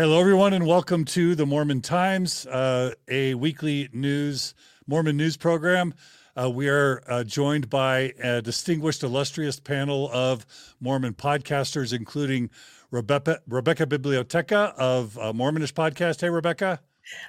[0.00, 4.54] Hello, everyone, and welcome to the Mormon Times, uh, a weekly news
[4.86, 5.92] Mormon news program.
[6.34, 10.46] Uh, we are uh, joined by a distinguished, illustrious panel of
[10.80, 12.48] Mormon podcasters, including
[12.90, 16.22] Rebecca, Rebecca Bibliotheca of uh, Mormonish Podcast.
[16.22, 16.80] Hey, Rebecca.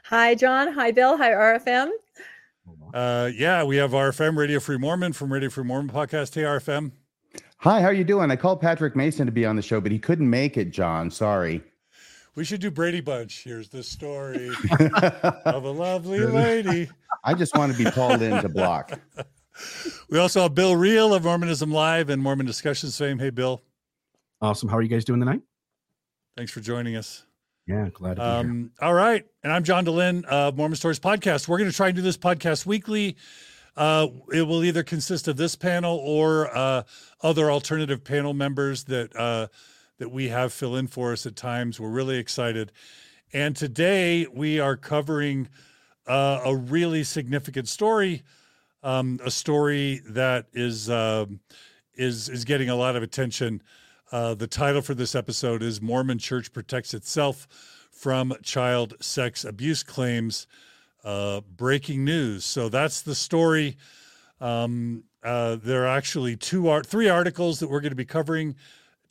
[0.06, 0.72] Hi, John.
[0.72, 1.18] Hi, Bill.
[1.18, 1.90] Hi, RFM.
[2.94, 6.36] Uh, yeah, we have RFM, Radio Free Mormon from Radio Free Mormon Podcast.
[6.36, 6.94] Hey, RFM.
[7.58, 8.32] Hi, how are you doing?
[8.32, 11.12] I called Patrick Mason to be on the show, but he couldn't make it, John.
[11.12, 11.62] Sorry.
[12.36, 13.44] We should do Brady Bunch.
[13.44, 14.50] Here's the story
[15.46, 16.90] of a lovely lady.
[17.24, 19.00] I just want to be called in to block.
[20.10, 23.20] We also have Bill Reel of Mormonism Live and Mormon Discussions fame.
[23.20, 23.62] Hey, Bill.
[24.42, 24.70] Awesome.
[24.70, 25.42] How are you guys doing tonight?
[26.36, 27.26] Thanks for joining us.
[27.68, 28.88] Yeah, glad to be um, here.
[28.88, 29.26] All right.
[29.44, 31.48] And I'm John Dehlin of Mormon Stories Podcast.
[31.48, 33.18] We're going to try and do this podcast weekly.
[33.78, 36.84] Uh, it will either consist of this panel or uh,
[37.22, 39.48] other alternative panel members that uh,
[40.02, 41.80] that we have fill in for us at times.
[41.80, 42.72] We're really excited.
[43.34, 45.48] And today we are covering
[46.08, 48.24] uh, a really significant story,
[48.82, 51.28] um, a story that is uh,
[51.94, 53.62] is is getting a lot of attention.
[54.12, 57.48] Uh, the title for this episode is "Mormon Church Protects Itself
[57.92, 60.48] from Child Sex Abuse Claims."
[61.04, 62.44] Uh, breaking news.
[62.44, 63.78] So that's the story.
[64.40, 68.56] Um, uh, there are actually two art, three articles that we're going to be covering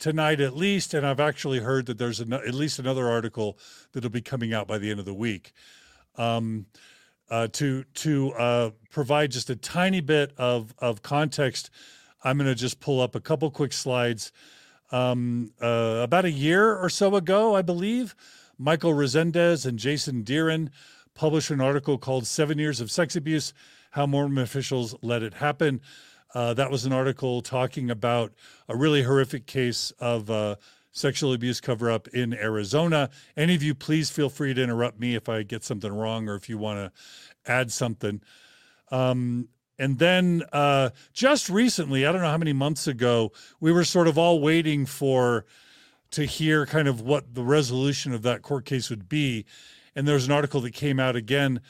[0.01, 3.57] tonight at least, and I've actually heard that there's an, at least another article
[3.93, 5.53] that'll be coming out by the end of the week.
[6.17, 6.65] Um,
[7.29, 11.69] uh, to to uh, provide just a tiny bit of of context,
[12.23, 14.33] I'm going to just pull up a couple quick slides.
[14.91, 18.13] Um, uh, about a year or so ago, I believe,
[18.57, 20.69] Michael Rezendes and Jason Dearen
[21.13, 23.53] published an article called Seven Years of Sex Abuse
[23.91, 25.79] How Mormon Officials Let It Happen.
[26.33, 28.33] Uh, that was an article talking about
[28.69, 30.55] a really horrific case of uh,
[30.91, 33.09] sexual abuse cover up in Arizona.
[33.35, 36.35] Any of you, please feel free to interrupt me if I get something wrong or
[36.35, 38.21] if you want to add something.
[38.91, 43.83] Um, and then uh, just recently, I don't know how many months ago, we were
[43.83, 45.45] sort of all waiting for
[46.11, 49.45] to hear kind of what the resolution of that court case would be.
[49.95, 51.61] And there's an article that came out again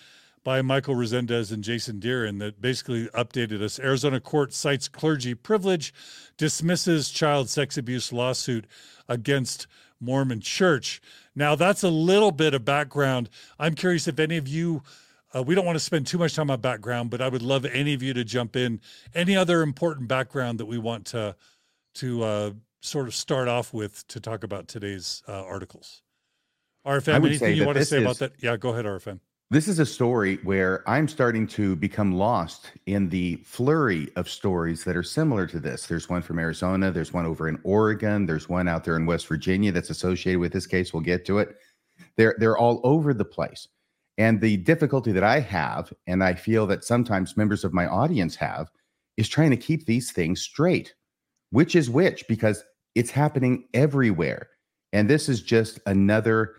[0.43, 3.79] by Michael Rezendes and Jason Dearen that basically updated us.
[3.79, 5.93] Arizona court cites clergy privilege,
[6.37, 8.65] dismisses child sex abuse lawsuit
[9.07, 9.67] against
[9.99, 11.01] Mormon church.
[11.35, 13.29] Now, that's a little bit of background.
[13.59, 14.81] I'm curious if any of you,
[15.33, 17.65] uh, we don't want to spend too much time on background, but I would love
[17.65, 18.81] any of you to jump in.
[19.13, 21.35] Any other important background that we want to
[21.93, 26.01] to uh, sort of start off with to talk about today's uh, articles?
[26.85, 28.33] RFM, anything you want to say is, about that?
[28.39, 29.19] Yeah, go ahead, RFM.
[29.51, 34.85] This is a story where I'm starting to become lost in the flurry of stories
[34.85, 35.87] that are similar to this.
[35.87, 39.27] There's one from Arizona, there's one over in Oregon, there's one out there in West
[39.27, 40.93] Virginia that's associated with this case.
[40.93, 41.57] We'll get to it.
[42.15, 43.67] They're they're all over the place.
[44.17, 48.37] And the difficulty that I have, and I feel that sometimes members of my audience
[48.37, 48.71] have,
[49.17, 50.93] is trying to keep these things straight.
[51.49, 52.25] Which is which?
[52.29, 52.63] Because
[52.95, 54.47] it's happening everywhere.
[54.93, 56.55] And this is just another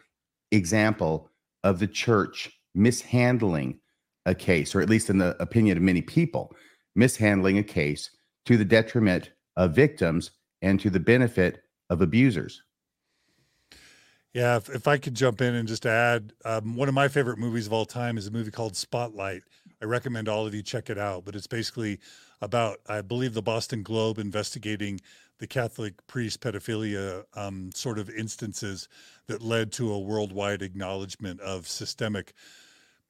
[0.50, 1.30] example
[1.64, 3.78] of the church mishandling
[4.26, 6.54] a case, or at least in the opinion of many people,
[6.94, 8.10] mishandling a case
[8.46, 10.30] to the detriment of victims
[10.62, 12.62] and to the benefit of abusers.
[14.32, 17.38] Yeah, if, if I could jump in and just add, um, one of my favorite
[17.38, 19.42] movies of all time is a movie called Spotlight.
[19.82, 21.98] I recommend all of you check it out, but it's basically
[22.40, 25.00] about, I believe, the Boston Globe investigating
[25.38, 28.88] the Catholic priest pedophilia um, sort of instances
[29.26, 32.32] that led to a worldwide acknowledgement of systemic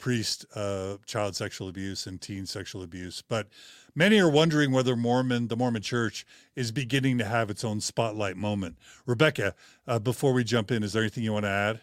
[0.03, 3.23] priest uh, child sexual abuse and teen sexual abuse.
[3.23, 3.47] But
[3.95, 6.27] many are wondering whether Mormon, the Mormon Church,
[6.57, 8.77] is beginning to have its own spotlight moment.
[9.07, 9.55] Rebecca,
[9.87, 11.81] uh, before we jump in, is there anything you want to add?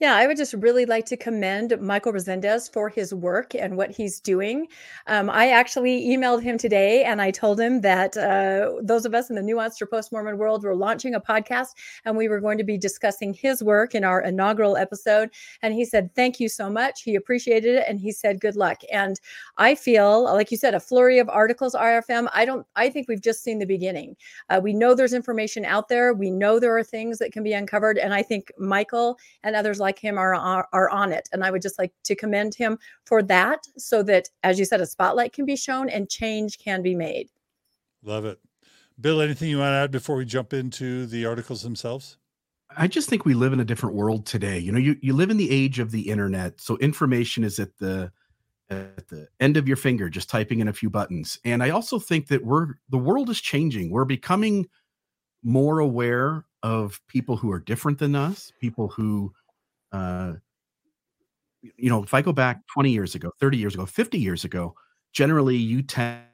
[0.00, 3.90] Yeah, I would just really like to commend Michael Rezendes for his work and what
[3.90, 4.66] he's doing.
[5.06, 9.28] Um, I actually emailed him today and I told him that uh, those of us
[9.28, 11.72] in the nuanced or post Mormon world were launching a podcast
[12.06, 15.28] and we were going to be discussing his work in our inaugural episode.
[15.60, 17.02] And he said, Thank you so much.
[17.02, 18.80] He appreciated it and he said, Good luck.
[18.90, 19.20] And
[19.58, 22.26] I feel, like you said, a flurry of articles, RFM.
[22.32, 24.16] I don't, I think we've just seen the beginning.
[24.48, 27.52] Uh, we know there's information out there, we know there are things that can be
[27.52, 27.98] uncovered.
[27.98, 31.28] And I think Michael and others like like him are, are, are on it.
[31.32, 34.80] And I would just like to commend him for that so that, as you said,
[34.80, 37.28] a spotlight can be shown and change can be made.
[38.04, 38.38] Love it.
[39.00, 42.18] Bill, anything you want to add before we jump into the articles themselves?
[42.76, 44.58] I just think we live in a different world today.
[44.58, 47.76] You know, you, you live in the age of the internet, so information is at
[47.78, 48.12] the
[48.70, 51.40] at the end of your finger, just typing in a few buttons.
[51.44, 53.90] And I also think that we're the world is changing.
[53.90, 54.68] We're becoming
[55.42, 59.32] more aware of people who are different than us, people who
[59.92, 60.34] uh,
[61.62, 64.74] you know, if I go back 20 years ago, 30 years ago, 50 years ago,
[65.12, 66.24] generally you tended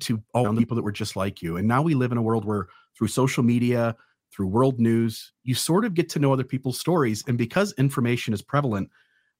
[0.00, 1.56] to all the people that were just like you.
[1.56, 3.96] And now we live in a world where through social media,
[4.32, 7.24] through world news, you sort of get to know other people's stories.
[7.26, 8.90] And because information is prevalent,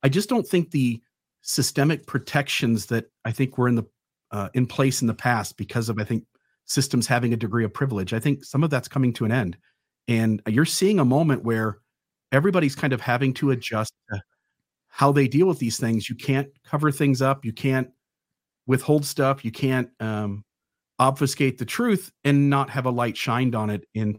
[0.03, 1.03] I just don't think the
[1.43, 3.85] systemic protections that I think were in the
[4.31, 6.25] uh, in place in the past because of I think
[6.65, 8.15] systems having a degree of privilege.
[8.15, 9.59] I think some of that's coming to an end,
[10.09, 11.79] and you're seeing a moment where
[12.33, 14.23] everybody's kind of having to adjust to
[14.89, 16.09] how they deal with these things.
[16.09, 17.45] You can't cover things up.
[17.45, 17.91] You can't
[18.67, 19.45] withhold stuff.
[19.45, 20.45] You can't um,
[20.99, 24.15] obfuscate the truth and not have a light shined on it in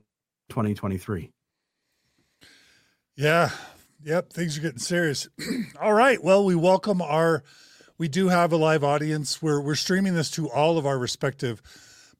[0.49, 1.31] 2023.
[3.15, 3.51] Yeah.
[4.03, 4.33] Yep.
[4.33, 5.27] Things are getting serious.
[5.81, 6.21] all right.
[6.23, 7.43] Well, we welcome our.
[7.99, 9.41] We do have a live audience.
[9.41, 11.61] We're we're streaming this to all of our respective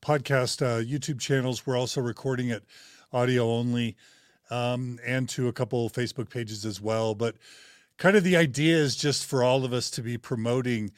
[0.02, 1.66] podcast uh, YouTube channels.
[1.66, 2.64] We're also recording it
[3.14, 3.96] audio only
[4.50, 7.16] um, and to a couple Facebook pages as well.
[7.16, 7.36] But
[7.98, 10.92] kind of the idea is just for all of us to be promoting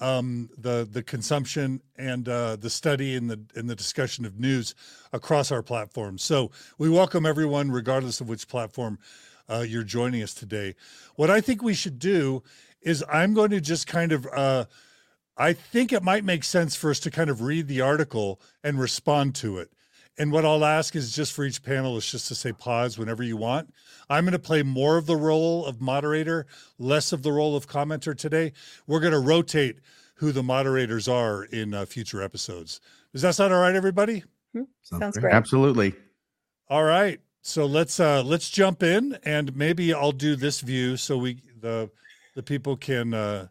[0.00, 4.74] um, the the consumption and uh, the study and the and the discussion of news
[5.12, 6.22] across our platforms.
[6.22, 8.98] So we welcome everyone, regardless of which platform
[9.48, 10.74] uh, you're joining us today.
[11.16, 12.42] What I think we should do
[12.80, 14.26] is I'm going to just kind of.
[14.26, 14.64] Uh,
[15.36, 18.78] I think it might make sense for us to kind of read the article and
[18.78, 19.70] respond to it.
[20.18, 23.36] And what I'll ask is just for each panelist just to say pause whenever you
[23.36, 23.72] want.
[24.10, 26.46] I'm going to play more of the role of moderator,
[26.78, 28.52] less of the role of commenter today.
[28.86, 29.78] We're going to rotate
[30.16, 32.80] who the moderators are in uh, future episodes.
[33.12, 34.24] Does that sound all right, everybody?
[34.54, 34.64] Mm-hmm.
[34.82, 35.32] Sounds great.
[35.32, 35.94] Absolutely.
[36.68, 37.20] All right.
[37.42, 41.90] So let's uh let's jump in and maybe I'll do this view so we the
[42.34, 43.48] the people can uh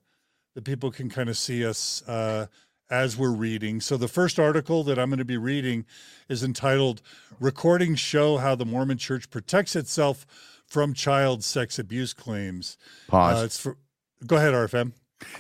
[0.54, 2.46] the people can kind of see us uh
[2.90, 3.82] as we're reading.
[3.82, 5.86] So the first article that I'm going to be reading
[6.28, 7.02] is entitled
[7.40, 10.26] Recordings Show How the Mormon Church Protects Itself
[10.66, 12.78] from Child Sex Abuse Claims.
[13.08, 13.42] Pause.
[13.42, 13.78] Uh, it's for
[14.26, 14.92] Go ahead, RFM.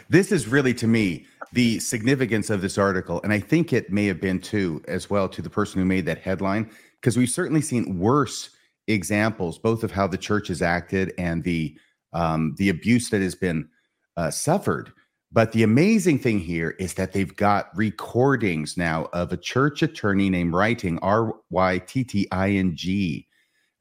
[0.09, 4.05] This is really to me the significance of this article and I think it may
[4.05, 6.69] have been too as well to the person who made that headline
[7.01, 8.51] because we've certainly seen worse
[8.87, 11.75] examples both of how the church has acted and the
[12.13, 13.67] um, the abuse that has been
[14.15, 14.91] uh, suffered
[15.31, 20.29] but the amazing thing here is that they've got recordings now of a church attorney
[20.29, 23.27] named Rytting, R Y T T I N G,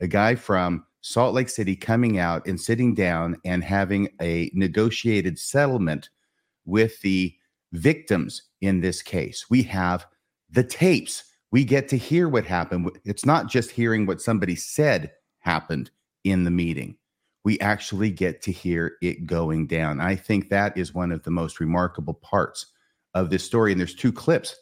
[0.00, 5.38] a guy from Salt Lake City coming out and sitting down and having a negotiated
[5.38, 6.10] settlement
[6.66, 7.34] with the
[7.72, 9.46] victims in this case.
[9.48, 10.06] We have
[10.50, 11.24] the tapes.
[11.50, 12.90] We get to hear what happened.
[13.04, 15.90] It's not just hearing what somebody said happened
[16.24, 16.97] in the meeting
[17.48, 20.02] we actually get to hear it going down.
[20.02, 22.66] I think that is one of the most remarkable parts
[23.14, 23.72] of this story.
[23.72, 24.54] And there's two clips,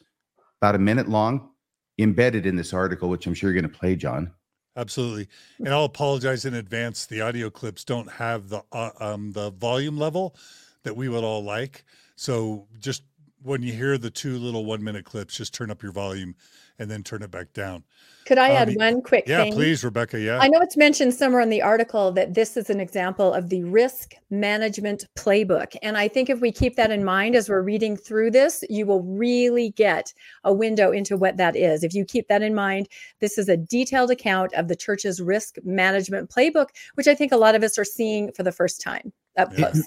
[0.62, 1.50] about a minute long,
[1.98, 4.30] embedded in this article, which I'm sure you're going to play, John.
[4.76, 5.26] Absolutely,
[5.58, 7.06] and I'll apologize in advance.
[7.06, 10.36] The audio clips don't have the uh, um, the volume level
[10.84, 11.84] that we would all like.
[12.14, 13.02] So just
[13.42, 16.34] when you hear the two little one minute clips, just turn up your volume
[16.78, 17.84] and then turn it back down.
[18.26, 19.52] Could I add um, one quick yeah, thing?
[19.52, 20.18] please, Rebecca.
[20.18, 20.40] Yeah.
[20.40, 23.62] I know it's mentioned somewhere in the article that this is an example of the
[23.62, 25.76] risk management playbook.
[25.80, 28.84] And I think if we keep that in mind as we're reading through this, you
[28.84, 30.12] will really get
[30.42, 31.84] a window into what that is.
[31.84, 32.88] If you keep that in mind,
[33.20, 37.37] this is a detailed account of the church's risk management playbook, which I think a
[37.37, 39.82] lot of us are seeing for the first time up close.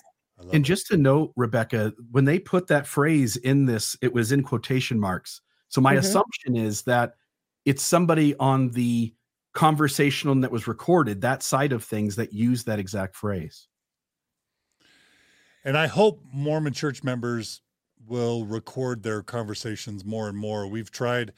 [0.54, 4.44] And just to note, Rebecca, when they put that phrase in this, it was in
[4.44, 5.42] quotation marks.
[5.68, 6.00] So my mm-hmm.
[6.00, 7.16] assumption is that
[7.66, 9.14] it's somebody on the
[9.54, 13.68] conversational that was recorded, that side of things that used that exact phrase.
[15.66, 17.62] And I hope Mormon church members
[18.08, 20.68] will record their conversations more and more.
[20.68, 21.34] We've tried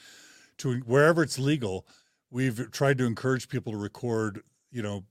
[0.60, 1.88] to wherever it's legal,
[2.30, 4.42] we've tried to encourage people to record,
[4.72, 5.04] you know,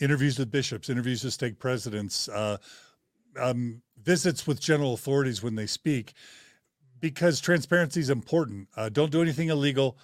[0.00, 2.56] interviews with bishops, interviews with stake presidents, uh,
[3.38, 6.12] um, visits with general authorities when they speak,
[7.00, 8.68] because transparency is important.
[8.76, 9.98] Uh, don't do anything illegal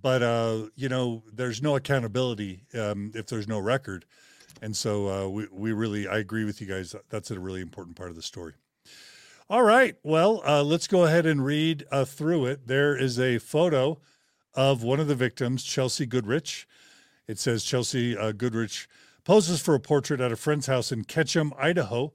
[0.00, 4.04] but uh, you know, there's no accountability um, if there's no record,
[4.60, 6.96] and so uh, we we really I agree with you guys.
[7.10, 8.54] That's a really important part of the story.
[9.48, 12.66] All right, well, uh, let's go ahead and read uh, through it.
[12.66, 14.00] There is a photo
[14.54, 16.66] of one of the victims, Chelsea Goodrich.
[17.28, 18.88] It says Chelsea uh, Goodrich
[19.22, 22.12] poses for a portrait at a friend's house in Ketchum, Idaho,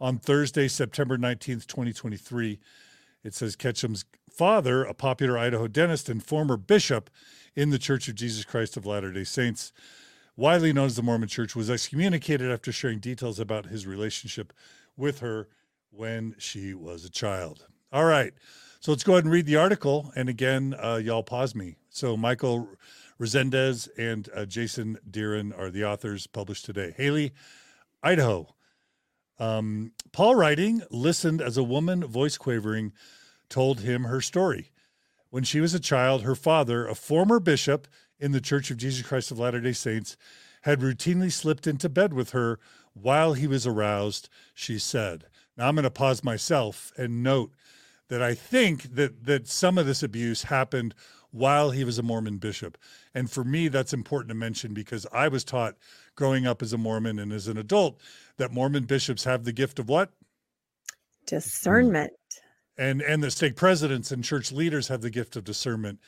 [0.00, 2.58] on Thursday, September nineteenth, twenty twenty three.
[3.24, 7.10] It says Ketchum's father, a popular Idaho dentist and former bishop
[7.56, 9.72] in the Church of Jesus Christ of Latter day Saints,
[10.36, 14.52] widely known as the Mormon Church, was excommunicated after sharing details about his relationship
[14.96, 15.48] with her
[15.90, 17.66] when she was a child.
[17.92, 18.32] All right.
[18.80, 20.12] So let's go ahead and read the article.
[20.14, 21.76] And again, uh, y'all pause me.
[21.88, 22.68] So Michael
[23.18, 26.94] Rezendes and uh, Jason Dearen are the authors published today.
[26.96, 27.32] Hailey,
[28.02, 28.54] Idaho.
[29.38, 32.92] Um, Paul Rytting listened as a woman, voice quavering,
[33.48, 34.70] told him her story.
[35.30, 37.86] When she was a child, her father, a former bishop
[38.18, 40.16] in the Church of Jesus Christ of Latter day Saints,
[40.62, 42.58] had routinely slipped into bed with her
[42.94, 45.26] while he was aroused, she said.
[45.56, 47.52] Now I'm going to pause myself and note
[48.08, 50.94] that I think that that some of this abuse happened
[51.30, 52.78] while he was a Mormon bishop.
[53.14, 55.76] And for me that's important to mention because I was taught
[56.14, 58.00] growing up as a Mormon and as an adult
[58.38, 60.10] that Mormon bishops have the gift of what?
[61.26, 62.12] Discernment.
[62.78, 65.98] And and the stake presidents and church leaders have the gift of discernment.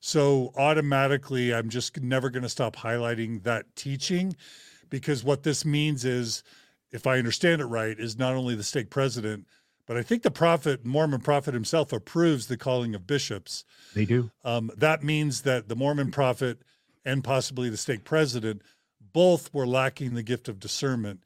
[0.00, 4.36] So automatically I'm just never going to stop highlighting that teaching
[4.90, 6.42] because what this means is
[6.92, 9.46] if I understand it right is not only the stake president
[9.88, 13.64] but I think the prophet, Mormon prophet himself, approves the calling of bishops.
[13.94, 14.30] They do.
[14.44, 16.58] Um, that means that the Mormon prophet
[17.06, 18.60] and possibly the stake president
[19.14, 21.24] both were lacking the gift of discernment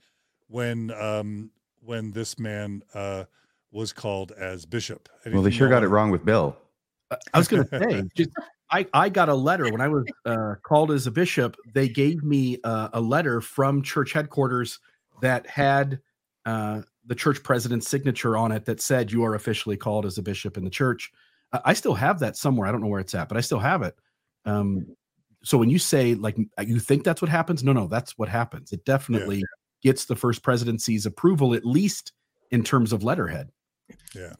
[0.52, 3.24] when um, when this man uh,
[3.72, 5.08] was called as bishop.
[5.24, 6.56] Anything well, they sure got it wrong with Bill.
[7.32, 8.30] I was going to say, just,
[8.70, 11.56] I, I got a letter when I was uh, called as a bishop.
[11.72, 14.78] They gave me uh, a letter from church headquarters
[15.20, 16.00] that had
[16.46, 20.22] uh, the church president's signature on it that said you are officially called as a
[20.22, 21.10] bishop in the church.
[21.64, 22.66] I still have that somewhere.
[22.66, 23.94] I don't know where it's at, but I still have it.
[24.46, 24.96] Um,
[25.44, 28.72] so when you say like you think that's what happens, no, no, that's what happens.
[28.72, 29.61] It definitely yeah.
[29.82, 32.12] Gets the first presidency's approval, at least
[32.50, 33.50] in terms of letterhead.
[34.14, 34.34] Yeah,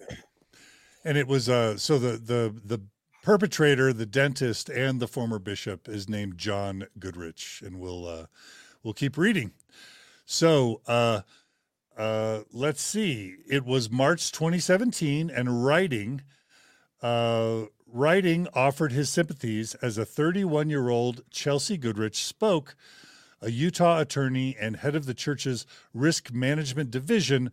[1.05, 2.81] and it was uh, so the the the
[3.23, 8.27] perpetrator, the dentist, and the former bishop is named John Goodrich, and we'll uh,
[8.83, 9.53] we'll keep reading.
[10.25, 10.81] So.
[10.87, 11.23] Uh,
[11.95, 13.37] uh, let's see.
[13.47, 16.21] It was March 2017, and Rytting,
[17.03, 22.75] uh, Rytting offered his sympathies as a 31 year old Chelsea Goodrich spoke,
[23.43, 27.51] a Utah attorney and head of the church's risk management division.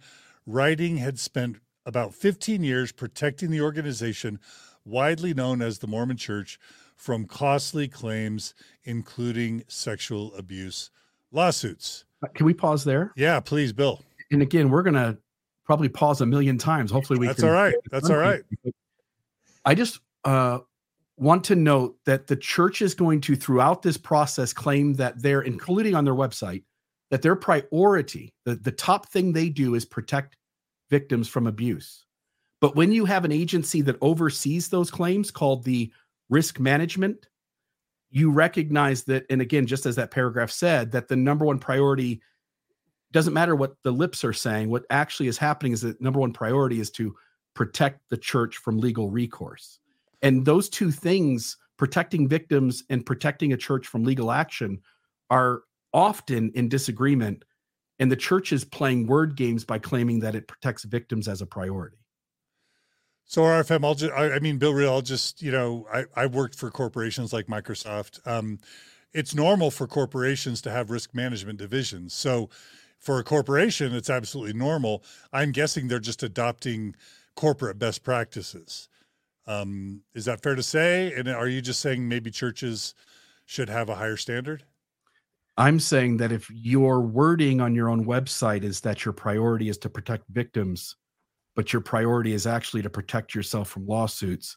[0.48, 4.40] Rytting had spent about 15 years protecting the organization,
[4.86, 6.60] widely known as the Mormon Church,
[6.96, 8.54] from costly claims,
[8.84, 10.92] including sexual abuse
[11.32, 12.06] lawsuits.
[12.24, 13.12] Uh, can we pause there?
[13.16, 15.18] Yeah, please, Bill and again, we're gonna
[15.66, 16.92] probably pause a million times.
[16.92, 17.28] Hopefully, we.
[17.28, 17.76] That's all right.
[17.92, 18.42] That's all right.
[19.66, 20.60] I just uh,
[21.20, 25.42] want to note that the church is going to, throughout this process, claim that they're,
[25.42, 26.64] including on their website,
[27.12, 30.38] that their priority, the, the top thing they do is protect
[30.90, 32.06] victims from abuse.
[32.62, 35.92] But when you have an agency that oversees those claims called the
[36.30, 37.28] risk management,
[38.10, 42.22] you recognize that, and again, just as that paragraph said, that the number one priority
[43.12, 44.70] doesn't matter what the lips are saying.
[44.70, 47.16] What actually is happening is that number one priority is to
[47.56, 49.80] protect the church from legal recourse.
[50.22, 54.82] And those two things, protecting victims and protecting a church from legal action,
[55.30, 55.62] are
[55.94, 57.44] often in disagreement.
[58.00, 61.46] And the church is playing word games by claiming that it protects victims as a
[61.46, 61.98] priority.
[63.26, 66.26] So RFM, I'll just, I, I mean, Bill Reel, I'll just, you know, I, I
[66.26, 68.26] worked for corporations like Microsoft.
[68.28, 68.58] Um,
[69.14, 72.14] it's normal for corporations to have risk management divisions.
[72.14, 72.50] So
[72.98, 75.04] for a corporation, it's absolutely normal.
[75.32, 76.96] I'm guessing they're just adopting
[77.36, 78.90] corporate best practices.
[79.50, 81.12] Um, is that fair to say?
[81.14, 82.94] And are you just saying maybe churches
[83.48, 84.64] should have a higher standard?
[85.58, 89.80] I'm saying that if your wording on your own website is that your priority is
[89.80, 90.96] to protect victims,
[91.56, 94.56] but your priority is actually to protect yourself from lawsuits,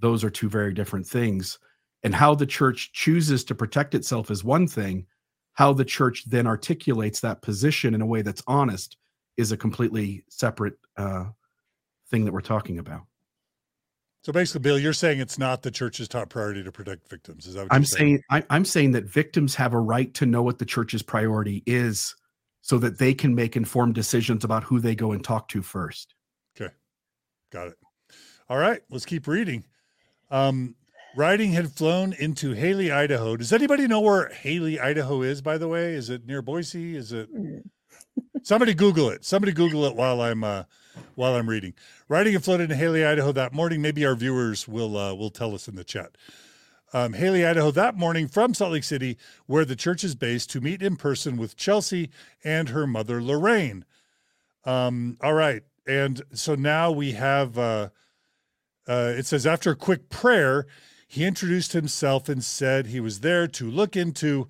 [0.00, 1.60] those are two very different things.
[2.02, 5.06] And how the church chooses to protect itself is one thing,
[5.52, 8.96] how the church then articulates that position in a way that's honest
[9.36, 11.26] is a completely separate uh,
[12.10, 13.02] thing that we're talking about.
[14.24, 17.46] So basically, Bill, you're saying it's not the church's top priority to protect victims.
[17.46, 18.06] Is that I'm saying?
[18.06, 21.62] saying I, I'm saying that victims have a right to know what the church's priority
[21.66, 22.14] is,
[22.62, 26.14] so that they can make informed decisions about who they go and talk to first.
[26.58, 26.72] Okay,
[27.52, 27.74] got it.
[28.48, 29.62] All right, let's keep reading.
[30.30, 30.74] Um,
[31.18, 33.36] Rytting had flown into Hailey, Idaho.
[33.36, 35.92] Does anybody know where Hailey, Idaho is, by the way?
[35.92, 36.96] Is it near Boise?
[36.96, 37.60] Is it mm.
[38.42, 39.22] somebody Google it.
[39.22, 40.62] Somebody Google it while I'm uh
[41.16, 41.74] while I'm reading.
[42.08, 43.82] Rytting had flown into Hailey, Idaho that morning.
[43.82, 46.16] Maybe our viewers will uh, will tell us in the chat.
[46.92, 49.16] Um, Hailey, Idaho that morning from Salt Lake City,
[49.46, 52.10] where the church is based, to meet in person with Chelsea
[52.44, 53.84] and her mother Lorraine.
[54.64, 55.62] Um, all right.
[55.86, 57.88] And so now we have uh,
[58.86, 60.66] uh, it says after a quick prayer,
[61.06, 64.48] he introduced himself and said he was there to look into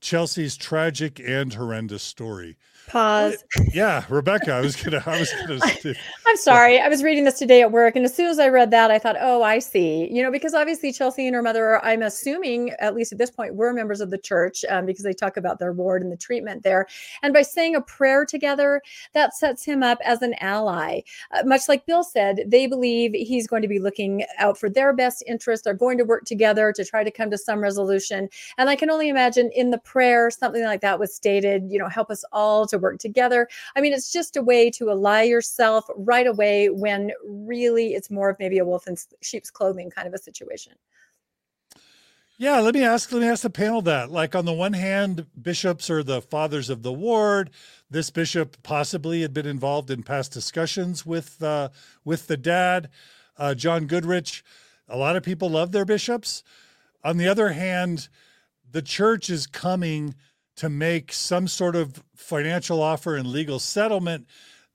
[0.00, 2.56] Chelsea's tragic and horrendous story.
[2.86, 3.44] Pause.
[3.72, 5.58] Yeah, Rebecca, I was gonna, I was gonna.
[6.26, 6.78] I'm sorry.
[6.78, 9.00] I was reading this today at work, and as soon as I read that, I
[9.00, 12.70] thought, "Oh, I see." You know, because obviously Chelsea and her mother, are, I'm assuming,
[12.78, 15.58] at least at this point, were members of the church um, because they talk about
[15.58, 16.86] their ward and the treatment there.
[17.22, 18.80] And by saying a prayer together,
[19.12, 21.00] that sets him up as an ally.
[21.32, 24.92] Uh, much like Bill said, they believe he's going to be looking out for their
[24.92, 25.64] best interest.
[25.64, 28.28] They're going to work together to try to come to some resolution.
[28.56, 31.64] And I can only imagine in the prayer something like that was stated.
[31.68, 33.48] You know, help us all to work together.
[33.76, 38.28] I mean, it's just a way to ally yourself right away when really it's more
[38.30, 40.74] of maybe a wolf in sheep's clothing kind of a situation.
[42.36, 44.10] Yeah, let me ask let me ask the panel that.
[44.10, 47.50] Like on the one hand, bishops are the fathers of the ward.
[47.88, 51.68] This bishop possibly had been involved in past discussions with uh,
[52.04, 52.90] with the dad,
[53.38, 54.42] uh, John Goodrich.
[54.88, 56.42] A lot of people love their bishops.
[57.04, 58.08] On the other hand,
[58.68, 60.16] the church is coming
[60.56, 64.26] to make some sort of financial offer and legal settlement.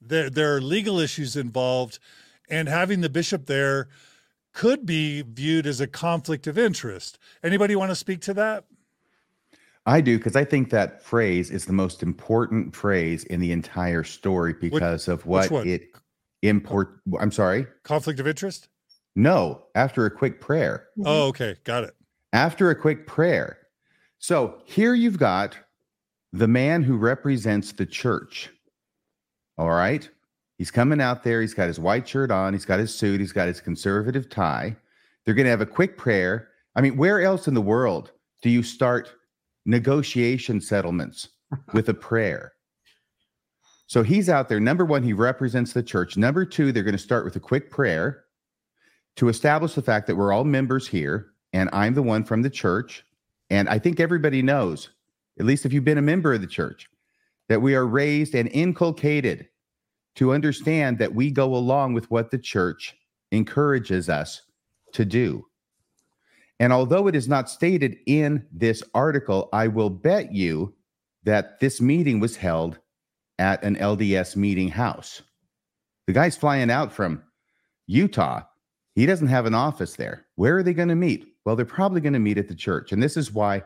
[0.02, 2.00] There, there are legal issues involved,
[2.50, 3.88] and having the bishop there
[4.54, 7.18] could be viewed as a conflict of interest.
[7.44, 8.66] Anybody want to speak to that?
[9.86, 14.04] I do because I think that phrase is the most important phrase in the entire
[14.04, 15.90] story because which, of what it
[16.42, 17.02] import.
[17.20, 17.66] I'm sorry.
[17.84, 18.70] Conflict of interest.
[19.16, 20.88] No, after a quick prayer.
[21.04, 21.96] Oh, okay, got it.
[22.34, 23.58] After a quick prayer.
[24.20, 25.58] So here you've got
[26.34, 28.50] the man who represents the church.
[29.58, 30.10] All right.
[30.58, 31.42] He's coming out there.
[31.42, 32.54] He's got his white shirt on.
[32.54, 33.20] He's got his suit.
[33.20, 34.76] He's got his conservative tie.
[35.26, 36.50] They're going to have a quick prayer.
[36.76, 39.10] I mean, where else in the world do you start
[39.66, 41.30] negotiation settlements
[41.74, 42.54] with a prayer?
[43.88, 44.60] So he's out there.
[44.60, 46.16] Number one, he represents the church.
[46.16, 48.26] Number two, they're going to start with a quick prayer
[49.16, 52.50] to establish the fact that we're all members here and I'm the one from the
[52.50, 53.04] church.
[53.50, 54.90] And I think everybody knows
[55.40, 56.90] at least if you've been a member of the church,
[57.48, 59.48] that we are raised and inculcated
[60.16, 62.96] to understand that we go along with what the church
[63.32, 64.42] encourages us
[64.94, 65.46] to do.
[66.60, 70.76] And although it is not stated in this article, I will bet you
[71.24, 72.80] that this meeting was held
[73.38, 75.22] at an LDS meeting house.
[76.08, 77.24] The guy's flying out from
[77.88, 78.42] Utah.
[78.96, 80.26] He doesn't have an office there.
[80.36, 81.28] Where are they going to meet?
[81.46, 82.92] Well, they're probably going to meet at the church.
[82.92, 83.64] And this is why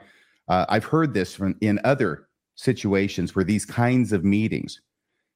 [0.48, 4.82] uh, I've heard this from in other situations where these kinds of meetings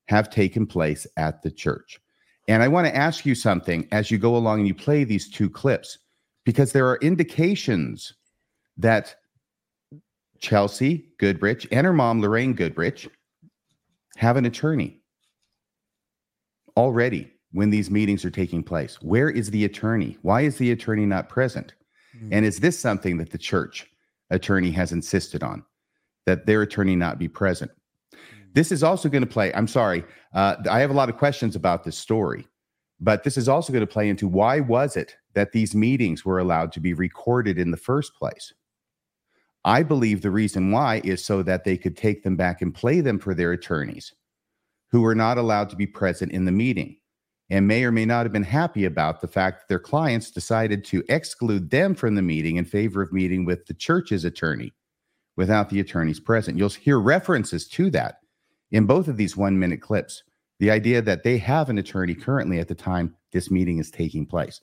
[0.08, 2.00] have taken place at the church.
[2.48, 5.30] And I want to ask you something as you go along and you play these
[5.30, 5.98] two clips,
[6.46, 8.13] because there are indications
[8.78, 9.15] that
[10.39, 13.10] Chelsea Goodrich and her mom, Lorraine Goodrich,
[14.15, 15.02] have an attorney
[16.78, 19.02] already when these meetings are taking place.
[19.02, 20.17] Where is the attorney?
[20.22, 21.74] Why is the attorney not present?
[22.15, 22.30] Mm-hmm.
[22.34, 23.88] And is this something that the church
[24.30, 25.63] attorney has insisted on
[26.26, 27.72] that their attorney not be present.
[28.54, 29.54] This is also going to play.
[29.54, 32.48] I'm sorry, uh, I have a lot of questions about this story,
[33.00, 36.40] but this is also going to play into why was it that these meetings were
[36.40, 38.54] allowed to be recorded in the first place?
[39.63, 43.02] I believe the reason why is so that they could take them back and play
[43.02, 44.13] them for their attorneys
[44.92, 46.98] who were not allowed to be present in the meeting
[47.50, 50.84] and may or may not have been happy about the fact that their clients decided
[50.86, 54.74] to exclude them from the meeting in favor of meeting with the church's attorney
[55.38, 56.58] without the attorneys present.
[56.58, 58.18] You'll hear references to that
[58.72, 60.24] in both of these one minute clips.
[60.60, 64.26] The idea that they have an attorney currently at the time this meeting is taking
[64.26, 64.60] place.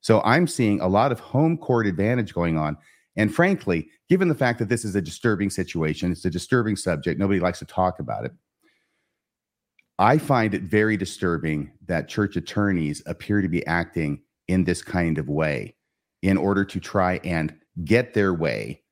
[0.00, 2.76] So I'm seeing a lot of home court advantage going on.
[3.16, 7.20] And frankly, given the fact that this is a disturbing situation, it's a disturbing subject,
[7.20, 8.32] nobody likes to talk about it.
[9.98, 15.18] I find it very disturbing that church attorneys appear to be acting in this kind
[15.18, 15.76] of way
[16.22, 17.54] in order to try and
[17.84, 18.82] get their way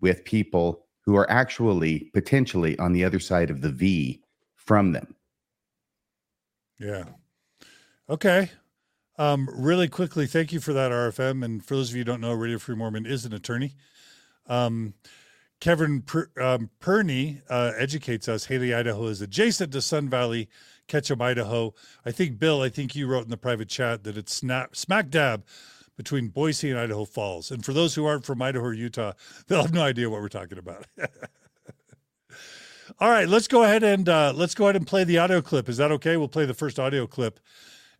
[0.00, 4.22] with people who are actually potentially on the other side of the V
[4.54, 5.14] from them.
[6.78, 7.04] Yeah.
[8.08, 8.50] Okay.
[9.18, 11.44] Um, really quickly, thank you for that, RFM.
[11.44, 13.74] And for those of you who don't know, Radio Free Mormon is an attorney.
[14.46, 14.94] Um,
[15.60, 18.44] Kevin per, um, Perney uh, educates us.
[18.46, 20.48] Hailey, Idaho is adjacent to Sun Valley,
[20.86, 21.74] Ketchum, Idaho.
[22.04, 25.08] I think, Bill, I think you wrote in the private chat that it's snap, smack
[25.08, 25.44] dab
[25.96, 27.50] between Boise and Idaho Falls.
[27.50, 29.12] And for those who aren't from Idaho or Utah,
[29.46, 30.86] they'll have no idea what we're talking about.
[33.00, 35.68] All right, let's go ahead and uh, let's go ahead and play the audio clip.
[35.68, 36.16] Is that okay?
[36.16, 37.40] We'll play the first audio clip,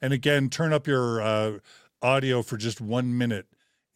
[0.01, 1.59] and again, turn up your uh,
[2.03, 3.47] audio for just one minute.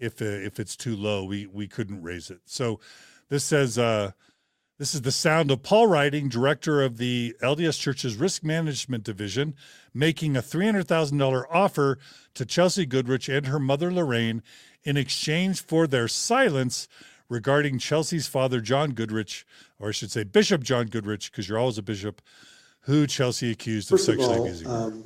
[0.00, 2.40] If uh, if it's too low, we we couldn't raise it.
[2.44, 2.80] So
[3.30, 4.10] this says, uh,
[4.78, 9.54] this is the sound of Paul Rytting, director of the LDS Church's Risk Management Division,
[9.94, 11.98] making a $300,000 offer
[12.34, 14.42] to Chelsea Goodrich and her mother Lorraine
[14.82, 16.88] in exchange for their silence
[17.28, 19.46] regarding Chelsea's father, John Goodrich,
[19.78, 22.20] or I should say Bishop John Goodrich, because you're always a bishop,
[22.80, 24.74] who Chelsea accused First of sexually all, abusing her.
[24.74, 25.04] um,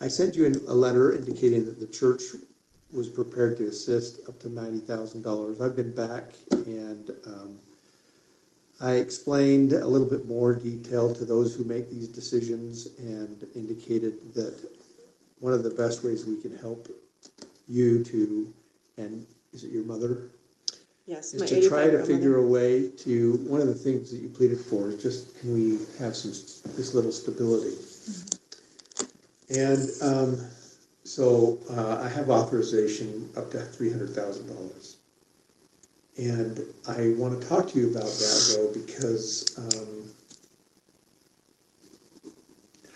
[0.00, 2.22] I sent you a letter indicating that the church
[2.92, 5.60] was prepared to assist up to ninety thousand dollars.
[5.60, 7.58] I've been back and, um,
[8.80, 14.32] I explained a little bit more detail to those who make these decisions and indicated
[14.34, 14.54] that
[15.40, 16.88] one of the best ways we can help
[17.66, 18.52] you to,
[18.96, 20.30] and is it your mother?
[21.06, 24.10] Yes, is my to try to 85-year-old figure a way to, one of the things
[24.12, 26.30] that you pleaded for is just, can we have some,
[26.76, 27.76] this little stability?
[29.50, 30.46] And, um,
[31.08, 34.96] so, uh, I have authorization up to three hundred thousand dollars.
[36.18, 40.10] And I wanna talk to you about that though, because, um,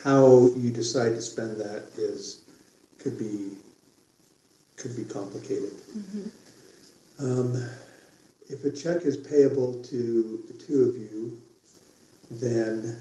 [0.02, 2.42] how you decide to spend that is,
[2.98, 3.56] could be,
[4.76, 5.72] could be complicated.
[7.18, 7.64] Um,
[8.48, 11.40] if a check is payable to the two of you,
[12.30, 13.00] then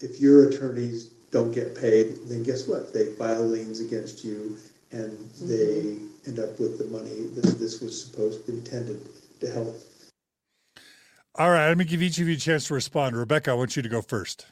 [0.00, 2.94] if your attorneys don't get paid, then guess what?
[2.94, 4.56] They file liens against you
[4.92, 5.48] and mm-hmm.
[5.48, 5.98] they
[6.30, 9.00] end up with the money that this was supposed, intended
[9.40, 9.76] to help.
[11.36, 13.16] All right, let me give each of you a chance to respond.
[13.16, 14.46] Rebecca, I want you to go first.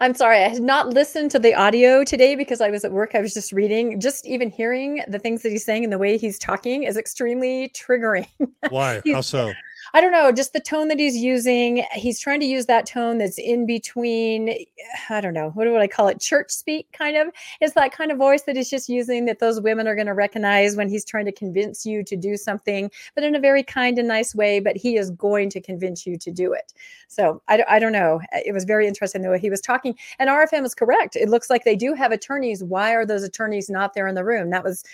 [0.00, 3.14] I'm sorry, I had not listened to the audio today because I was at work.
[3.14, 3.98] I was just reading.
[3.98, 7.70] Just even hearing the things that he's saying and the way he's talking is extremely
[7.70, 8.28] triggering.
[8.68, 9.00] Why?
[9.10, 9.54] How so?
[9.94, 11.84] I don't know, just the tone that he's using.
[11.92, 14.66] He's trying to use that tone that's in between,
[15.08, 16.20] I don't know, what would I call it?
[16.20, 17.28] Church speak, kind of.
[17.60, 20.14] It's that kind of voice that he's just using that those women are going to
[20.14, 23.98] recognize when he's trying to convince you to do something, but in a very kind
[23.98, 24.60] and nice way.
[24.60, 26.72] But he is going to convince you to do it.
[27.08, 28.20] So I, I don't know.
[28.32, 29.96] Eh, it was very interesting the way he was talking.
[30.18, 31.16] And RFM is correct.
[31.16, 32.62] It looks like they do have attorneys.
[32.62, 34.50] Why are those attorneys not there in the room?
[34.50, 34.84] That was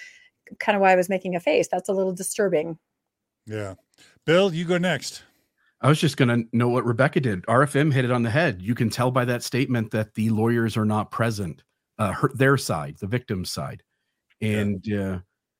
[0.60, 1.68] kind of why I was making a face.
[1.70, 2.78] That's a little disturbing.
[3.46, 3.74] Yeah.
[4.26, 5.22] Bill, you go next.
[5.80, 7.42] I was just going to know what Rebecca did.
[7.42, 8.62] RFM hit it on the head.
[8.62, 11.62] You can tell by that statement that the lawyers are not present,
[11.98, 13.82] uh, her, their side, the victim's side.
[14.40, 15.18] And uh,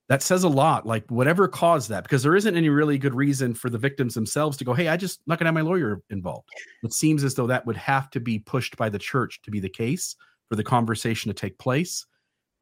[0.09, 3.55] that says a lot, like whatever caused that, because there isn't any really good reason
[3.55, 6.01] for the victims themselves to go, hey, I just not going to have my lawyer
[6.09, 6.49] involved.
[6.83, 9.61] It seems as though that would have to be pushed by the church to be
[9.61, 10.17] the case
[10.49, 12.07] for the conversation to take place.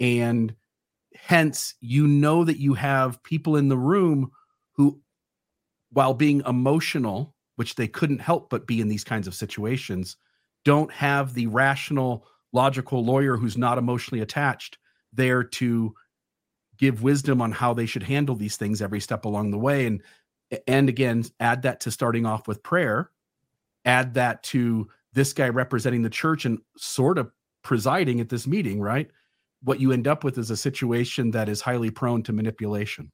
[0.00, 0.54] And
[1.14, 4.30] hence, you know that you have people in the room
[4.74, 5.00] who
[5.92, 10.16] while being emotional, which they couldn't help but be in these kinds of situations,
[10.64, 14.78] don't have the rational, logical lawyer who's not emotionally attached
[15.12, 15.94] there to
[16.78, 19.86] give wisdom on how they should handle these things every step along the way.
[19.86, 20.02] And
[20.66, 23.10] and again, add that to starting off with prayer,
[23.84, 27.30] add that to this guy representing the church and sort of
[27.62, 29.10] presiding at this meeting, right?
[29.62, 33.12] What you end up with is a situation that is highly prone to manipulation.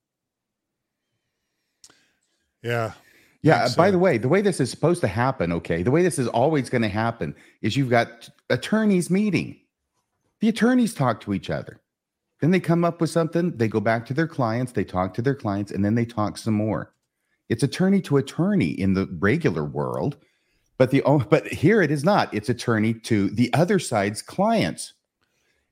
[2.62, 2.92] Yeah.
[3.42, 3.64] Yeah.
[3.64, 3.92] think By so.
[3.92, 6.68] the way, the way this is supposed to happen, okay, the way this is always
[6.70, 9.58] going to happen is you've got attorneys meeting.
[10.40, 11.80] The attorneys talk to each other.
[12.40, 13.56] Then they come up with something.
[13.56, 14.72] They go back to their clients.
[14.72, 16.92] They talk to their clients, and then they talk some more.
[17.48, 20.16] It's attorney to attorney in the regular world,
[20.76, 22.32] but the but here it is not.
[22.32, 24.92] It's attorney to the other side's clients.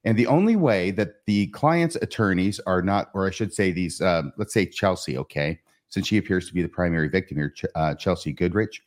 [0.05, 4.01] And the only way that the client's attorneys are not, or I should say, these,
[4.01, 7.95] um, let's say Chelsea, okay, since she appears to be the primary victim here, uh,
[7.95, 8.83] Chelsea Goodrich.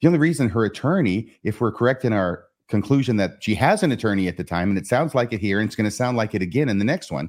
[0.00, 3.92] The only reason her attorney, if we're correct in our conclusion that she has an
[3.92, 6.16] attorney at the time, and it sounds like it here, and it's going to sound
[6.16, 7.28] like it again in the next one.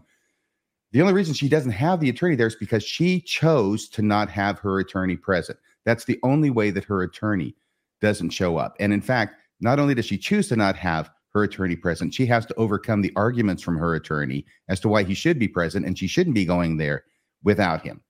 [0.91, 4.29] The only reason she doesn't have the attorney there is because she chose to not
[4.29, 5.57] have her attorney present.
[5.85, 7.55] That's the only way that her attorney
[8.01, 8.75] doesn't show up.
[8.79, 12.25] And in fact, not only does she choose to not have her attorney present, she
[12.25, 15.85] has to overcome the arguments from her attorney as to why he should be present
[15.85, 17.05] and she shouldn't be going there
[17.43, 18.01] without him.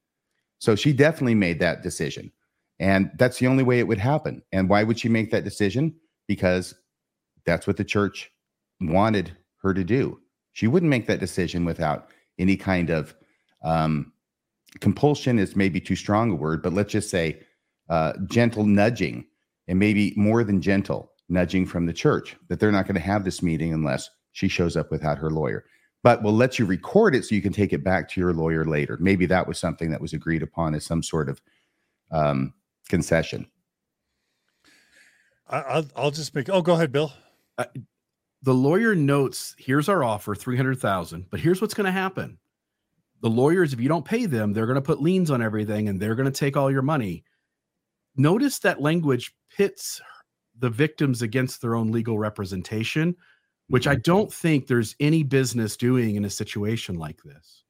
[0.61, 2.31] So she definitely made that decision.
[2.79, 4.43] And that's the only way it would happen.
[4.51, 5.95] And why would she make that decision?
[6.27, 6.75] Because
[7.47, 8.29] that's what the church
[8.79, 10.19] wanted her to do.
[10.53, 13.15] She wouldn't make that decision without any kind of
[13.63, 14.13] um,
[14.81, 17.41] compulsion, is maybe too strong a word, but let's just say
[17.89, 19.25] uh, gentle nudging
[19.67, 23.23] and maybe more than gentle nudging from the church that they're not going to have
[23.23, 25.65] this meeting unless she shows up without her lawyer.
[26.03, 28.65] But we'll let you record it so you can take it back to your lawyer
[28.65, 28.97] later.
[28.99, 31.41] Maybe that was something that was agreed upon as some sort of
[32.11, 32.53] um,
[32.89, 33.45] concession.
[35.47, 36.49] I, I'll, I'll just make.
[36.49, 37.13] Oh, go ahead, Bill.
[38.43, 42.37] the lawyer notes here's our offer 300000 but here's what's going to happen
[43.21, 45.99] the lawyers if you don't pay them they're going to put liens on everything and
[45.99, 47.23] they're going to take all your money
[48.15, 50.01] notice that language pits
[50.59, 53.15] the victims against their own legal representation
[53.71, 57.61] which i don't think there's any business doing in a situation like this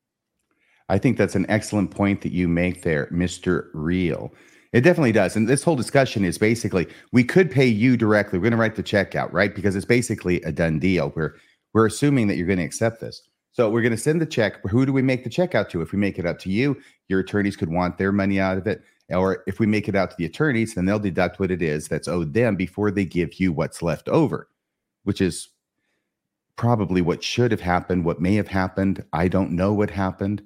[0.92, 3.70] I think that's an excellent point that you make there, Mr.
[3.74, 4.34] Reel.
[4.74, 5.38] It definitely does.
[5.38, 8.38] And this whole discussion is basically we could pay you directly.
[8.38, 9.56] We're going to write the check out, right?
[9.56, 11.14] Because it's basically a done deal.
[11.16, 11.36] We're
[11.74, 13.22] we're assuming that you're going to accept this.
[13.54, 14.62] So we're going to send the check.
[14.70, 15.82] Who do we make the check out to?
[15.82, 18.68] If we make it up to you, your attorneys could want their money out of
[18.68, 18.82] it.
[19.10, 21.88] Or if we make it out to the attorneys, then they'll deduct what it is
[21.88, 24.50] that's owed them before they give you what's left over,
[25.04, 25.50] which is
[26.56, 29.04] probably what should have happened, what may have happened.
[29.14, 30.44] I don't know what happened.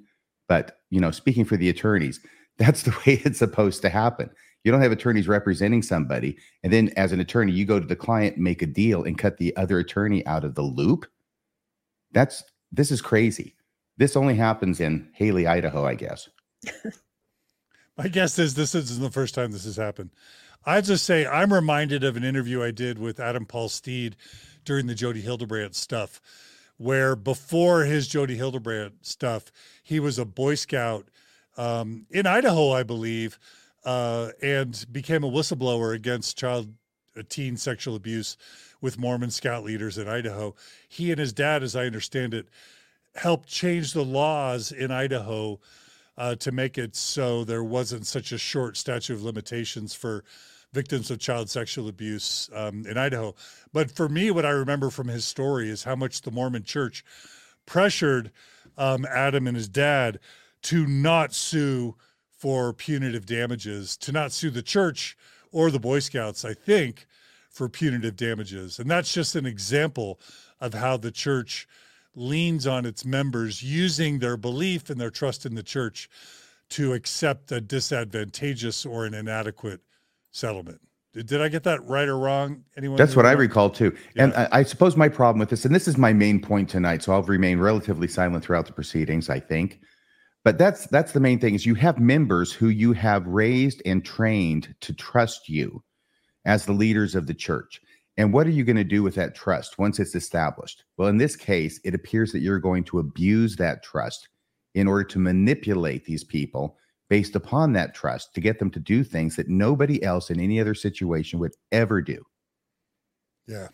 [0.48, 2.20] But, you know, speaking for the attorneys,
[2.58, 4.30] that's the way it's supposed to happen.
[4.64, 6.36] You don't have attorneys representing somebody.
[6.64, 9.36] And then as an attorney, you go to the client, make a deal, and cut
[9.36, 11.06] the other attorney out of the loop.
[12.12, 12.42] That's
[12.72, 13.54] this is crazy.
[13.96, 16.28] This only happens in Hailey, Idaho, I guess.
[17.96, 20.10] My guess is this isn't the first time this has happened.
[20.64, 24.16] I just say I'm reminded of an interview I did with Adam Paul Steed
[24.66, 26.20] during the Jodi Hildebrandt stuff,
[26.76, 29.50] where before his Jodi Hildebrandt stuff,
[29.82, 31.08] he was a Boy Scout
[31.56, 33.38] um, in Idaho, I believe,
[33.84, 36.74] uh, and became a whistleblower against child
[37.16, 38.36] uh, teen sexual abuse
[38.80, 40.54] with Mormon scout leaders in Idaho.
[40.88, 42.48] He and his dad, as I understand it,
[43.14, 45.60] helped change the laws in Idaho
[46.18, 50.24] uh, to make it so there wasn't such a short statute of limitations for
[50.72, 53.34] victims of child sexual abuse um, in Idaho.
[53.72, 57.04] But for me, what I remember from his story is how much the Mormon church
[57.64, 58.30] pressured
[58.76, 60.18] um, Adam and his dad
[60.62, 61.96] to not sue
[62.30, 65.16] for punitive damages, to not sue the church
[65.52, 67.06] or the Boy Scouts, I think,
[67.48, 68.78] for punitive damages.
[68.78, 70.20] And that's just an example
[70.60, 71.66] of how the church
[72.14, 76.08] leans on its members using their belief and their trust in the church
[76.70, 79.80] to accept a disadvantageous or an inadequate
[80.36, 80.80] settlement.
[81.12, 82.62] Did, did I get that right or wrong?
[82.76, 82.98] Anyone?
[82.98, 83.96] That's what I recall too.
[84.14, 84.24] Yeah.
[84.24, 87.02] And I, I, suppose my problem with this, and this is my main point tonight,
[87.02, 89.80] so I'll remain relatively silent throughout the proceedings, I think.
[90.44, 94.04] But that's that's the main thing is you have members who you have raised and
[94.04, 95.82] trained to trust you
[96.44, 97.80] as the leaders of the church.
[98.18, 100.84] And what are you going to do with that trust once it's established?
[100.96, 104.28] Well, in this case, it appears that you're going to abuse that trust
[104.74, 109.04] in order to manipulate these people based upon that trust to get them to do
[109.04, 112.24] things that nobody else in any other situation would ever do.
[113.46, 113.68] Yeah.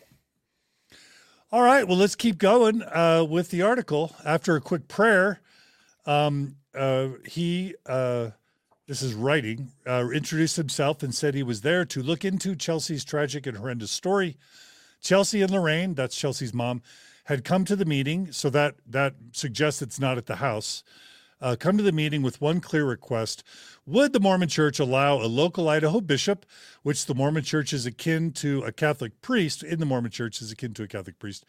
[1.51, 1.87] All right.
[1.87, 4.15] Well, let's keep going uh, with the article.
[4.25, 5.39] After a quick prayer,
[6.05, 8.31] um, uh, he uh,
[8.87, 13.05] this is Rytting, uh, introduced himself and said he was there to look into Chelsea's
[13.05, 14.37] tragic and horrendous story.
[15.01, 16.81] Chelsea and Lorraine, that's Chelsea's mom,
[17.25, 20.83] had come to the meeting, so that that suggests it's not at the house.
[21.43, 23.43] Uh, come to the meeting with one clear request:
[23.85, 26.45] Would the Mormon Church allow a local Idaho bishop,
[26.83, 30.53] which the Mormon Church is akin to a Catholic priest, in the Mormon Church is
[30.53, 31.45] akin to a Catholic priest,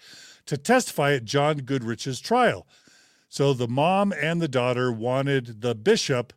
[0.46, 2.66] to testify at John Goodrich's trial?
[3.28, 6.32] So the mom and the daughter wanted the bishop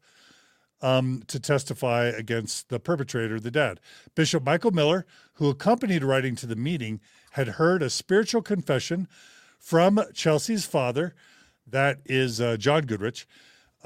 [0.79, 3.79] um, to testify against the perpetrator, the dad.
[4.13, 6.99] Bishop Michael Miller, who accompanied Rytting to the meeting,
[7.31, 9.07] had heard a spiritual confession
[9.57, 11.15] from Chelsea's father,
[11.65, 13.27] that is uh, John Goodrich,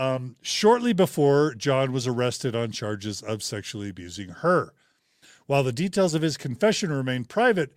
[0.02, 4.74] um, shortly before John was arrested on charges of sexually abusing her.
[5.46, 7.72] While the details of his confession remained private,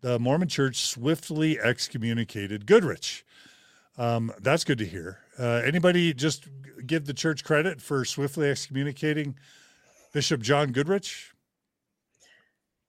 [0.00, 3.26] the Mormon church swiftly excommunicated Goodrich.
[3.98, 5.18] Um, that's good to hear.
[5.36, 6.46] Uh, anybody just
[6.86, 9.34] give the church credit for swiftly excommunicating
[10.12, 11.32] Bishop John Goodrich?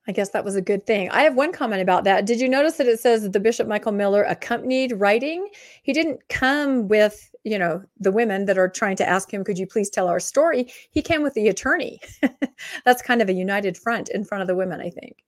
[0.08, 1.10] I guess that was a good thing.
[1.10, 2.26] I have one comment about that.
[2.26, 5.48] Did you notice that it says that the Bishop Michael Miller accompanied Rytting?
[5.84, 9.58] He didn't come with, you know, the women that are trying to ask him, could
[9.58, 10.68] you please tell our story?
[10.92, 12.02] He came with the attorney.
[12.86, 15.24] That's kind of a united front in front of the women, I think.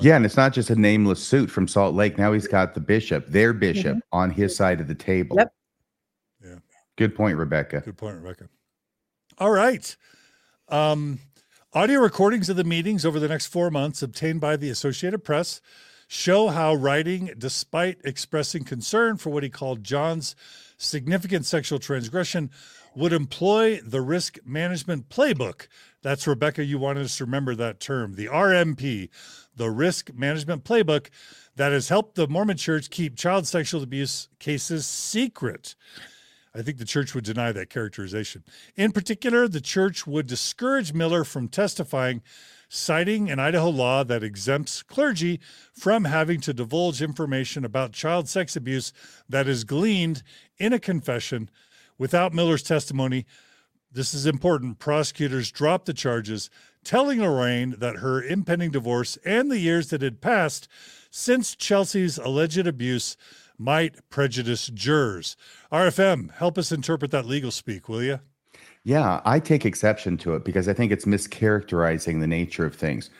[0.00, 2.18] Yeah, and it's not just a nameless suit from Salt Lake.
[2.18, 4.16] Now he's got the bishop, their bishop, mm-hmm.
[4.16, 5.36] on his side of the table.
[5.36, 5.54] Yep.
[6.44, 6.56] Yeah.
[6.96, 7.82] Good point, Rebecca.
[7.84, 8.48] Good point, Rebecca.
[9.38, 9.96] All right.
[10.68, 11.18] Um,
[11.72, 15.60] audio recordings of the meetings over the next four months obtained by the Associated Press
[16.06, 20.36] show how Rytting, despite expressing concern for what he called John's
[20.76, 22.50] significant sexual transgression,
[22.94, 25.66] would employ the risk management playbook.
[26.02, 29.08] That's Rebecca, you wanted us to remember that term, the RMP,
[29.56, 31.08] the risk management playbook
[31.56, 35.74] that has helped the Mormon church keep child sexual abuse cases secret.
[36.54, 38.44] I think the church would deny that characterization.
[38.76, 42.22] In particular, the church would discourage Miller from testifying,
[42.68, 45.40] citing an Idaho law that exempts clergy
[45.72, 48.92] from having to divulge information about child sex abuse
[49.28, 50.22] that is gleaned
[50.58, 51.50] in a confession
[51.98, 53.26] without Miller's testimony.
[53.90, 54.78] This is important.
[54.78, 56.50] Prosecutors dropped the charges
[56.84, 60.68] telling Lorraine that her impending divorce and the years that had passed
[61.10, 63.16] since Chelsea's alleged abuse
[63.56, 65.36] might prejudice jurors.
[65.72, 68.20] RFM, help us interpret that legal speak, will you?
[68.82, 73.10] Yeah, I take exception to it because I think it's mischaracterizing the nature of things.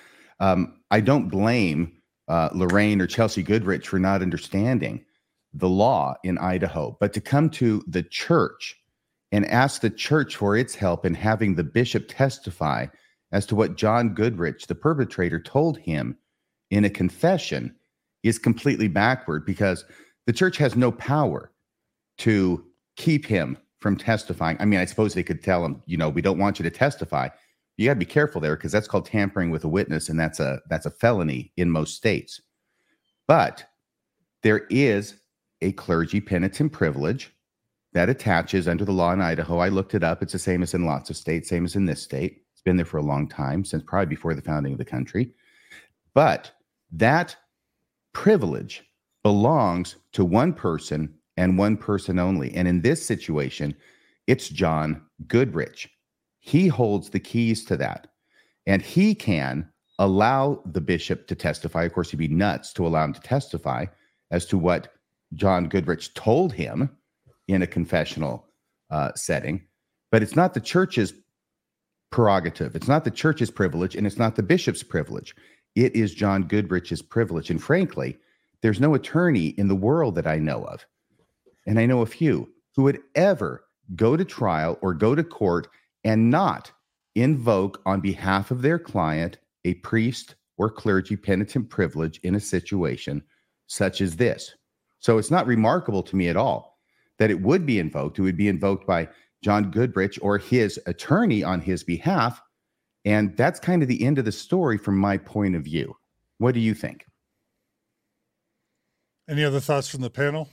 [0.41, 1.93] Um, I don't blame
[2.29, 5.05] uh, Lorraine or Chelsea Goodrich for not understanding
[5.55, 8.77] the law in Idaho, but to come to the church
[9.33, 12.87] and ask the church for its help in having the bishop testify
[13.33, 16.17] as to what John Goodrich, the perpetrator, told him
[16.71, 17.75] in a confession
[18.23, 19.85] is completely backward because
[20.27, 21.53] the church has no power
[22.19, 22.65] to
[22.97, 24.57] keep him from testifying.
[24.61, 26.71] I mean, I suppose they could tell him, you know, we don't want you to
[26.71, 27.29] testify.
[27.77, 30.41] You got to be careful there because that's called tampering with a witness, and that's
[30.41, 32.41] a that's a felony in most states.
[33.27, 33.65] But
[34.43, 35.17] there is
[35.65, 37.33] a clergy penitent privilege
[37.95, 39.59] that attaches under the law in Idaho.
[39.59, 40.23] I looked it up.
[40.23, 42.43] It's the same as in lots of states, same as in this state.
[42.53, 45.33] It's been there for a long time, since probably before the founding of the country.
[46.13, 46.53] But
[46.93, 47.37] that
[48.13, 48.85] privilege
[49.23, 52.55] belongs to one person and one person only.
[52.55, 53.75] And in this situation,
[54.27, 55.89] it's John Goodrich.
[56.41, 58.09] He holds the keys to that.
[58.67, 61.85] And he can allow the bishop to testify.
[61.85, 63.87] Of course, he'd be nuts to allow him to testify
[64.31, 64.94] as to what
[65.35, 66.91] John Goodrich told him
[67.49, 68.47] in a confessional
[68.91, 69.67] uh, setting.
[70.11, 71.13] But it's not the church's
[72.11, 72.77] prerogative.
[72.77, 75.35] It's not the church's privilege, and it's not the bishop's privilege.
[75.75, 77.51] It is John Goodrich's privilege.
[77.51, 78.17] And frankly,
[78.63, 80.87] there's no attorney in the world that I know of,
[81.67, 83.65] and I know a few, who would ever
[83.97, 85.69] go to trial or go to court
[86.05, 86.71] and not
[87.15, 93.23] invoke on behalf of their client a priest or clergy penitent privilege in a situation
[93.67, 94.55] such as this.
[95.05, 96.79] So it's not remarkable to me at all
[97.19, 98.19] that it would be invoked.
[98.19, 99.07] It would be invoked by
[99.43, 102.41] John Goodrich or his attorney on his behalf
[103.05, 105.95] and that's kind of the end of the story from my point of view.
[106.39, 107.05] What do you think?
[109.29, 110.49] Any other thoughts from the panel?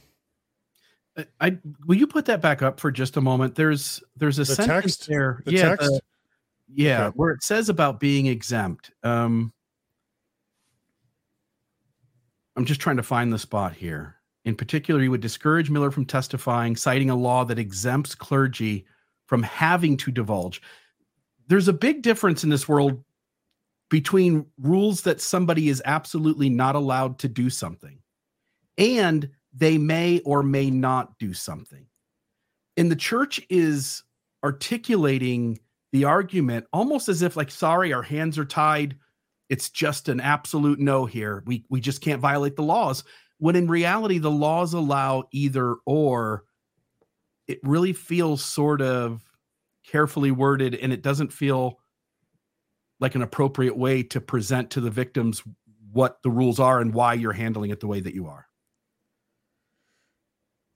[1.18, 3.56] I, I will you put that back up for just a moment.
[3.56, 5.08] There's there's a The sentence text?
[5.08, 5.42] there.
[5.46, 5.88] The yeah, text?
[5.88, 6.02] the-
[6.74, 7.14] yeah, Okay.
[7.16, 8.92] where it says about being exempt.
[9.02, 9.54] Um,
[12.58, 14.18] I'm just trying to find the spot here.
[14.46, 18.86] In particular, he would discourage Miller from testifying, citing a law that exempts clergy
[19.28, 20.62] from having to divulge.
[21.48, 23.04] There's a big difference in this world
[23.90, 28.00] between rules that somebody is absolutely not allowed to do something
[28.78, 31.86] and they may or may not do something.
[32.78, 34.04] And the church is
[34.44, 35.60] articulating
[35.92, 38.98] the argument almost as if like sorry our hands are tied
[39.50, 43.04] it's just an absolute no here we we just can't violate the laws
[43.42, 46.44] when in reality the laws allow either or
[47.48, 49.24] it really feels sort of
[49.84, 51.80] carefully worded and it doesn't feel
[53.00, 55.42] like an appropriate way to present to the victims
[55.92, 58.46] what the rules are and why you're handling it the way that you are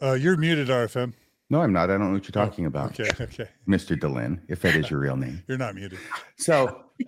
[0.01, 1.13] Uh, you're muted, RFM.
[1.51, 1.91] No, I'm not.
[1.91, 3.47] I don't know what you're talking about, Okay, okay.
[3.67, 3.95] Mr.
[3.95, 5.43] Dehlin, if that is your real name.
[5.47, 5.99] You're not muted.
[6.37, 6.81] So,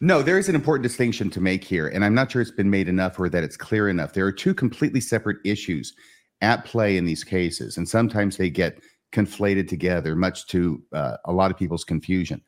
[0.00, 2.70] no, there is an important distinction to make here, and I'm not sure it's been
[2.70, 4.12] made enough or that it's clear enough.
[4.12, 5.94] There are two completely separate issues
[6.42, 8.80] at play in these cases, and sometimes they get
[9.12, 12.42] conflated together, much to uh, a lot of people's confusion.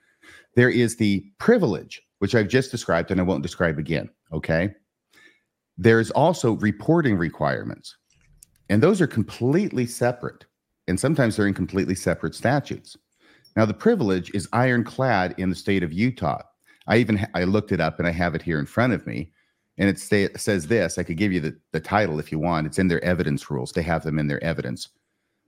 [0.55, 4.11] There is the privilege, which I've just described, and I won't describe again.
[4.33, 4.75] Okay.
[5.79, 7.97] There's also reporting requirements,
[8.69, 10.45] and those are completely separate,
[10.89, 12.97] and sometimes they're in completely separate statutes.
[13.57, 16.43] Now, the privilege is ironclad in the state of Utah.
[16.89, 19.31] I even I looked it up and I have it here in front of me,
[19.77, 20.99] and it sta- says this.
[20.99, 22.67] I could give you the, the title if you want.
[22.67, 23.73] It's in their evidence rules.
[23.73, 24.89] They have them in their evidence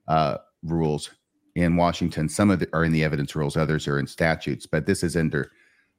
[0.07, 1.11] uh, rules
[1.57, 2.29] in Washington.
[2.29, 4.67] Some of it are in the evidence rules, others are in statutes.
[4.67, 5.51] But this is under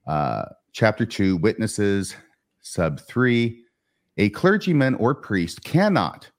[0.07, 2.15] uh, Chapter Two, witnesses,
[2.61, 3.63] Sub Three.
[4.17, 6.29] A clergyman or priest cannot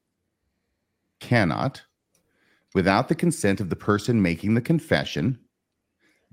[1.21, 1.83] cannot,
[2.75, 5.39] without the consent of the person making the confession,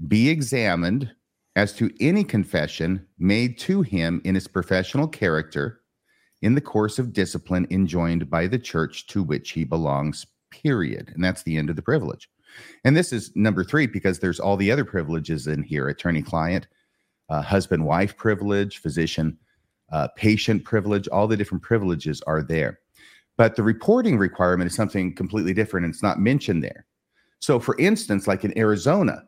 [0.07, 1.11] be examined
[1.59, 5.81] as to any confession made to him in his professional character
[6.41, 11.11] in the course of discipline enjoined by the church to which he belongs, period.
[11.13, 12.29] And that's the end of the privilege.
[12.85, 16.65] And this is number three because there's all the other privileges in here attorney client,
[17.27, 19.37] uh, husband wife privilege, physician
[19.91, 22.79] uh, patient privilege, all the different privileges are there.
[23.35, 26.85] But the reporting requirement is something completely different and it's not mentioned there.
[27.39, 29.23] So, for instance, like in Arizona,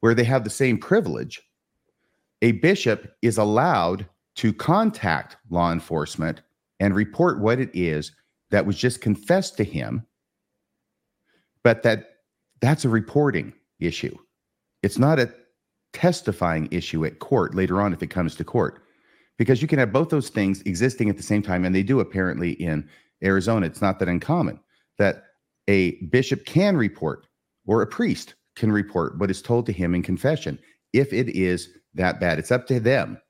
[0.00, 1.40] where they have the same privilege,
[2.42, 6.42] a bishop is allowed to contact law enforcement
[6.80, 8.12] and report what it is
[8.50, 10.04] that was just confessed to him,
[11.62, 12.16] but that
[12.60, 14.16] that's a reporting issue.
[14.82, 15.32] It's not a
[15.92, 18.82] testifying issue at court later on if it comes to court,
[19.38, 22.00] because you can have both those things existing at the same time, and they do
[22.00, 22.88] apparently in
[23.22, 23.66] Arizona.
[23.66, 24.58] It's not that uncommon
[24.98, 25.24] that
[25.68, 27.26] a bishop can report
[27.66, 30.58] or a priest can report what is told to him in confession
[30.92, 32.38] if it is that bad.
[32.38, 33.20] It's up to them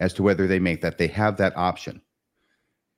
[0.00, 0.98] as to whether they make that.
[0.98, 2.00] They have that option.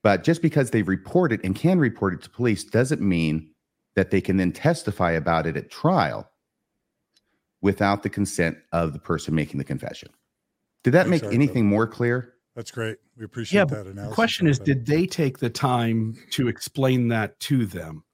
[0.03, 3.51] But just because they report it and can report it to police doesn't mean
[3.97, 6.29] that they can then testify about it at trial
[7.62, 10.11] without the consent of the person making the confession.
[10.83, 11.35] Did that Thanks, make Arthur.
[11.35, 12.35] anything more clear?
[12.55, 12.99] That's great.
[13.16, 14.11] We appreciate Yeah, that but analysis.
[14.11, 14.75] the question is, Arthur.
[14.75, 18.05] did they take the time to explain that to them?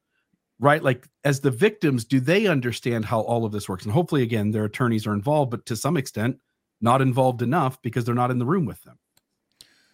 [0.61, 0.83] Right?
[0.83, 3.85] Like, as the victims, do they understand how all of this works?
[3.85, 6.37] And hopefully, again, their attorneys are involved, but to some extent,
[6.81, 8.99] not involved enough because they're not in the room with them.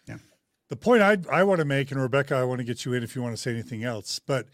[0.07, 0.19] Yeah.
[0.69, 3.03] The point I I want to make, and Rebecca, I want to get you in
[3.03, 4.47] if you want to say anything else, but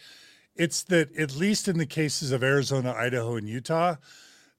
[0.55, 3.97] it's that at least in the cases of Arizona, Idaho, and Utah,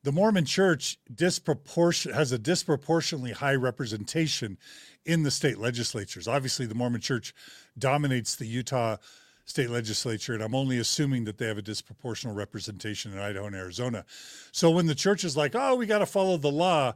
[0.04, 4.58] the Mormon Church disproportion has a disproportionately high representation
[5.06, 6.28] in the state legislatures.
[6.28, 7.34] Obviously, the Mormon Church
[7.78, 8.98] dominates the Utah
[9.46, 13.56] state legislature, and I'm only assuming that they have a disproportional representation in Idaho and
[13.56, 14.06] Arizona.
[14.52, 16.94] So when the church is like, "Oh, we got to follow the law,"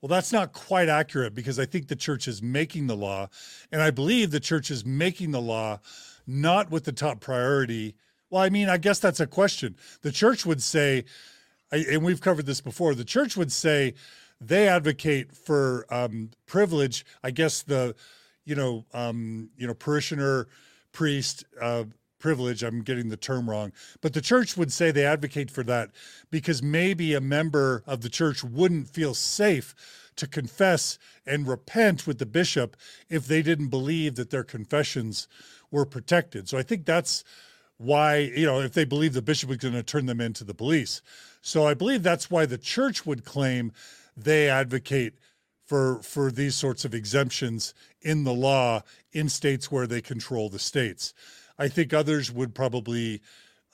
[0.00, 3.28] well, that's not quite accurate because I think the church is making the law,
[3.70, 5.80] and I believe the church is making the law
[6.26, 7.94] not with the top priority.
[8.30, 9.76] Well, I mean, I guess that's a question.
[10.02, 11.04] The church would say,
[11.70, 12.94] and we've covered this before.
[12.94, 13.94] The church would say
[14.40, 17.04] they advocate for um, privilege.
[17.22, 17.94] I guess the,
[18.44, 20.48] you know, um, you know, parishioner,
[20.92, 21.84] priest uh,
[22.20, 22.62] privilege.
[22.62, 25.90] I'm getting the term wrong, but the church would say they advocate for that
[26.30, 29.74] because maybe a member of the church wouldn't feel safe
[30.16, 32.76] to confess and repent with the bishop
[33.08, 35.26] if they didn't believe that their confessions
[35.70, 36.48] were protected.
[36.48, 37.24] So I think that's
[37.78, 40.54] why, you know, if they believe the bishop was going to turn them into the
[40.54, 41.00] police.
[41.40, 43.72] So I believe that's why the church would claim
[44.16, 45.14] they advocate
[45.64, 50.58] for for these sorts of exemptions in the law in states where they control the
[50.58, 51.14] states.
[51.60, 53.20] I think others would probably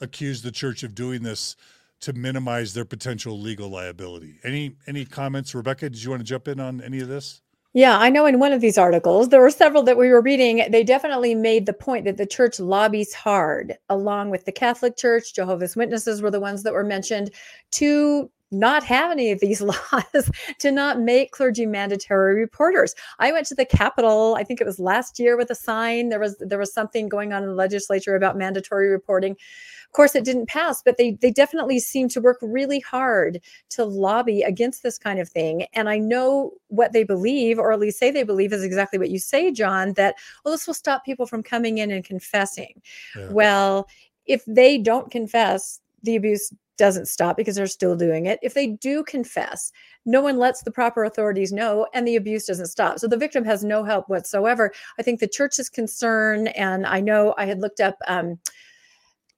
[0.00, 1.56] accuse the church of doing this
[2.00, 4.40] to minimize their potential legal liability.
[4.44, 5.88] Any any comments, Rebecca?
[5.88, 7.40] Did you want to jump in on any of this?
[7.72, 10.64] Yeah, I know in one of these articles, there were several that we were reading,
[10.70, 15.34] they definitely made the point that the church lobbies hard, along with the Catholic Church,
[15.34, 17.32] Jehovah's Witnesses were the ones that were mentioned,
[17.72, 19.60] to not have any of these
[19.92, 22.94] laws, to not make clergy mandatory reporters.
[23.18, 26.08] I went to the Capitol, I think it was last year with a sign.
[26.08, 29.32] There was there was something going on in the legislature about mandatory reporting.
[29.32, 33.40] Of course, it didn't pass, but they they definitely seem to work really hard
[33.70, 35.66] to lobby against this kind of thing.
[35.74, 39.10] And I know what they believe, or at least say they believe, is exactly what
[39.10, 39.94] you say, John.
[39.94, 42.82] That well, this will stop people from coming in and confessing.
[43.16, 43.28] Yeah.
[43.30, 43.88] Well,
[44.26, 48.38] if they don't confess, the abuse doesn't stop because they're still doing it.
[48.42, 49.72] If they do confess,
[50.04, 52.98] no one lets the proper authorities know and the abuse doesn't stop.
[52.98, 54.72] So the victim has no help whatsoever.
[54.98, 58.38] I think the church's concern, and I know I had looked up um,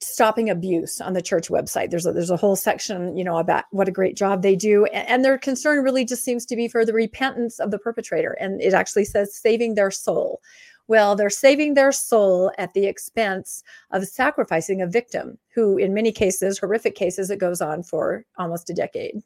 [0.01, 1.91] stopping abuse on the church website.
[1.91, 4.85] There's a, there's a whole section, you know, about what a great job they do,
[4.87, 8.37] and, and their concern really just seems to be for the repentance of the perpetrator,
[8.41, 10.41] and it actually says saving their soul.
[10.89, 16.11] Well, they're saving their soul at the expense of sacrificing a victim who, in many
[16.11, 19.23] cases, horrific cases, it goes on for almost a decade.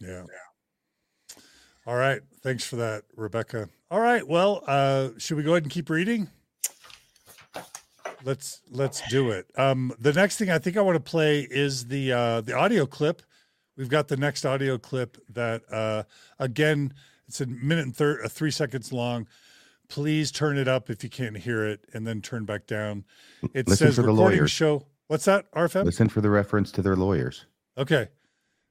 [0.00, 0.24] Yeah.
[1.86, 2.22] All right.
[2.42, 3.68] Thanks for that, Rebecca.
[3.90, 4.26] All right.
[4.26, 6.28] Well, uh, should we go ahead and keep reading?
[8.24, 9.46] Let's let's do it.
[9.56, 12.84] Um, the next thing I think I want to play is the uh, the audio
[12.84, 13.22] clip.
[13.76, 16.02] We've got the next audio clip that uh,
[16.38, 16.94] again
[17.28, 19.28] it's a minute and thir- uh, three seconds long.
[19.88, 23.04] Please turn it up if you can't hear it, and then turn back down.
[23.54, 24.50] It Listen says for the recording lawyers.
[24.50, 24.86] show.
[25.06, 25.50] What's that?
[25.52, 25.84] RFM.
[25.84, 27.46] Listen for the reference to their lawyers.
[27.76, 28.08] Okay.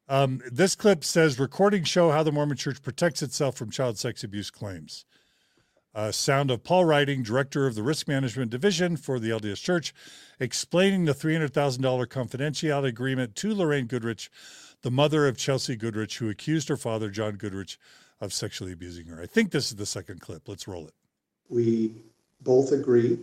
[0.08, 4.24] Um, this clip says recording show how the Mormon Church protects itself from child sex
[4.24, 5.06] abuse claims.
[5.94, 9.96] Uh, sound of Paul Rytting, director of the Risk Management Division for the LDS Church,
[10.40, 11.50] explaining the $300,000
[12.06, 14.30] confidentiality agreement to Lorraine Goodrich,
[14.84, 17.80] the mother of Chelsea Goodrich, who accused her father, John Goodrich,
[18.22, 19.20] of sexually abusing her.
[19.20, 20.48] I think this is the second clip.
[20.48, 20.94] Let's roll it.
[21.50, 21.94] We
[22.42, 23.20] both agree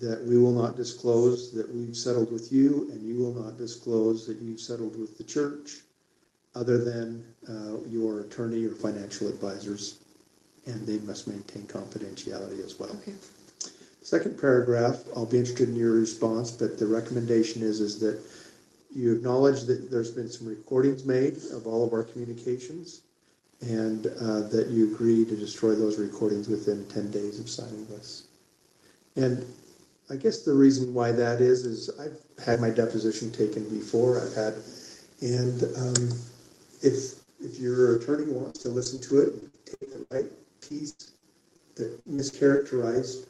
[0.00, 4.26] that we will not disclose that we've settled with you, and you will not disclose
[4.26, 5.80] that you've settled with the church,
[6.54, 9.98] other than uh, your attorney or financial advisors,
[10.66, 12.90] and they must maintain confidentiality as well.
[13.02, 13.14] Okay.
[14.02, 18.20] Second paragraph, I'll be interested in your response, but the recommendation is, is that
[18.94, 23.00] you acknowledge that there's been some recordings made of all of our communications,
[23.62, 28.24] and uh, that you agree to destroy those recordings within ten days of signing this.
[29.16, 29.46] And
[30.10, 34.34] I guess the reason why that is, is I've had my deposition taken before, I've
[34.34, 34.54] had,
[35.20, 36.18] and um,
[36.82, 39.34] if, if your attorney wants to listen to it,
[39.64, 40.30] take the right
[40.68, 41.12] piece
[41.76, 43.26] that mischaracterized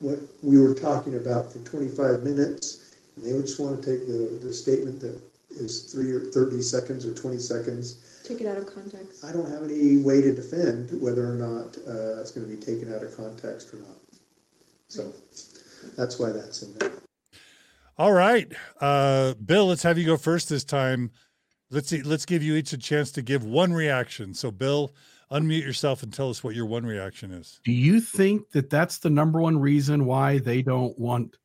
[0.00, 4.06] what we were talking about for twenty-five minutes, and they would just want to take
[4.06, 5.18] the, the statement that
[5.50, 8.11] is three or thirty seconds or twenty seconds.
[8.32, 9.22] Take it out of context.
[9.26, 12.58] I don't have any way to defend whether or not uh, it's going to be
[12.58, 13.98] taken out of context or not.
[14.88, 15.12] So
[15.98, 16.92] that's why that's in there.
[17.98, 21.10] All right, uh, Bill, let's have you go first this time.
[21.70, 22.00] Let's see.
[22.00, 24.32] Let's give you each a chance to give one reaction.
[24.32, 24.94] So, Bill,
[25.30, 27.60] unmute yourself and tell us what your one reaction is.
[27.64, 31.36] Do you think that that's the number one reason why they don't want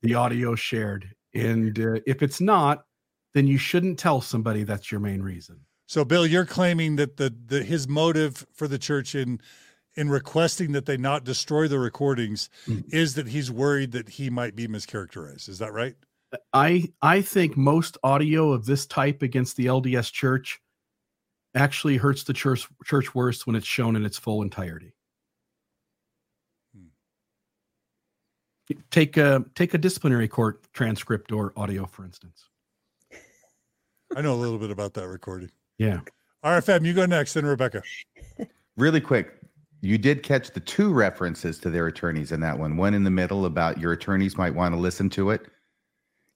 [0.00, 1.08] the audio shared?
[1.34, 2.84] And uh, if it's not,
[3.32, 5.60] then you shouldn't tell somebody that's your main reason.
[5.92, 9.42] So, Bill, you're claiming that the, the his motive for the church in
[9.94, 12.90] in requesting that they not destroy the recordings Mhm.
[12.90, 15.50] is that he's worried that he might be mischaracterized.
[15.50, 15.94] Is that right?
[16.54, 20.62] I I think most audio of this type against the LDS Church
[21.54, 24.94] actually hurts the church church worse when it's shown in its full entirety.
[28.90, 32.48] Take a take a disciplinary court transcript or audio, for instance.
[34.16, 35.50] I know a little bit about that recording.
[35.78, 36.00] Yeah.
[36.44, 37.82] RFM, you go next, then Rebecca.
[38.78, 39.38] Really quick,
[39.82, 42.78] you did catch the two references to their attorneys in that one.
[42.78, 45.42] One in the middle about your attorneys might want to listen to it.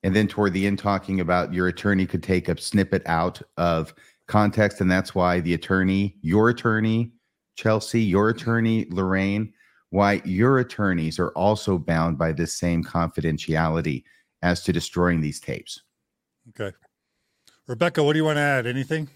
[0.02, 3.94] And then toward the end, talking about your attorney could take a snippet out of
[4.28, 4.82] context.
[4.82, 7.12] And that's why the attorney, your attorney,
[7.56, 9.52] Chelsea, your attorney, Lorraine,
[9.90, 14.04] why your attorneys are also bound by this same confidentiality
[14.42, 15.82] as to destroying these tapes.
[16.50, 16.76] Okay.
[17.66, 18.66] Rebecca, what do you want to add?
[18.66, 19.08] Anything?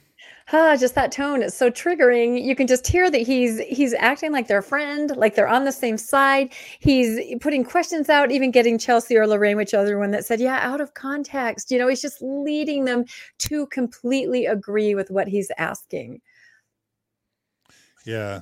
[0.53, 2.43] Ah, just that tone is so triggering.
[2.43, 5.73] You can just hear that he's he's acting like their friend, like they're on the
[5.73, 6.53] same side.
[6.81, 10.59] He's putting questions out, even getting Chelsea or Lorraine, which other one that said, "Yeah,
[10.61, 13.05] out of context." You know, he's just leading them
[13.39, 16.21] to completely agree with what he's asking.
[18.05, 18.41] Yeah.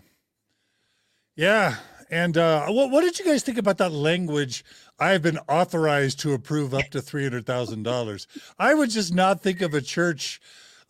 [1.36, 1.76] Yeah.
[2.10, 4.64] And uh, what, what did you guys think about that language?
[4.98, 8.26] I've been authorized to approve up to $300,000.
[8.58, 10.40] I would just not think of a church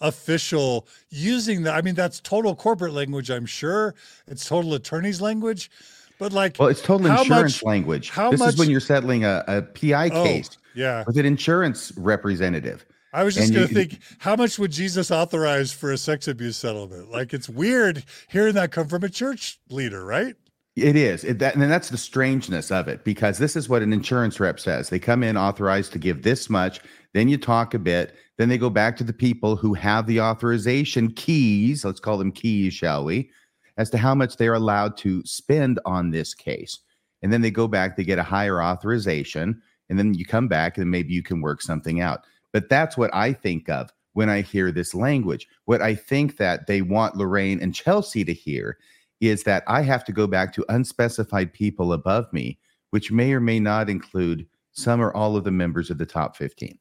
[0.01, 1.75] official using that.
[1.75, 3.95] I mean, that's total corporate language, I'm sure.
[4.27, 5.71] It's total attorney's language.
[6.19, 8.11] But like, Well, it's total insurance much- language.
[8.11, 11.05] how this is when you're settling a, a PI oh, case yeah.
[11.07, 12.85] with an insurance representative.
[13.13, 16.57] I was just going to think, how much would Jesus authorize for a sex abuse
[16.59, 17.11] settlement?
[17.11, 20.35] Like, it's weird hearing that come from a church leader, right?
[20.77, 21.25] It is.
[21.25, 24.61] It, that, and that's the strangeness of it because this is what an insurance rep
[24.61, 24.91] says.
[24.91, 26.81] They come in authorized to give this much,
[27.19, 30.21] then you talk a bit, then they go back to the people who have the
[30.21, 33.31] authorization keys, let's call them keys, shall we,
[33.77, 36.79] as to how much they're allowed to spend on this case.
[37.23, 40.79] And then they go back, they get a higher authorization, and then you come back
[40.79, 42.21] and maybe you can work something out.
[42.53, 45.49] But that's what I think of when I hear this language.
[45.65, 48.79] What I think that they want Lorraine and Chelsea to hear
[49.21, 52.59] is that I have to go back to unspecified people above me,
[52.91, 56.37] which may or may not include some or all of the members of the top
[56.37, 56.79] 15.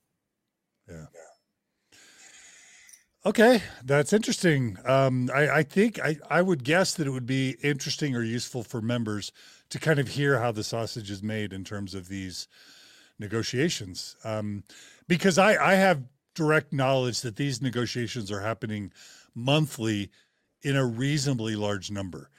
[3.25, 4.77] Okay, that's interesting.
[4.85, 8.63] Um, I, I think I, I would guess that it would be interesting or useful
[8.63, 9.33] for members
[9.69, 12.47] to kind of hear how the sausage is made in terms of these
[13.19, 14.15] negotiations.
[14.23, 14.63] Um,
[15.09, 16.03] because I, I have
[16.35, 18.93] direct knowledge that these negotiations are happening
[19.35, 20.09] monthly
[20.61, 22.29] in a reasonably large number.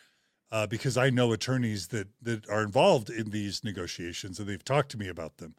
[0.51, 4.91] Uh, because I know attorneys that that are involved in these negotiations and they've talked
[4.93, 5.55] to me about them.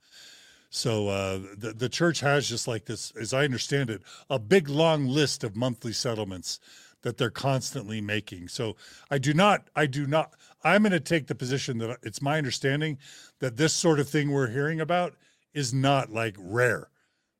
[0.70, 4.70] So uh, the the church has just like this, as I understand it, a big
[4.70, 6.60] long list of monthly settlements
[7.02, 8.48] that they're constantly making.
[8.50, 8.76] So
[9.10, 12.38] I do not, I do not, I'm going to take the position that it's my
[12.38, 12.98] understanding
[13.40, 15.16] that this sort of thing we're hearing about
[15.54, 16.90] is not like rare.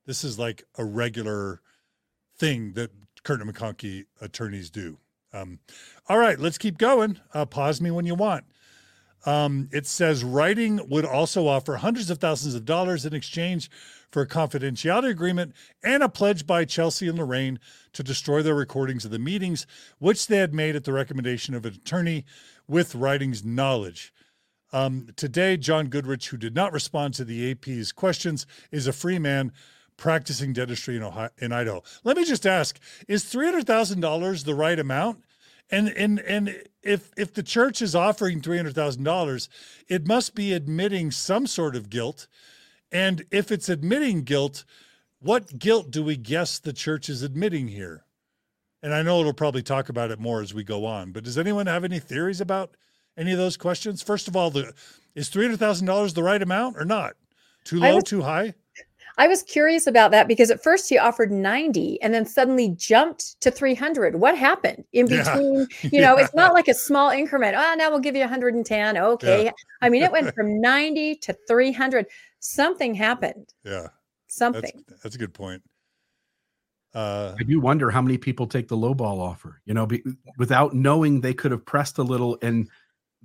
[0.06, 1.62] This is like a regular
[2.38, 2.92] thing that
[3.24, 4.98] Kirton McConkie attorneys do.
[5.34, 5.60] Um,
[6.08, 7.20] all right, let's keep going.
[7.34, 8.46] Uh, pause me when you want.
[9.26, 13.70] Um, it says Rytting would also offer hundreds of thousands of dollars in exchange
[14.12, 15.54] for a confidentiality agreement
[15.84, 17.60] and a pledge by Chelsea and Lorraine
[17.94, 19.68] to destroy their recordings of the meetings,
[20.00, 22.26] which they had made at the recommendation of an attorney
[22.68, 24.14] with Rytting's knowledge.
[24.72, 29.20] Um, today, John Goodrich, who did not respond to the AP's questions, is a free
[29.20, 29.52] man
[29.98, 31.84] practicing dentistry in Ohio, in Idaho.
[32.04, 35.24] Let me just ask: Is three hundred thousand dollars the right amount?
[35.72, 39.50] And and and if if the church is offering three hundred thousand dollars,
[39.88, 42.28] it must be admitting some sort of guilt.
[42.92, 44.66] And if it's admitting guilt,
[45.20, 48.06] what guilt do we guess the church is admitting here?
[48.82, 51.12] And I know it'll probably talk about it more as we go on.
[51.12, 52.76] But does anyone have any theories about
[53.18, 54.02] any of those questions?
[54.02, 54.74] First of all, the
[55.14, 57.16] is three hundred thousand dollars the right amount or not?
[57.64, 58.56] Too low, was- too high?
[59.20, 63.40] I was curious about that because at first he offered 90 and then suddenly jumped
[63.42, 64.16] to 300.
[64.16, 65.24] What happened in Yeah.
[65.36, 65.68] between?
[65.94, 67.56] You know, it's not like a small increment.
[67.58, 68.98] Oh, now we'll give you 110.
[68.98, 69.52] Okay.
[69.82, 72.06] I mean, it went from 90 to 300.
[72.40, 73.54] Something happened.
[73.64, 73.94] Yeah, that's
[74.38, 74.86] Something.
[75.04, 75.62] that's a good point.
[76.94, 80.02] Uh, I do wonder how many people take the lowball offer, you know, be,
[80.38, 82.68] without knowing they could have pressed a little and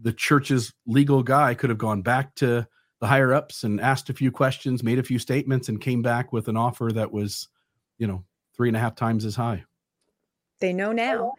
[0.02, 2.66] the church's legal guy could have gone back to
[3.04, 6.32] the higher ups and asked a few questions, made a few statements, and came back
[6.32, 7.48] with an offer that was,
[7.98, 8.24] you know,
[8.56, 9.62] three and a half times as high.
[10.58, 11.34] They know now.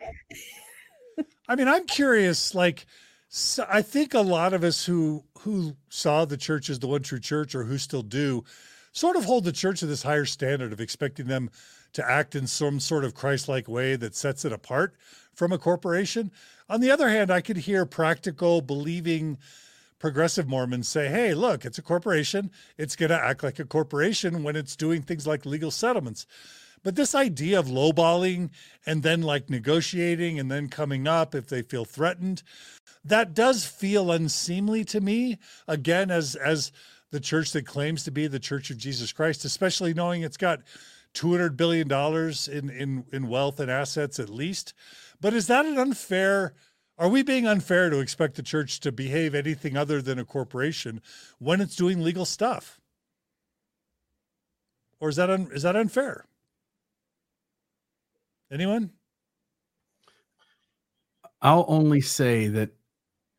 [1.47, 2.53] I mean, I'm curious.
[2.53, 2.86] Like,
[3.30, 7.01] so I think a lot of us who who saw the church as the one
[7.01, 8.43] true church, or who still do,
[8.91, 11.49] sort of hold the church to this higher standard of expecting them
[11.93, 14.95] to act in some sort of Christ-like way that sets it apart
[15.34, 16.32] from a corporation.
[16.70, 19.39] On the other hand, I could hear practical, believing
[20.00, 22.52] progressive Mormons say, hey, look, it's a corporation.
[22.78, 26.26] It's going to act like a corporation when it's doing things like legal settlements.
[26.84, 28.52] But this idea of lowballing
[28.86, 32.43] and then like negotiating and then coming up if they feel threatened,
[33.04, 35.39] that does feel unseemly to me.
[35.68, 36.72] Again, as as
[37.12, 40.60] the church that claims to be the Church of Jesus Christ, especially knowing it's got
[41.14, 41.89] $200 billion
[42.52, 44.74] in, in, in wealth and assets at least.
[45.22, 46.54] But is that an unfair?
[46.98, 51.02] Are we being unfair to expect the church to behave anything other than a corporation
[51.39, 52.80] when it's doing legal stuff?
[55.00, 56.26] Or is that un, is that unfair?
[58.50, 58.91] Anyone?
[61.41, 62.72] I'll only say that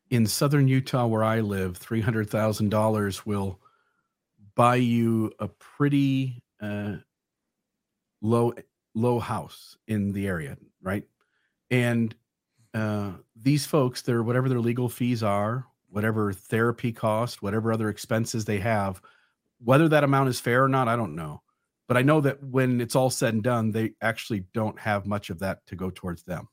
[0.09, 3.59] in southern Utah, where I live, three hundred thousand dollars will
[4.55, 6.97] buy you a pretty uh,
[8.21, 8.53] low
[8.93, 11.03] low house in the area, right?
[11.69, 12.15] And
[12.73, 18.45] uh, these folks, their whatever their legal fees are, whatever therapy cost, whatever other expenses
[18.45, 19.01] they have,
[19.63, 21.41] whether that amount is fair or not, I don't know.
[21.87, 25.29] But I know that when it's all said and done, they actually don't have much
[25.29, 26.49] of that to go towards them.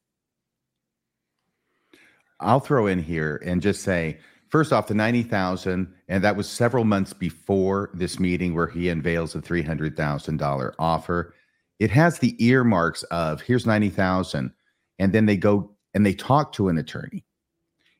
[2.38, 4.18] I'll throw in here and just say,
[4.48, 9.34] first off, the 90,000, and that was several months before this meeting where he unveils
[9.34, 11.34] a $300,000 offer.
[11.80, 14.52] It has the earmarks of here's 90,000.
[15.00, 17.24] And then they go and they talk to an attorney.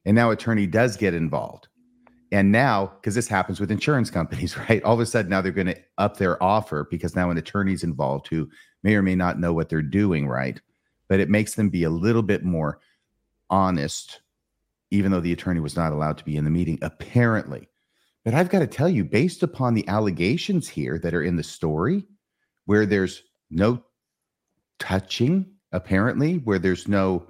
[0.05, 1.69] And now attorney does get involved.
[2.33, 4.83] And now, because this happens with insurance companies, right?
[4.83, 7.85] All of a sudden now they're going to up their offer because now an attorney's
[7.85, 8.49] involved who
[8.83, 10.61] may or may not know what they're doing, right?
[11.09, 12.81] But it makes them be a little bit more
[13.51, 14.21] honest
[14.95, 17.69] even though the attorney was not allowed to be in the meeting, apparently.
[18.25, 21.43] But I've got to tell you, based upon the allegations here that are in the
[21.43, 22.07] story,
[22.67, 23.83] where there's no
[24.79, 27.27] touching, apparently, where there's no,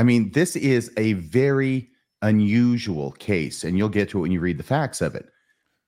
[0.00, 1.90] I mean, this is a very
[2.22, 5.28] unusual case, and you'll get to it when you read the facts of it.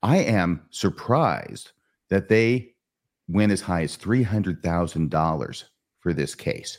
[0.03, 1.71] I am surprised
[2.11, 2.75] that they
[3.27, 5.63] went as high as $300,000
[5.99, 6.77] for this case.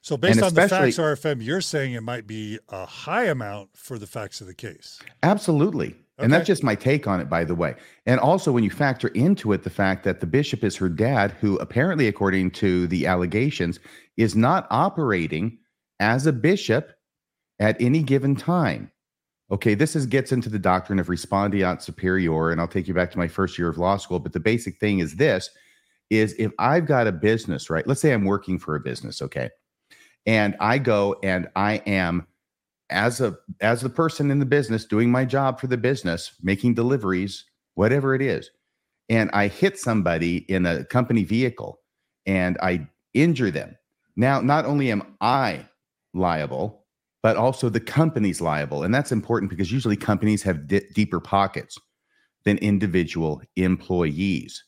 [0.00, 3.96] So based on the facts RFM, you're saying it might be a high amount for
[3.96, 4.98] the facts of the case.
[5.22, 5.90] Absolutely.
[5.90, 5.98] Okay.
[6.18, 7.76] And that's just my take on it, by the way.
[8.06, 11.30] And also, when you factor into it the fact that the bishop is her dad,
[11.40, 13.78] who apparently, according to the allegations,
[14.16, 15.58] is not operating
[16.02, 16.92] as a bishop
[17.60, 18.90] at any given time.
[19.50, 23.10] Okay, this is gets into the doctrine of respondeat superior, and I'll take you back
[23.12, 24.18] to my first year of law school.
[24.18, 25.48] But the basic thing is this:
[26.10, 27.86] is if I've got a business, right?
[27.86, 29.48] Let's say I'm working for a business, okay,
[30.26, 32.26] and I go and I am
[32.90, 36.74] as a as the person in the business doing my job for the business, making
[36.74, 37.44] deliveries,
[37.74, 38.50] whatever it is,
[39.08, 41.78] and I hit somebody in a company vehicle
[42.26, 43.76] and I injure them.
[44.16, 45.66] Now, not only am I
[46.14, 46.84] liable,
[47.22, 51.78] but also the company's liable, and that's important because usually companies have di- deeper pockets
[52.44, 54.64] than individual employees.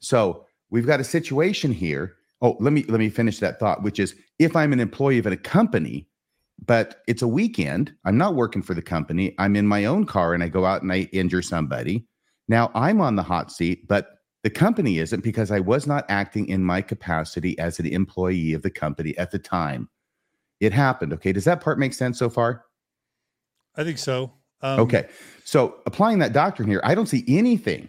[0.00, 2.16] So we've got a situation here.
[2.42, 5.26] Oh let me let me finish that thought which is if i'm an employee of
[5.26, 6.06] a company
[6.66, 10.34] but it's a weekend i'm not working for the company i'm in my own car
[10.34, 12.06] and i go out and i injure somebody.
[12.48, 16.46] Now i'm on the hot seat but the company isn't because i was not acting
[16.48, 19.88] in my capacity as an employee of the company at the time
[20.60, 22.64] it happened okay does that part make sense so far
[23.76, 24.32] i think so
[24.62, 25.06] um, okay
[25.44, 27.88] so applying that doctrine here i don't see anything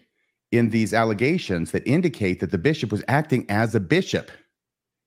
[0.51, 4.31] in these allegations that indicate that the bishop was acting as a bishop.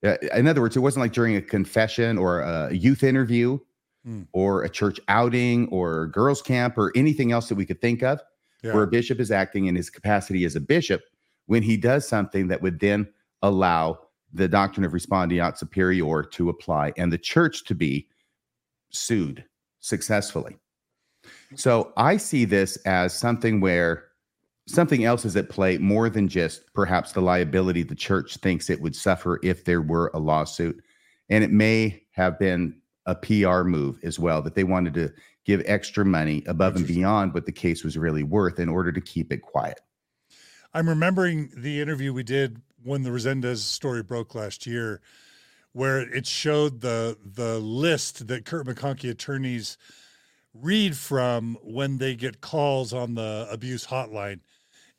[0.04, 3.58] Uh, in other words, it wasn't like during a confession or a youth interview
[4.04, 4.22] hmm.
[4.32, 8.20] or a church outing or girls' camp or anything else that we could think of
[8.62, 8.72] yeah.
[8.72, 11.02] where a bishop is acting in his capacity as a bishop
[11.46, 13.08] when he does something that would then
[13.42, 13.98] allow
[14.32, 18.08] the doctrine of respondeat superior to apply and the church to be
[18.90, 19.44] sued
[19.80, 20.56] successfully.
[21.56, 24.04] So I see this as something where
[24.66, 28.80] something else is at play more than just perhaps the liability the church thinks it
[28.80, 30.80] would suffer if there were a lawsuit.
[31.28, 35.10] And it may have been a PR move as well that they wanted to
[35.44, 39.00] give extra money above and beyond what the case was really worth in order to
[39.00, 39.80] keep it quiet.
[40.72, 45.00] I'm remembering the interview we did when the Rezendes story broke last year,
[45.72, 49.78] where it showed the the list that Kirton McConkie attorneys
[50.52, 54.40] read from when they get calls on the abuse hotline.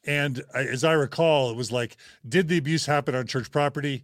[0.04, 4.04] And as I recall, it was like, did the abuse happen on church property?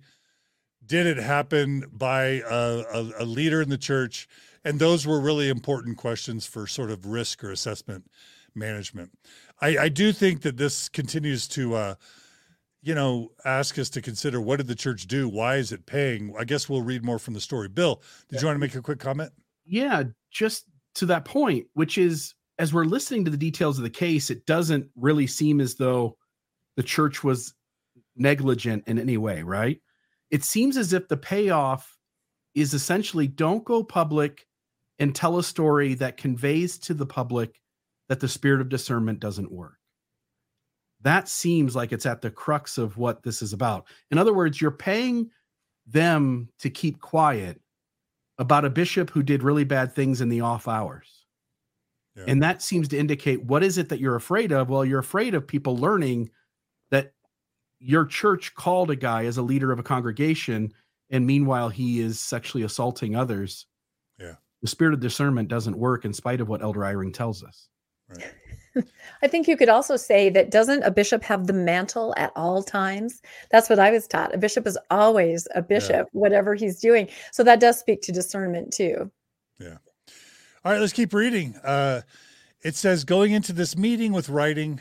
[0.86, 4.28] Did it happen by a, a, a leader in the church?
[4.64, 8.12] And those were really important questions for sort of risk or assessment
[8.54, 9.12] management.
[9.62, 11.96] I, I do think that this continues to, uh,
[12.88, 15.28] you know, ask us to consider what did the church do?
[15.28, 16.34] Why is it paying?
[16.40, 17.68] I guess we'll read more from the story.
[17.68, 18.42] Bill, did yeah.
[18.42, 19.34] you want to make a quick comment?
[19.66, 20.64] Yeah, just
[20.96, 24.46] to that point, which is as we're listening to the details of the case, it
[24.46, 26.18] doesn't really seem as though
[26.78, 27.54] the church was
[28.16, 29.82] negligent in any way, right?
[30.32, 31.94] It seems as if the payoff
[32.56, 34.48] is essentially don't go public
[34.98, 37.60] and tell a story that conveys to the public
[38.08, 39.77] that the spirit of discernment doesn't work.
[41.08, 43.88] That seems like it's at the crux of what this is about.
[44.12, 45.32] In other words, you're paying
[45.86, 47.62] them to keep quiet
[48.38, 51.24] about a bishop who did really bad things in the off hours.
[52.18, 52.26] Yeah.
[52.28, 54.68] And that seems to indicate what is it that you're afraid of?
[54.68, 56.30] Well, you're afraid of people learning
[56.92, 57.14] that
[57.80, 60.74] your church called a guy as a leader of a congregation
[61.10, 63.66] and meanwhile he is sexually assaulting others.
[64.20, 64.36] Yeah.
[64.62, 67.70] The spirit of discernment doesn't work in spite of what Elder Eyring tells us.
[68.10, 68.34] Right.
[69.22, 72.64] I think you could also say that doesn't a bishop have the mantle at all
[72.64, 73.22] times?
[73.50, 74.34] That's what I was taught.
[74.34, 76.20] A bishop is always a bishop, yeah.
[76.20, 77.08] whatever he's doing.
[77.32, 79.12] So that does speak to discernment too.
[79.60, 79.78] Yeah.
[80.64, 81.56] All right, let's keep reading.
[81.64, 82.02] Uh,
[82.62, 84.80] it says, going into this meeting with Rytting,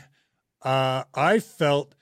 [0.61, 1.95] uh, I felt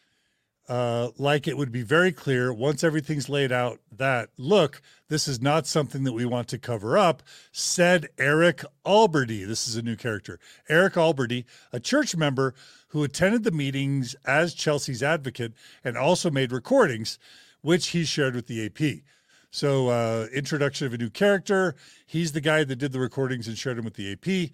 [0.68, 5.41] uh, like it would be very clear once everything's laid out that, look, this is
[5.41, 9.43] not something that we want to cover up, said Eric Alberty.
[9.43, 10.39] This is a new character.
[10.68, 12.55] Eric Alberty, a church member
[12.89, 15.53] who attended the meetings as Chelsea's advocate
[15.84, 17.20] and also made recordings,
[17.61, 19.03] which he shared with the AP.
[19.51, 21.76] So, uh, introduction of a new character.
[22.05, 24.51] He's the guy that did the recordings and shared them with the AP.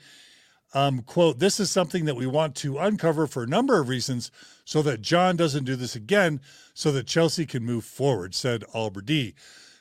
[0.73, 4.31] Um, quote, this is something that we want to uncover for a number of reasons
[4.63, 6.39] so that John doesn't do this again,
[6.73, 9.35] so that Chelsea can move forward, said Alberty,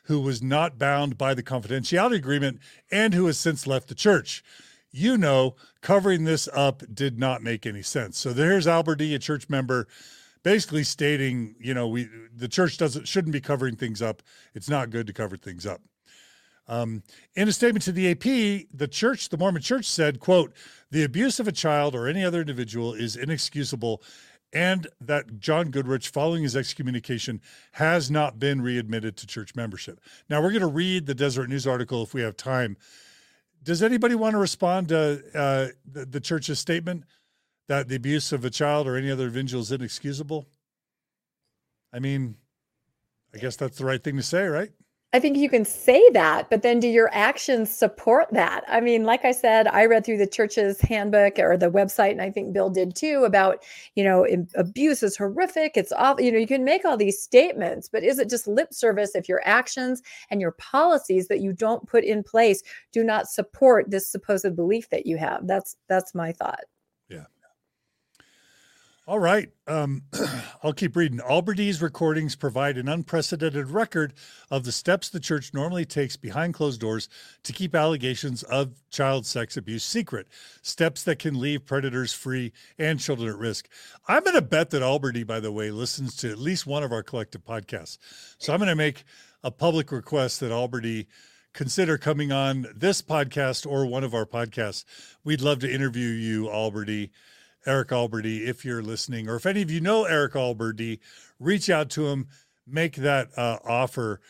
[0.05, 2.59] who was not bound by the confidentiality agreement
[2.91, 4.43] and who has since left the church.
[4.91, 8.19] You know, covering this up did not make any sense.
[8.19, 9.87] So there's Alberty, a church member,
[10.43, 14.23] basically stating, you know, we the church doesn't shouldn't be covering things up.
[14.55, 15.81] It's not good to cover things up.
[16.71, 17.03] Um,
[17.35, 20.55] in a statement to the AP, the church, the Mormon church said, quote,
[20.93, 24.01] the abuse of a child or any other individual is inexcusable
[24.53, 27.41] and that John Goodrich, following his excommunication,
[27.73, 30.01] has not been readmitted to church membership.
[30.29, 32.77] Now, we're going to read the Deseret News article if we have time.
[33.63, 37.05] Does anybody want to respond to uh, the, the, church's statement
[37.69, 40.47] that the abuse of a child or any other individual is inexcusable?
[41.93, 42.37] I mean,
[43.35, 44.71] I guess that's the right thing to say, right?
[45.13, 48.63] I think you can say that, but then do your actions support that?
[48.69, 52.23] I mean, like I said, I read through the church's handbook or the website, and
[52.23, 53.65] I think Bill did too, about,
[53.97, 55.73] you know, abuse is horrific.
[55.77, 58.73] It's all, you know, you can make all these statements, but is it just lip
[58.73, 60.01] service if your actions
[60.31, 64.91] and your policies that you don't put in place do not support this supposed belief
[64.91, 65.45] that you have?
[65.45, 66.61] That's that's my thought.
[69.11, 69.51] All right.
[69.67, 70.05] Um,
[70.63, 71.19] I'll keep reading.
[71.19, 74.15] Alberty's recordings provide an unprecedented record
[74.53, 77.09] of the steps the church normally takes behind closed doors
[77.43, 80.29] to keep allegations of child sex abuse secret,
[80.63, 83.69] steps that can leave predators free and children at risk.
[84.07, 86.93] I'm going to bet that Alberty, by the way, listens to at least one of
[86.93, 87.99] our collective podcasts.
[88.39, 89.03] So I'm going to make
[89.43, 91.09] a public request that Alberty
[91.53, 94.85] consider coming on this podcast or one of our podcasts.
[95.25, 97.11] We'd love to interview you, Alberty.
[97.67, 101.01] Eric Alberty, if you're listening, or if any of you know Eric Alberty,
[101.39, 102.29] reach out to him,
[102.67, 104.21] make that uh, offer.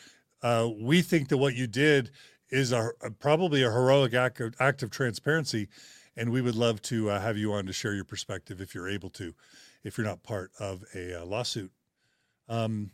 [0.41, 2.11] Uh, we think that what you did
[2.49, 5.69] is a, a probably a heroic act of, act of, transparency,
[6.17, 8.89] and we would love to uh, have you on to share your perspective if you're
[8.89, 9.33] able to,
[9.83, 11.71] if you're not part of a uh, lawsuit.
[12.49, 12.91] Um,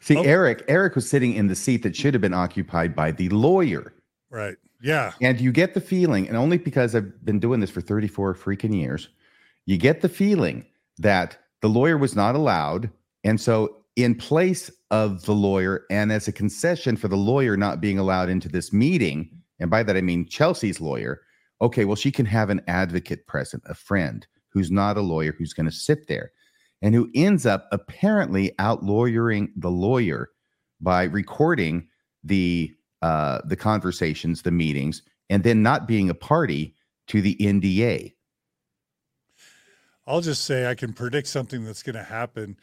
[0.00, 3.10] See, oh, Eric, Eric was sitting in the seat that should have been occupied by
[3.10, 3.92] the lawyer.
[4.30, 4.56] Right.
[4.80, 5.12] Yeah.
[5.20, 8.74] And you get the feeling, and only because I've been doing this for 34 freaking
[8.74, 9.08] years
[9.66, 10.64] you get the feeling
[10.98, 12.90] that the lawyer was not allowed.
[13.24, 17.80] And so, in place of the lawyer, and as a concession for the lawyer not
[17.80, 21.20] being allowed into this meeting, and by that I mean Chelsea's lawyer,
[21.60, 25.52] okay, well, she can have an advocate present, a friend who's not a lawyer who's
[25.52, 26.32] going to sit there
[26.82, 30.30] and who ends up apparently out lawyering the lawyer
[30.80, 31.88] by recording
[32.24, 36.74] the uh, the conversations, the meetings, and then not being a party
[37.08, 38.12] to the NDA.
[40.06, 42.56] I'll just say I can predict something that's going to happen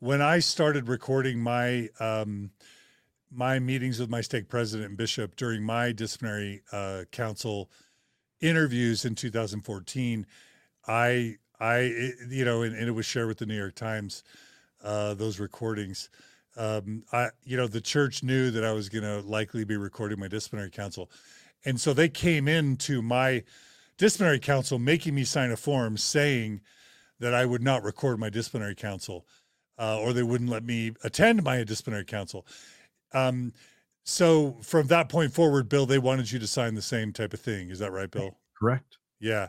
[0.00, 2.50] when I started recording my um,
[3.30, 7.70] my meetings with my stake president and bishop during my disciplinary uh, council
[8.40, 10.26] interviews in 2014,
[10.88, 14.24] I I you know, and, and, it was shared with the New York Times.
[14.82, 16.08] Uh, those recordings.
[16.56, 20.18] Um, I you know the church knew that I was going to likely be recording
[20.18, 21.10] my disciplinary council,
[21.64, 23.44] and so they came into my
[23.98, 26.62] disciplinary council making me sign a form saying
[27.20, 29.26] that I would not record my disciplinary council,
[29.78, 32.46] uh, or they wouldn't let me attend my disciplinary council.
[33.12, 33.52] Um,
[34.04, 37.40] so from that point forward, Bill, they wanted you to sign the same type of
[37.40, 37.70] thing.
[37.70, 38.36] Is that right, Bill?
[38.58, 38.98] Correct.
[39.20, 39.48] Yeah.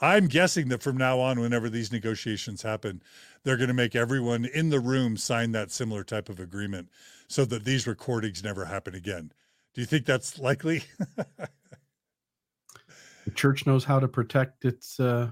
[0.00, 3.02] I'm guessing that from now on, whenever these negotiations happen,
[3.44, 6.88] they're going to make everyone in the room sign that similar type of agreement
[7.28, 9.32] so that these recordings never happen again.
[9.74, 10.82] Do you think that's likely?
[11.38, 11.48] the
[13.34, 15.30] church knows how to protect its uh,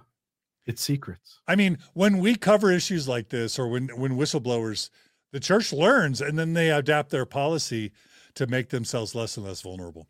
[0.70, 1.40] its secrets.
[1.46, 4.88] I mean, when we cover issues like this, or when when whistleblowers,
[5.32, 7.92] the church learns and then they adapt their policy
[8.34, 10.08] to make themselves less and less vulnerable.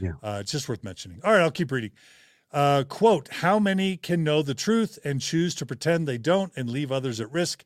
[0.00, 1.20] Yeah, uh, it's just worth mentioning.
[1.24, 1.92] All right, I'll keep reading.
[2.52, 6.70] Uh, quote: How many can know the truth and choose to pretend they don't and
[6.70, 7.64] leave others at risk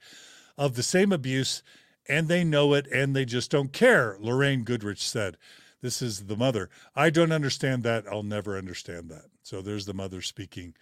[0.57, 1.63] of the same abuse?
[2.09, 4.17] And they know it and they just don't care.
[4.21, 5.37] Lorraine Goodrich said.
[5.83, 6.71] This is the mother.
[6.95, 8.07] I don't understand that.
[8.11, 9.27] I'll never understand that.
[9.43, 10.75] So there's the mother speaking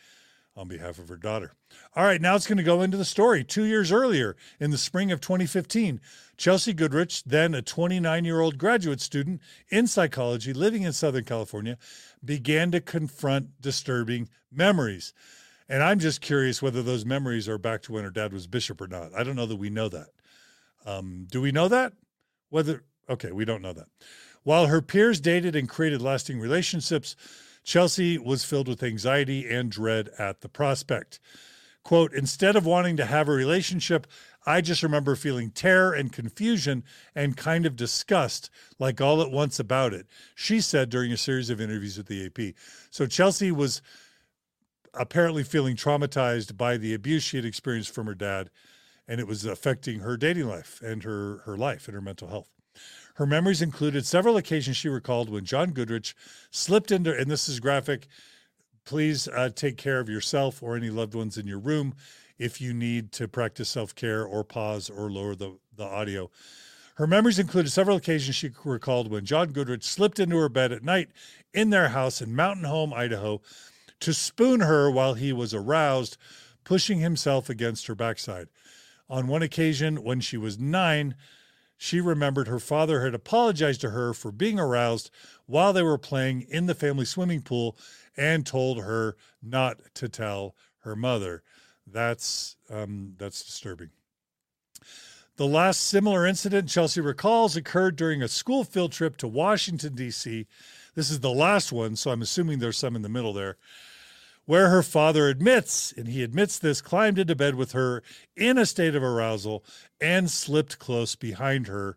[0.57, 1.55] on behalf of her daughter.
[1.97, 3.43] All right, now it's going to go into the story.
[3.43, 6.01] Two years earlier, in the spring of 2015,
[6.37, 11.77] Chelsea Goodrich, then a 29 year old graduate student in psychology living in Southern California,
[12.25, 15.13] began to confront disturbing memories.
[15.69, 18.81] And I'm just curious whether those memories are back to when her dad was bishop
[18.81, 19.15] or not.
[19.15, 20.09] I don't know that we know that.
[20.87, 21.95] Um, do we know that?
[22.51, 23.87] Whether, okay, we don't know that.
[24.43, 27.17] While her peers dated and created lasting relationships,
[27.65, 31.19] Chelsea was filled with anxiety and dread at the prospect.
[31.83, 34.07] Quote, instead of wanting to have a relationship,
[34.47, 36.85] I just remember feeling terror and confusion
[37.15, 41.51] and kind of disgust, like all at once about it, she said during a series
[41.51, 42.55] of interviews with the AP.
[42.91, 43.83] So Chelsea was
[44.95, 48.51] apparently feeling traumatized by the abuse she had experienced from her dad,
[49.09, 52.54] and it was affecting her dating life and her, her life and her mental health.
[53.15, 56.17] Her memories included several occasions she recalled when John Goodrich
[56.51, 58.09] slipped into, and this is graphic.
[58.85, 61.95] Please uh, take care of yourself or any loved ones in your room
[62.39, 66.29] if you need to practice self care or pause or lower the, the audio.
[66.97, 70.83] Her memories included several occasions she recalled when John Goodrich slipped into her bed at
[70.83, 71.11] night
[71.53, 73.43] in their house in Mountain Home, Idaho,
[74.01, 76.17] to spoon her while he was aroused,
[76.65, 78.49] pushing himself against her backside.
[79.09, 81.15] On one occasion, when she was nine,
[81.85, 85.11] she remembered her father had apologized to her for being aroused
[85.45, 87.77] while they were playing in the family swimming pool
[88.17, 91.43] and told her not to tell her mother.
[91.87, 93.91] That's um, that's disturbing.
[95.37, 100.47] The last similar incident Chelsea recalls occurred during a school field trip to Washington, D.C.
[100.95, 103.59] This is the last one, so I'm assuming there's some in the middle there
[104.47, 108.03] where her father admits, and he admits this, climbed into bed with her
[108.37, 109.65] in a state of arousal
[110.01, 111.97] and slipped close behind her.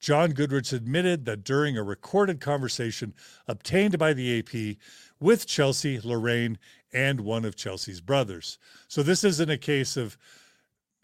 [0.00, 3.14] John Goodrich admitted that during a recorded conversation
[3.48, 4.76] obtained by the AP
[5.20, 6.58] with Chelsea, Lorraine,
[6.92, 8.58] and one of Chelsea's brothers.
[8.88, 10.16] So this isn't a case of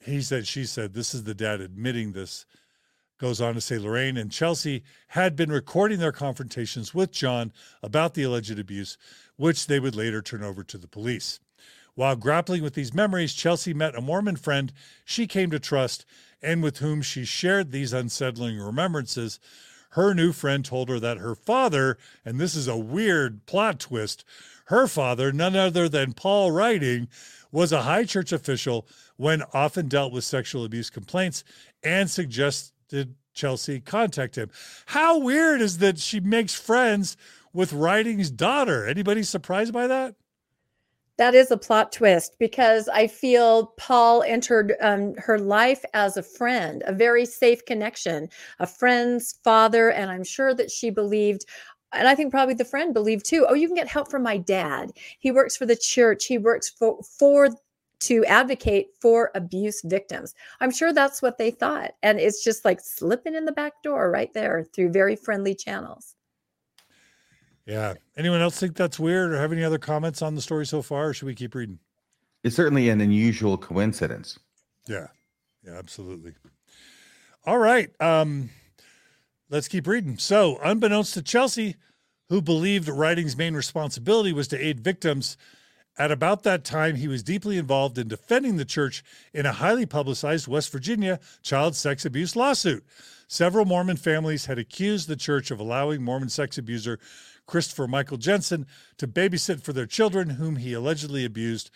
[0.04, 2.44] he said, she said, this is the dad admitting this.
[3.18, 8.14] Goes on to say Lorraine and Chelsea had been recording their confrontations with John about
[8.14, 8.98] the alleged abuse,
[9.42, 11.40] which they would later turn over to the police.
[11.96, 14.72] While grappling with these memories, Chelsea met a Mormon friend
[15.04, 16.06] she came to trust
[16.40, 19.40] and with whom she shared these unsettling remembrances.
[19.90, 24.24] Her new friend told her that her father, and this is a weird plot twist,
[24.66, 27.08] her father, none other than Paul Rytting,
[27.50, 28.86] was a high church official
[29.16, 31.42] when often dealt with sexual abuse complaints
[31.82, 34.50] and suggested Chelsea contact him.
[34.86, 37.16] How weird is that she makes friends
[37.52, 38.86] with Rytting's daughter.
[38.86, 40.14] Anybody surprised by that?
[41.18, 46.22] That is a plot twist because I feel Paul entered um, her life as a
[46.22, 48.28] friend, a very safe connection,
[48.58, 49.90] a friend's father.
[49.90, 51.44] And I'm sure that she believed,
[51.92, 54.38] and I think probably the friend believed too, oh, you can get help from my
[54.38, 54.92] dad.
[55.18, 57.50] He works for the church, he works for, for
[58.00, 60.34] to advocate for abuse victims.
[60.60, 61.92] I'm sure that's what they thought.
[62.02, 66.16] And it's just like slipping in the back door right there through very friendly channels.
[67.66, 67.94] Yeah.
[68.16, 71.08] Anyone else think that's weird or have any other comments on the story so far?
[71.10, 71.78] Or should we keep reading?
[72.44, 74.38] It's certainly an unusual coincidence.
[74.88, 75.08] Yeah.
[75.64, 76.34] Yeah, absolutely.
[77.46, 77.90] All right.
[78.00, 78.50] Um,
[79.50, 80.18] let's keep reading.
[80.18, 81.76] So, unbeknownst to Chelsea,
[82.28, 85.36] who believed Rytting's main responsibility was to aid victims
[85.98, 89.04] At about that time, he was deeply involved in defending the church
[89.34, 92.84] in a highly publicized West Virginia child sex abuse lawsuit.
[93.28, 96.98] Several Mormon families had accused the church of allowing Mormon sex abuser
[97.46, 98.66] Christopher Michael Jensen
[98.98, 101.70] to babysit for their children, whom he allegedly abused.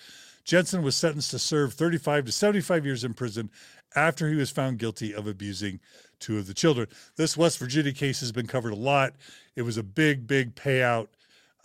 [0.44, 3.50] Jensen was sentenced to serve 35 to 75 years in prison
[3.96, 5.80] after he was found guilty of abusing
[6.20, 6.86] two of the children.
[7.16, 9.14] This West Virginia case has been covered a lot.
[9.56, 11.08] It was a big, big payout.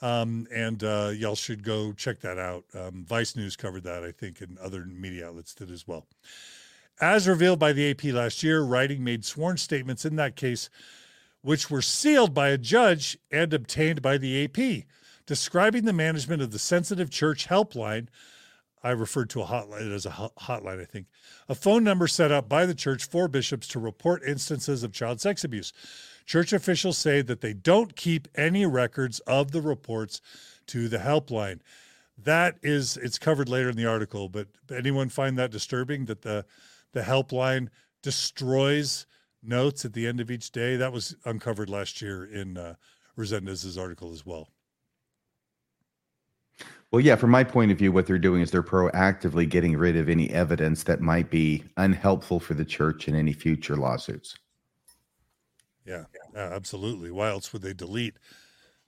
[0.02, 2.64] Um, and uh, y'all should go check that out.
[2.74, 6.08] Um, Vice News covered that, I think, and other media outlets did as well.
[7.00, 10.70] As revealed by the AP last year, Rytting made sworn statements in that case,
[11.42, 14.86] which were sealed by a judge and obtained by the AP,
[15.26, 18.08] describing the management of the sensitive church helpline.
[18.84, 21.08] I referred to a hotline as a hotline, I think,
[21.48, 25.22] a phone number set up by the church for bishops to report instances of child
[25.22, 25.72] sex abuse.
[26.26, 30.22] Church officials say that they don't keep any records of the reports
[30.68, 31.60] to the helpline.
[32.18, 36.46] That is, it's covered later in the article, but anyone find that disturbing that the
[36.94, 37.70] the helpline
[38.02, 39.06] destroys
[39.44, 40.76] notes at the end of each day?
[40.76, 42.76] That was uncovered last year in uh,
[43.18, 44.50] Rezendes's article as well.
[46.92, 49.96] Well, yeah, from my point of view, what they're doing is they're proactively getting rid
[49.96, 54.38] of any evidence that might be unhelpful for the church in any future lawsuits.
[55.86, 56.04] Yeah,
[56.36, 57.10] yeah, absolutely.
[57.10, 58.16] Why else would they delete?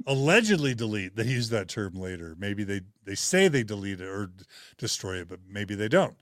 [0.06, 1.16] Allegedly delete.
[1.16, 2.36] They use that term later.
[2.38, 4.32] Maybe they they say they delete it or
[4.78, 6.16] destroy it, but maybe they don't.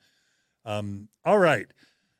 [0.65, 1.67] Um, all right.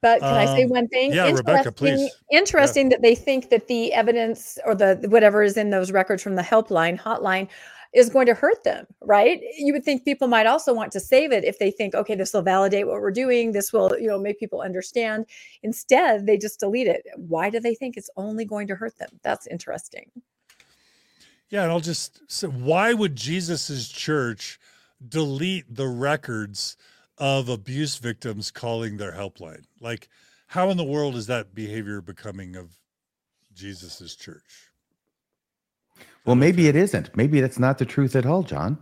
[0.01, 1.13] But can um, I say um, one thing?
[1.13, 2.11] Yeah, Rebecca, please.
[2.31, 2.97] Interesting yeah.
[2.97, 6.41] that they think that the evidence or the whatever is in those records from the
[6.41, 7.47] helpline hotline
[7.93, 9.41] is going to hurt them, right?
[9.57, 12.33] You would think people might also want to save it if they think, okay, this
[12.33, 13.51] will validate what we're doing.
[13.51, 15.25] This will, you know, make people understand.
[15.61, 17.05] Instead, they just delete it.
[17.17, 19.09] Why do they think it's only going to hurt them?
[19.23, 20.09] That's interesting.
[21.49, 24.57] Yeah, and I'll just say, why would Jesus's church
[25.05, 26.77] delete the records
[27.21, 29.63] of abuse victims calling their helpline?
[29.79, 30.09] Like,
[30.47, 32.71] how in the world is that behavior becoming of
[33.53, 34.71] Jesus's church?
[36.25, 37.15] Well, maybe it isn't.
[37.15, 38.79] Maybe that's not the truth at all, John.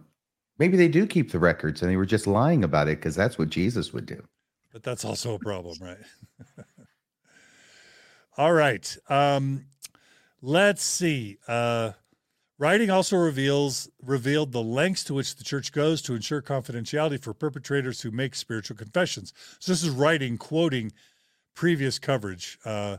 [0.58, 3.38] Maybe they do keep the records and they were just lying about it because that's
[3.38, 4.24] what Jesus would do.
[4.72, 5.98] But that's also a problem, right?
[8.38, 8.98] all right.
[9.10, 9.66] Um,
[10.42, 11.40] let's see.
[11.46, 11.92] Uh,
[12.60, 17.34] Rytting also reveals revealed the lengths to which the church goes to ensure confidentiality for
[17.34, 19.34] perpetrators who make spiritual confessions.
[19.60, 20.92] So this is Rytting quoting
[21.56, 22.60] previous coverage.
[22.66, 22.98] Uh,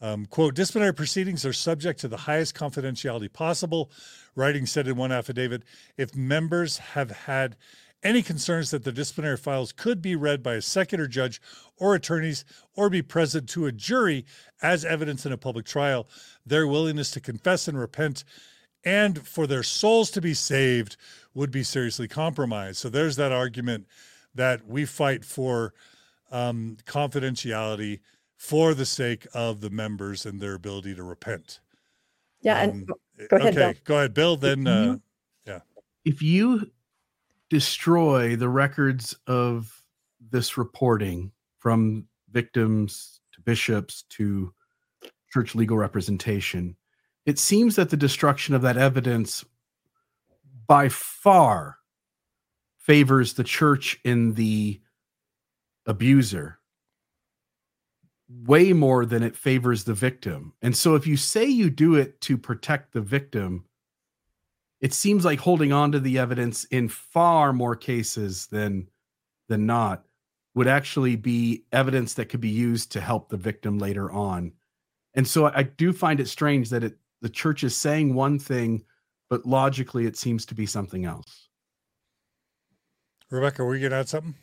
[0.00, 3.92] um, quote, disciplinary proceedings are subject to the highest confidentiality possible.
[4.36, 5.62] Rytting said in one affidavit
[5.96, 7.56] if members have had
[8.02, 11.40] any concerns that the disciplinary files could be read by a secular judge
[11.78, 12.44] or attorneys
[12.74, 14.26] or be present to a jury
[14.60, 16.06] as evidence in a public trial,
[16.44, 18.24] their willingness to confess and repent
[18.84, 20.96] and for their souls to be saved
[21.34, 22.78] would be seriously compromised.
[22.78, 23.86] So there's that argument
[24.34, 25.74] that we fight for
[26.30, 28.00] um, confidentiality
[28.36, 31.60] for the sake of the members and their ability to repent.
[32.42, 32.86] Yeah, um, and
[33.28, 33.56] go ahead.
[33.56, 33.74] Okay, Bill.
[33.84, 34.36] go ahead, Bill.
[34.36, 34.96] Then, uh,
[35.46, 35.60] yeah.
[36.04, 36.70] If you
[37.48, 39.72] destroy the records of
[40.30, 44.52] this reporting from victims to bishops to
[45.32, 46.76] church legal representation,
[47.26, 49.44] it seems that the destruction of that evidence
[50.66, 51.78] by far
[52.78, 54.80] favors the church in the
[55.86, 56.58] abuser
[58.28, 60.54] way more than it favors the victim.
[60.62, 63.64] And so if you say you do it to protect the victim,
[64.80, 68.88] it seems like holding on to the evidence in far more cases than
[69.48, 70.04] than not
[70.54, 74.52] would actually be evidence that could be used to help the victim later on.
[75.14, 78.84] And so I do find it strange that it the church is saying one thing,
[79.30, 81.48] but logically it seems to be something else.
[83.30, 84.34] Rebecca, were you gonna add something?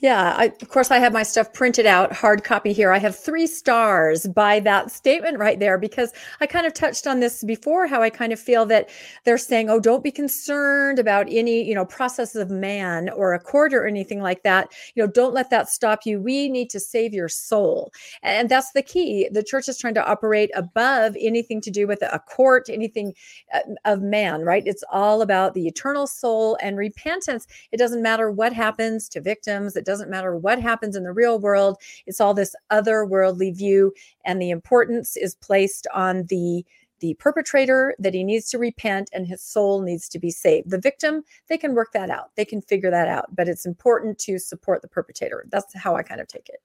[0.00, 2.90] Yeah, I, of course, I have my stuff printed out, hard copy here.
[2.90, 7.20] I have three stars by that statement right there because I kind of touched on
[7.20, 8.90] this before how I kind of feel that
[9.24, 13.38] they're saying, oh, don't be concerned about any, you know, processes of man or a
[13.38, 14.72] court or anything like that.
[14.96, 16.20] You know, don't let that stop you.
[16.20, 17.92] We need to save your soul.
[18.24, 19.28] And that's the key.
[19.30, 23.14] The church is trying to operate above anything to do with a court, anything
[23.54, 24.64] uh, of man, right?
[24.66, 27.46] It's all about the eternal soul and repentance.
[27.70, 29.76] It doesn't matter what happens to victims systems.
[29.76, 31.76] It doesn't matter what happens in the real world.
[32.06, 33.92] It's all this otherworldly view,
[34.24, 36.64] and the importance is placed on the
[37.00, 40.70] the perpetrator that he needs to repent and his soul needs to be saved.
[40.70, 42.30] The victim, they can work that out.
[42.36, 45.44] They can figure that out, but it's important to support the perpetrator.
[45.50, 46.60] That's how I kind of take it.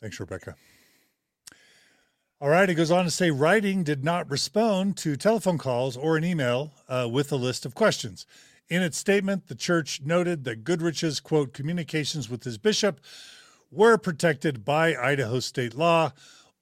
[0.00, 0.56] Thanks, Rebecca.
[2.40, 2.68] All right.
[2.68, 6.72] It goes on to say Rytting did not respond to telephone calls or an email
[6.88, 8.26] uh, with a list of questions.
[8.70, 13.00] In its statement, the church noted that Goodrich's, quote, communications with his bishop
[13.68, 16.12] were protected by Idaho state law.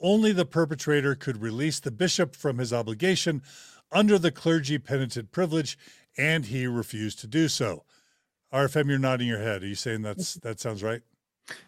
[0.01, 3.43] Only the perpetrator could release the bishop from his obligation
[3.93, 5.79] under the clergy penitent privilege,
[6.17, 7.85] and he refused to do so.
[8.55, 9.63] RFM, you're nodding your head.
[9.63, 11.03] Are you saying that's that sounds right?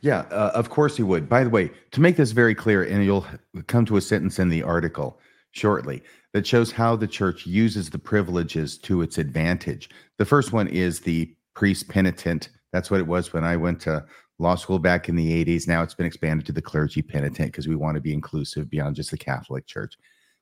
[0.01, 1.29] Yeah, uh, of course he would.
[1.29, 3.27] By the way, to make this very clear, and you'll
[3.67, 5.19] come to a sentence in the article
[5.53, 6.03] shortly
[6.33, 9.91] that shows how the church uses the privileges to its advantage.
[10.19, 12.51] The first one is the priest penitent.
[12.73, 14.05] That's what it was when I went to
[14.39, 15.67] law school back in the 80s.
[15.67, 18.97] Now it's been expanded to the clergy penitent because we want to be inclusive beyond
[18.97, 19.95] just the Catholic Church.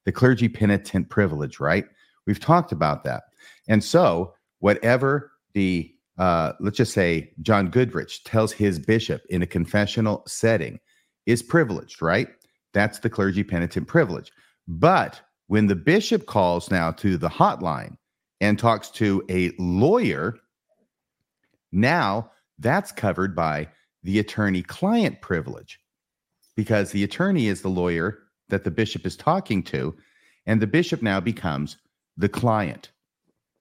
[0.04, 1.86] The clergy penitent privilege, right?
[2.26, 3.24] We've talked about that.
[3.68, 9.46] And so, whatever the uh, let's just say John Goodrich tells his bishop in a
[9.46, 10.80] confessional setting
[11.26, 12.28] is privileged, right?
[12.74, 14.32] That's the clergy penitent privilege.
[14.66, 17.96] But when the bishop calls now to the hotline
[18.40, 20.36] and talks to a lawyer,
[21.72, 23.68] now that's covered by
[24.02, 25.80] the attorney client privilege
[26.54, 29.94] because the attorney is the lawyer that the bishop is talking to,
[30.46, 31.76] and the bishop now becomes
[32.16, 32.90] the client.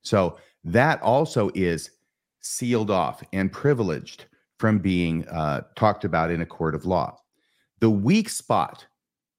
[0.02, 1.92] So that also is
[2.42, 4.26] sealed off and privileged
[4.58, 7.18] from being uh, talked about in a court of law.
[7.80, 8.86] The weak spot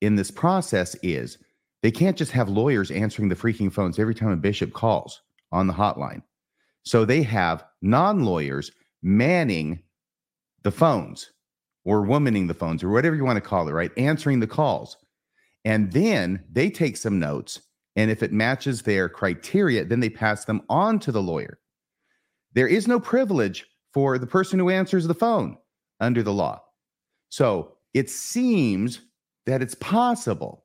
[0.00, 1.38] in this process is
[1.82, 5.22] they can't just have lawyers answering the freaking phones every time a bishop calls
[5.52, 6.22] on the hotline.
[6.84, 8.72] So they have non lawyers
[9.02, 9.82] manning
[10.62, 11.30] the phones
[11.84, 13.92] or womaning the phones or whatever you want to call it, right?
[13.96, 14.96] Answering the calls.
[15.64, 17.60] And then they take some notes.
[17.96, 21.58] And if it matches their criteria, then they pass them on to the lawyer.
[22.54, 25.56] There is no privilege for the person who answers the phone
[26.00, 26.62] under the law.
[27.28, 29.00] So it seems
[29.46, 30.64] that it's possible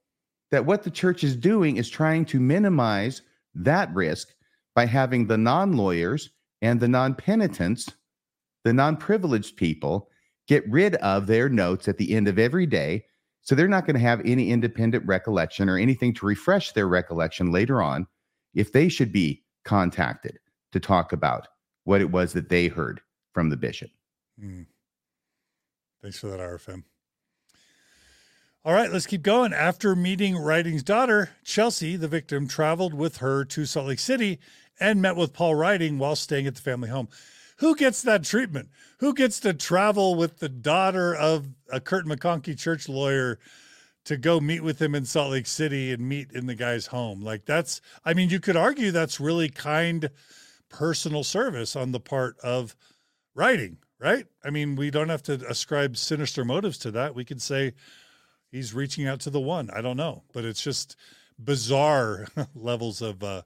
[0.53, 3.23] that what the church is doing is trying to minimize
[3.55, 4.35] that risk
[4.75, 6.29] by having the non lawyers
[6.61, 7.89] and the non penitents,
[8.63, 10.11] the non privileged people,
[10.47, 13.03] get rid of their notes at the end of every day.
[13.41, 17.51] So they're not going to have any independent recollection or anything to refresh their recollection
[17.51, 18.05] later on
[18.53, 20.37] if they should be contacted
[20.71, 21.47] to talk about
[21.85, 23.01] what it was that they heard
[23.33, 23.89] from the bishop.
[24.39, 24.67] Mm.
[26.03, 26.83] Thanks for that, RFM.
[28.65, 29.51] All right, let's keep going.
[29.51, 34.39] After meeting Rytting's daughter, Chelsea, the victim, traveled with her to Salt Lake City
[34.79, 37.09] and met with Paul Rytting while staying at the family home.
[37.57, 38.69] Who gets that treatment?
[38.99, 43.37] Who gets to travel with the daughter of a Kirton McConkie church lawyer
[44.05, 47.21] to go meet with him in Salt Lake City and meet in the guy's home?
[47.21, 50.09] Like, that's, I mean, you could argue that's really kind
[50.69, 52.77] personal service on the part of
[53.35, 54.25] Riding, right?
[54.45, 57.13] I mean, we don't have to ascribe sinister motives to that.
[57.13, 57.73] We could say
[58.53, 59.69] he's reaching out to the one.
[59.71, 60.95] I don't know, but it's just
[61.37, 63.41] bizarre levels of uh,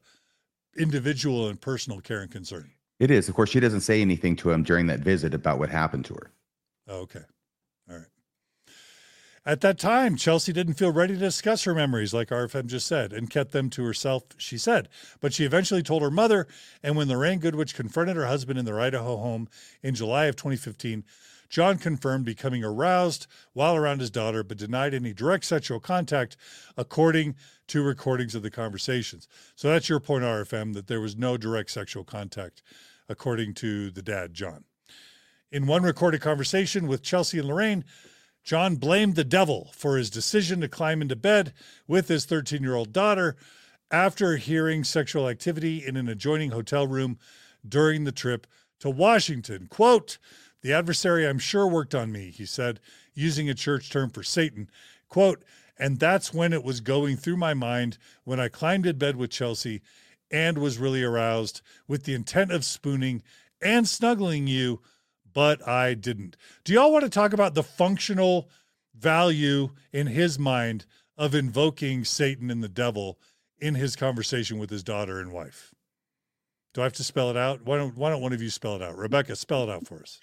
[0.78, 2.70] individual and personal care and concern.
[3.00, 3.30] It is.
[3.30, 6.14] Of course, she doesn't say anything to him during that visit about what happened to
[6.16, 6.32] her.
[6.88, 7.24] Oh, okay.
[7.90, 8.06] All right.
[9.46, 13.14] At that time, Chelsea didn't feel ready to discuss her memories, like RFM just said,
[13.14, 14.90] and kept them to herself, she said.
[15.22, 16.48] But she eventually told her mother,
[16.84, 19.48] and when Lorraine Goodrich confronted her husband in their Idaho home
[19.82, 21.06] in July of 2015,
[21.50, 26.38] John confirmed becoming aroused while around his daughter, but denied any direct sexual contact,
[26.76, 27.36] according
[27.68, 29.28] to recordings of the conversations.
[29.56, 32.62] So that's your point, RFM, that there was no direct sexual contact,
[33.10, 34.64] according to the dad, John.
[35.52, 37.86] In one recorded conversation with Chelsea and Lorraine,
[38.44, 41.54] John blamed the devil for his decision to climb into bed
[41.88, 43.36] with his 13 year old daughter
[43.92, 47.18] after hearing sexual activity in an adjoining hotel room
[47.68, 48.48] during the trip
[48.80, 49.68] to Washington.
[49.70, 50.18] Quote,
[50.68, 52.82] the adversary I'm sure worked on me, he said,
[53.14, 54.70] using a church term for Satan.
[55.08, 55.42] Quote,
[55.80, 59.32] and that's when it was going through my mind when I climbed in bed with
[59.32, 59.82] Chelsea
[60.30, 63.24] and was really aroused with the intent of spooning
[63.62, 64.82] and snuggling you
[65.34, 66.36] but I didn't.
[66.66, 68.50] Do y'all want to talk about the functional
[68.94, 70.86] value in his mind
[71.18, 73.20] of invoking Satan and the devil
[73.58, 75.74] in his conversation with his daughter and wife?
[76.78, 77.66] Do I have to spell it out?
[77.66, 78.96] Why don't Why don't one of you spell it out?
[78.96, 80.20] Rebecca, spell it out for us.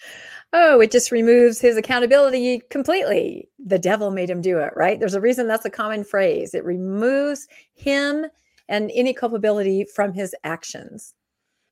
[0.52, 3.48] Oh, it just removes his accountability completely.
[3.59, 5.01] The devil made him do it, right?
[5.01, 6.55] There's a reason that's a common phrase.
[6.55, 8.26] It removes him
[8.68, 11.14] and any culpability from his actions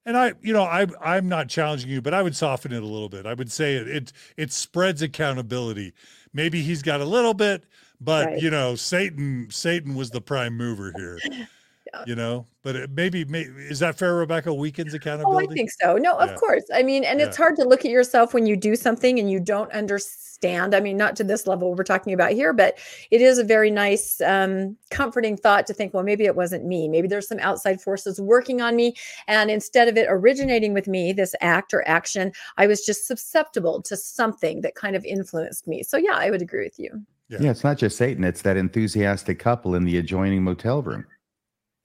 [0.05, 2.87] and I, you know, I I'm not challenging you, but I would soften it a
[2.87, 3.25] little bit.
[3.25, 5.93] I would say it it, it spreads accountability.
[6.33, 7.67] Maybe he's got a little bit,
[8.01, 8.43] but right.
[8.43, 11.21] you know, Satan Satan was the prime mover here.
[11.95, 12.05] Yeah.
[12.07, 14.53] You know, but it maybe, may, is that fair, Rebecca?
[14.53, 15.49] Weekends Oh, accountability.
[15.51, 15.97] I think so.
[15.99, 16.37] No, of Yeah.
[16.37, 16.65] course.
[16.73, 19.41] I mean, and it's hard to look at yourself when you do something and you
[19.41, 20.75] don't understand.
[20.75, 22.79] I mean, not to this level we're talking about here, but
[23.11, 26.89] it is a very nice, um, comforting thought to think, well, maybe it wasn't me.
[26.89, 28.95] Maybe there's some outside forces working on me.
[29.29, 33.83] And instead of it originating with me, this act or action, I was just susceptible
[33.83, 35.83] to something that kind of influenced me.
[35.83, 37.03] So, yeah, I would agree with you.
[37.29, 37.39] Yeah.
[37.41, 41.07] Yeah, it's not just Satan, it's that enthusiastic couple in the adjoining motel room.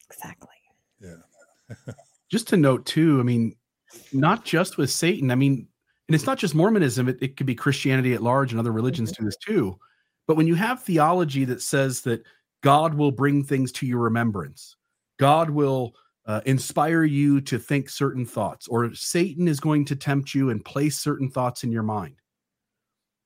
[0.10, 0.50] Exactly.
[1.02, 1.94] yeah.
[2.30, 3.56] just to note too, I mean,
[4.14, 5.32] not just with Satan.
[5.32, 5.68] I mean,
[6.08, 9.12] and it's not just Mormonism, it, it could be Christianity at large and other religions
[9.12, 9.78] do this too.
[10.26, 12.24] But when you have theology that says that
[12.62, 14.76] God will bring things to your remembrance,
[15.20, 15.94] God will
[16.26, 20.64] uh, inspire you to think certain thoughts, or Satan is going to tempt you and
[20.64, 22.16] place certain thoughts in your mind.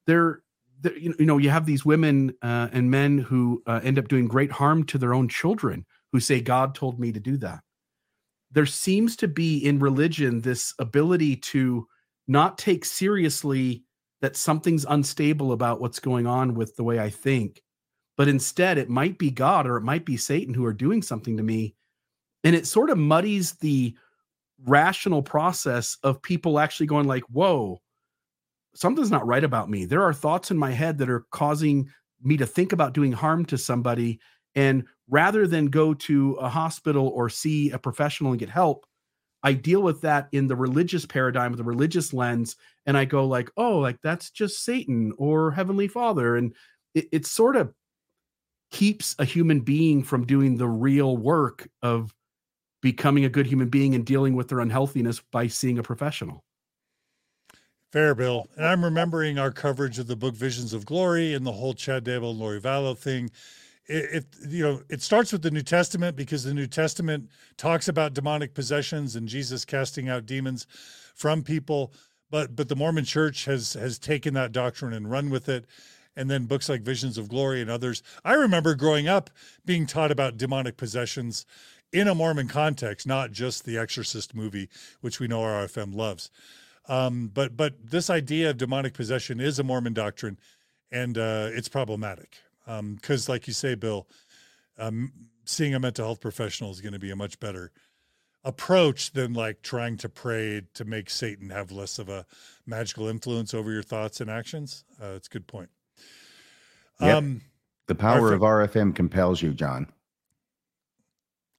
[0.06, 0.44] There,
[0.82, 4.28] there you know, you have these women uh, and men who uh, end up doing
[4.28, 7.62] great harm to their own children who say, God told me to do that
[8.52, 11.88] there seems to be in religion this ability to
[12.28, 13.84] not take seriously
[14.22, 17.64] that something's unstable about what's going on with the way I think,
[18.18, 21.38] but instead it might be God or it might be Satan who are doing something
[21.38, 21.76] to me.
[22.44, 23.96] And it sort of muddies the
[24.66, 27.82] rational process of people actually going like, whoa,
[28.76, 29.86] something's not right about me.
[29.86, 31.90] There are thoughts in my head that are causing
[32.22, 34.20] me to think about doing harm to somebody.
[34.54, 38.88] And rather than go to a hospital or see a professional and get help,
[39.44, 42.56] I deal with that in the religious paradigm, with the religious lens,
[42.86, 46.56] and I go like, oh, like that's just Satan or Heavenly Father, and
[46.96, 47.74] it, it sort of
[48.72, 52.16] keeps a human being from doing the real work of
[52.82, 56.44] becoming a good human being and dealing with their unhealthiness by seeing a professional.
[57.92, 58.48] Fair, Bill.
[58.56, 62.06] And I'm remembering our coverage of the book Visions of Glory and the whole Chad
[62.06, 63.30] Daybell and Lori Vallow thing.
[63.92, 67.90] It, it, you know it starts with the New Testament because the New Testament talks
[67.90, 70.66] about demonic possessions and Jesus casting out demons
[71.14, 71.94] from people,
[72.30, 75.66] but but the Mormon Church has has taken that doctrine and run with it.
[76.14, 78.04] And then books like Visions of Glory and others.
[78.26, 79.30] I remember growing up
[79.66, 81.46] being taught about demonic possessions
[81.94, 84.68] in a Mormon context, not just the Exorcist movie,
[85.00, 86.30] which we know RFM loves.
[86.88, 90.38] Um, but but this idea of demonic possession is a Mormon doctrine,
[90.92, 92.40] and uh, it's problematic
[92.96, 94.08] because, like you say, Bill,
[94.78, 95.12] um,
[95.46, 97.72] seeing a mental health professional is going to be a much better
[98.44, 102.26] approach than like trying to pray to make Satan have less of a
[102.66, 104.84] magical influence over your thoughts and actions.
[105.02, 105.70] Uh, it's a good point.
[107.00, 107.18] Yep.
[107.18, 107.42] Um,
[107.88, 109.88] The power of RFM compels you, John.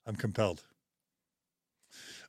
[0.06, 0.64] I'm compelled.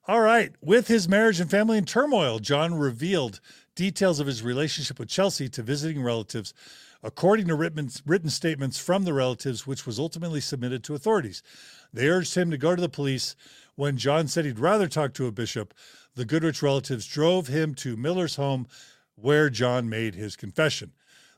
[0.08, 0.52] All right.
[0.62, 3.40] With his marriage and family in turmoil, John revealed
[3.76, 6.54] details of his relationship with Chelsea to visiting relatives,
[7.04, 11.44] according to written, statements from the relatives, which was ultimately submitted to authorities.
[11.92, 13.36] They urged him to go to the police.
[13.76, 15.74] When John said he'd rather talk to a bishop,
[16.16, 18.68] the Goodrich relatives drove him to Miller's home,
[19.16, 20.94] where John made his confession.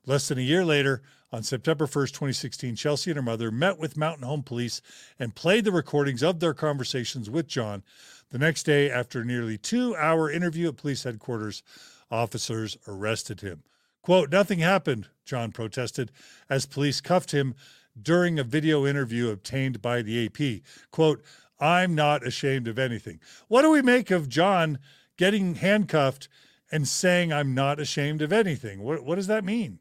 [0.05, 1.01] Less than a year later,
[1.31, 4.81] on September 1st, 2016, Chelsea and her mother met with Mountain Home Police
[5.19, 7.83] and played the recordings of their conversations with John.
[8.29, 11.63] The next day, after a nearly two hour interview at police headquarters,
[12.11, 13.63] officers arrested him.
[14.05, 16.11] Quote, nothing happened, John protested
[16.47, 17.55] as police cuffed him
[17.99, 20.61] during a video interview obtained by the AP.
[20.91, 21.23] Quote,
[21.59, 23.19] I'm not ashamed of anything.
[23.47, 24.77] What do we make of John
[25.17, 26.29] getting handcuffed
[26.71, 28.83] and saying, I'm not ashamed of anything?
[28.83, 29.79] What, what does that mean?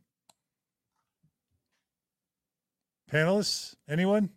[3.12, 4.30] Panelists, anyone?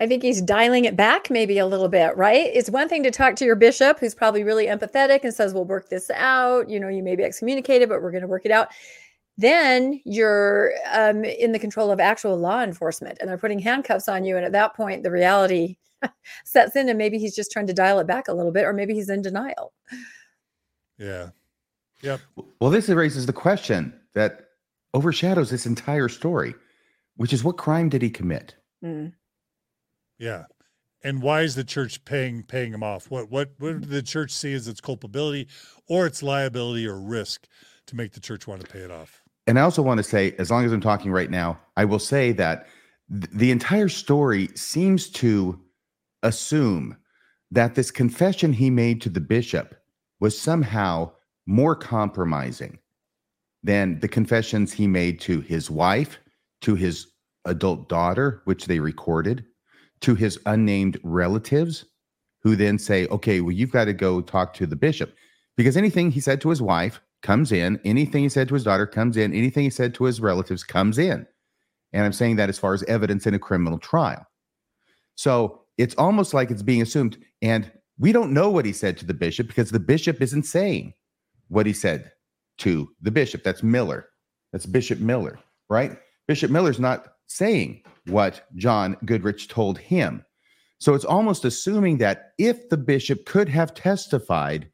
[0.00, 2.50] I think he's dialing it back maybe a little bit, right?
[2.52, 5.64] It's one thing to talk to your bishop who's probably really empathetic and says, We'll
[5.64, 6.68] work this out.
[6.68, 8.68] You know, you may be excommunicated, but we're going to work it out.
[9.38, 14.24] Then you're um, in the control of actual law enforcement and they're putting handcuffs on
[14.24, 14.36] you.
[14.36, 15.76] And at that point, the reality
[16.44, 18.72] sets in, and maybe he's just trying to dial it back a little bit, or
[18.72, 19.72] maybe he's in denial.
[20.98, 21.30] Yeah.
[22.02, 22.20] Yep.
[22.60, 24.48] Well, this raises the question that
[24.94, 26.54] overshadows this entire story,
[27.16, 28.54] which is what crime did he commit?
[28.84, 29.12] Mm.
[30.18, 30.44] Yeah.
[31.04, 33.10] And why is the church paying paying him off?
[33.10, 35.48] What what what did the church see as its culpability
[35.88, 37.48] or its liability or risk
[37.86, 39.22] to make the church want to pay it off?
[39.46, 41.98] And I also want to say, as long as I'm talking right now, I will
[41.98, 42.68] say that
[43.10, 45.60] th- the entire story seems to
[46.22, 46.96] assume
[47.50, 49.74] that this confession he made to the bishop
[50.20, 51.10] was somehow
[51.46, 52.78] more compromising
[53.64, 56.18] than the confessions he made to his wife,
[56.60, 57.08] to his
[57.44, 59.44] adult daughter, which they recorded,
[60.02, 61.84] to his unnamed relatives,
[62.42, 65.14] who then say, okay, well, you've got to go talk to the bishop.
[65.56, 68.86] Because anything he said to his wife comes in, anything he said to his daughter
[68.86, 71.26] comes in, anything he said to his relatives comes in.
[71.92, 74.26] And I'm saying that as far as evidence in a criminal trial.
[75.14, 77.18] So it's almost like it's being assumed.
[77.42, 80.94] And we don't know what he said to the bishop because the bishop isn't saying
[81.48, 82.10] what he said
[82.58, 83.44] to the bishop.
[83.44, 84.08] That's Miller.
[84.52, 85.38] That's Bishop Miller,
[85.68, 85.96] right?
[86.26, 90.24] Bishop Miller's not saying what John Goodrich told him.
[90.78, 94.68] So it's almost assuming that if the bishop could have testified,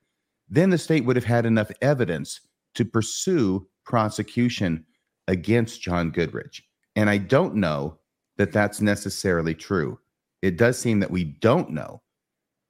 [0.49, 2.41] then the state would have had enough evidence
[2.75, 4.87] to pursue prosecution
[5.27, 6.63] against John Goodrich.
[6.97, 7.99] And I don't know
[8.39, 9.99] that that's necessarily true.
[10.41, 12.03] It does seem that we don't know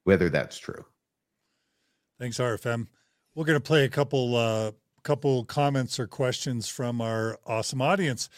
[0.05, 0.85] whether that's true.
[2.19, 2.89] Thanks, RFM.
[3.35, 4.73] We're going to play a couple uh,
[5.05, 8.29] couple comments or questions from our awesome audience.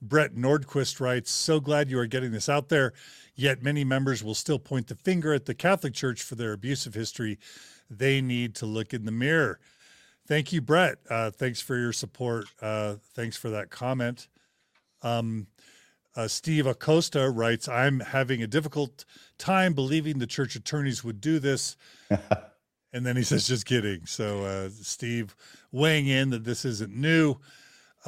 [0.00, 2.92] Brett Nordquist writes, "So glad you are getting this out there.
[3.34, 6.94] Yet many members will still point the finger at the Catholic Church for their abusive
[6.94, 7.38] history.
[7.90, 9.60] They need to look in the mirror."
[10.28, 10.98] Thank you, Brett.
[11.08, 12.44] Uh, thanks for your support.
[12.60, 14.28] Uh, thanks for that comment.
[15.00, 15.46] Um,
[16.14, 19.06] uh, Steve Acosta writes, I'm having a difficult
[19.38, 21.76] time believing the church attorneys would do this.
[22.92, 24.04] and then he says, just kidding.
[24.04, 25.34] So, uh, Steve
[25.72, 27.36] weighing in that this isn't new.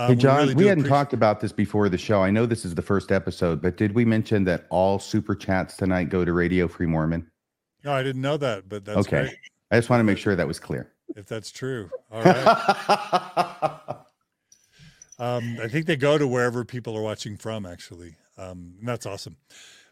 [0.01, 2.23] Um, hey, John, we, really we hadn't appreciate- talked about this before the show.
[2.23, 5.77] I know this is the first episode, but did we mention that all super chats
[5.77, 7.31] tonight go to Radio Free Mormon?
[7.85, 9.23] No, I didn't know that, but that's okay.
[9.25, 9.37] Great.
[9.71, 10.93] I just want to make sure that was clear.
[11.17, 11.91] If that's true.
[12.11, 13.97] All right.
[15.19, 18.17] Um, I think they go to wherever people are watching from, actually.
[18.39, 19.37] Um, that's awesome.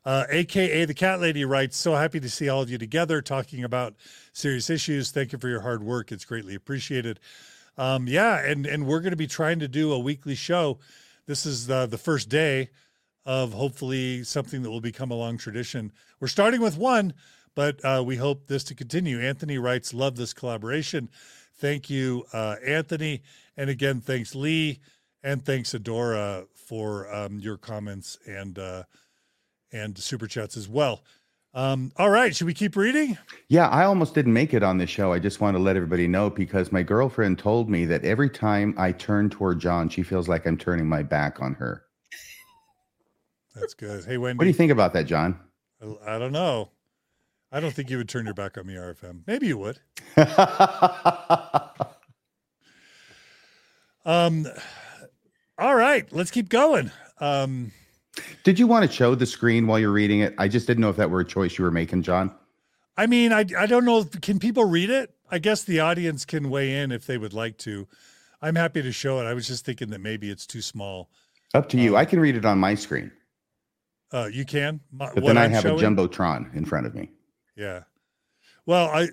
[0.03, 3.63] Uh, AKA the Cat Lady writes, So happy to see all of you together talking
[3.63, 3.95] about
[4.33, 5.11] serious issues.
[5.11, 6.13] Thank you for your hard work.
[6.13, 7.21] It's greatly appreciated.
[7.79, 10.79] Um, yeah, and, and we're going to be trying to do a weekly show.
[11.27, 12.71] This is the, the first day
[13.25, 15.93] of hopefully something that will become a long tradition.
[16.19, 17.15] We're starting with one,
[17.55, 19.21] but uh, we hope this to continue.
[19.21, 21.09] Anthony writes, Love this collaboration.
[21.55, 23.23] Thank you, uh, Anthony.
[23.57, 24.81] And again, thanks, Lee.
[25.23, 28.85] And thanks, Adora, for um, your comments and uh,
[29.73, 31.03] and super chats as well.
[31.59, 33.19] Um, all right, should we keep reading?
[33.49, 35.13] Yeah, I almost didn't make it on this show.
[35.13, 38.77] I just want to let everybody know because my girlfriend told me that every time
[38.79, 41.83] I turn toward John, she feels like I'm turning my back on her.
[43.57, 44.05] That's good.
[44.05, 44.39] Hey, Wendy.
[44.39, 45.37] What do you think about that, John?
[45.83, 46.71] I, I don't know.
[47.51, 49.23] I don't think you would turn your back on me, RFM.
[49.27, 49.81] Maybe you would.
[54.05, 54.47] um,
[55.59, 56.93] all right, let's keep going.
[57.19, 57.73] Um,
[58.45, 60.35] Did you want to show the screen while you're reading it?
[60.39, 62.33] I just didn't know if that were a choice you were making, John.
[62.97, 64.05] I mean, I I don't know.
[64.05, 65.15] Can people read it?
[65.31, 67.87] I guess the audience can weigh in if they would like to.
[68.41, 69.25] I'm happy to show it.
[69.25, 71.11] I was just thinking that maybe it's too small.
[71.55, 71.91] Up to you.
[71.91, 73.11] Um, I can read it on my screen.
[74.13, 75.85] Uh, you can, but then I I'm have showing?
[75.85, 77.11] a jumbotron in front of me.
[77.57, 77.83] Yeah.
[78.65, 79.09] Well, I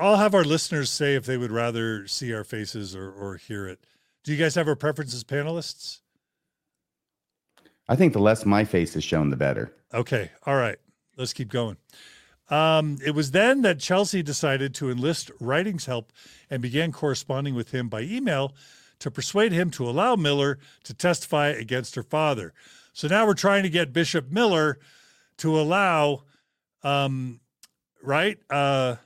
[0.00, 3.66] I'll have our listeners say if they would rather see our faces or or hear
[3.66, 3.84] it.
[4.24, 6.00] Do you guys have a preference as panelists?
[7.88, 9.72] I think the less my face is shown, the better.
[9.94, 10.30] Okay.
[10.44, 10.78] All right.
[11.16, 11.76] Let's keep going.
[12.48, 16.12] Um, it was then that Chelsea decided to enlist Rytting's help
[16.48, 18.54] and began corresponding with him by email
[19.00, 22.52] to persuade him to allow Miller to testify against her father.
[22.92, 24.78] So now we're trying to get Bishop Miller
[25.38, 26.22] to allow,
[26.82, 27.40] um,
[28.02, 28.38] right?
[28.48, 28.96] Uh,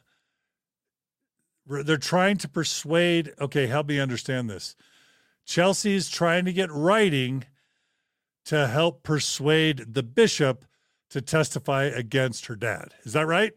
[1.67, 3.33] they're trying to persuade.
[3.41, 4.77] Okay, help me understand this.
[5.45, 7.45] Chelsea's trying to get Rytting
[8.47, 10.65] to help persuade the bishop
[11.11, 12.95] to testify against her dad.
[13.05, 13.53] Is that right?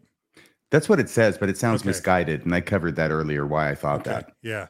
[0.71, 1.89] That's what it says, but it sounds okay.
[1.89, 2.45] misguided.
[2.45, 4.11] And I covered that earlier, why I thought okay.
[4.11, 4.31] that.
[4.41, 4.67] Yeah.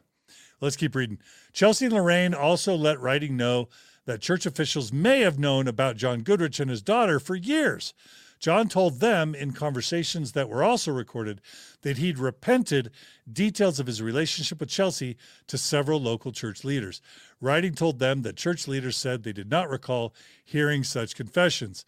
[0.60, 1.18] Let's keep reading.
[1.52, 3.68] Chelsea and Lorraine also let Rytting know
[4.06, 7.94] that church officials may have known about John Goodrich and his daughter for years.
[8.44, 11.40] John told them in conversations that were also recorded
[11.80, 12.90] that he'd repented
[13.32, 15.16] details of his relationship with Chelsea
[15.46, 17.00] to several local church leaders.
[17.42, 20.14] Rytting told them that church leaders said they did not recall
[20.44, 21.86] hearing such confessions.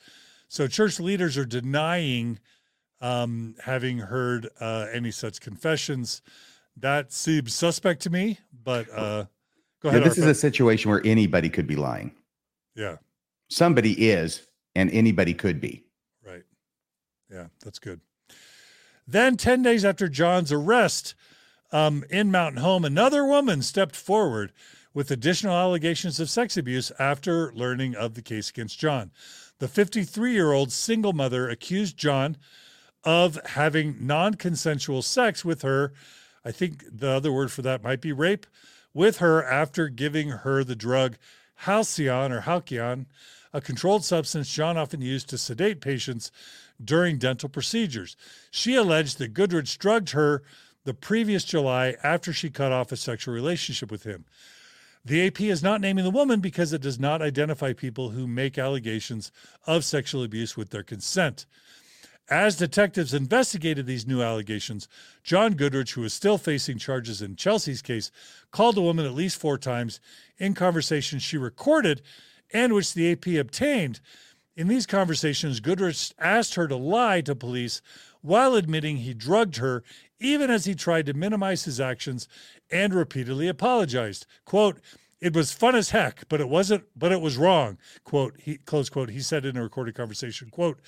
[0.48, 2.38] So church leaders are denying
[3.02, 6.22] um, having heard uh, any such confessions.
[6.74, 9.26] That seems suspect to me, but uh,
[9.82, 10.00] go ahead.
[10.00, 12.12] Yeah, this is a situation where anybody could be lying.
[12.74, 12.96] Yeah.
[13.50, 15.85] Somebody is, and anybody could be.
[17.30, 18.00] Yeah, that's good.
[19.06, 21.14] Then, 10 days after John's arrest
[21.72, 24.52] um, in Mountain Home, another woman stepped forward
[24.94, 29.10] with additional allegations of sex abuse after learning of the case against John.
[29.58, 32.36] The 53 year old single mother accused John
[33.04, 35.92] of having non consensual sex with her.
[36.44, 38.46] I think the other word for that might be rape
[38.92, 41.16] with her after giving her the drug
[41.60, 43.06] Halcion or Halcion,
[43.52, 46.30] a controlled substance John often used to sedate patients
[46.82, 48.16] during dental procedures.
[48.50, 50.42] She alleged that Goodrich drugged her
[50.84, 54.24] the previous July after she cut off a sexual relationship with him.
[55.04, 58.58] The AP is not naming the woman because it does not identify people who make
[58.58, 59.30] allegations
[59.66, 61.46] of sexual abuse with their consent.
[62.28, 64.88] As detectives investigated these new allegations,
[65.22, 68.10] John Goodrich, who is still facing charges in Chelsea's case,
[68.50, 70.00] called the woman at least four times
[70.38, 72.02] in conversations she recorded
[72.52, 74.00] and which the AP obtained.
[74.56, 77.82] In these conversations, Goodrich asked her to lie to police
[78.22, 79.84] while admitting he drugged her,
[80.18, 82.26] even as he tried to minimize his actions
[82.70, 84.26] and repeatedly apologized.
[84.46, 84.80] Quote,
[85.20, 87.76] it was fun as heck, but it wasn't, but it was wrong.
[88.04, 90.80] Quote, he close quote, he said in a recorded conversation, quote,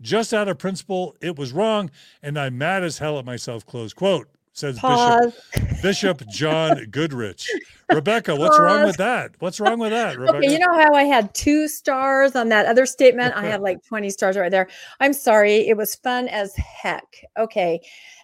[0.00, 1.90] just out of principle, it was wrong,
[2.22, 5.32] and I'm mad as hell at myself, close quote, says Pause.
[5.54, 7.50] Bishop Bishop John Goodrich.
[7.90, 9.32] Rebecca, what's wrong with that?
[9.38, 10.38] What's wrong with that, Rebecca?
[10.38, 13.34] Okay, you know how I had two stars on that other statement?
[13.36, 14.68] I had like 20 stars right there.
[15.00, 15.68] I'm sorry.
[15.68, 17.04] It was fun as heck.
[17.38, 17.80] Okay.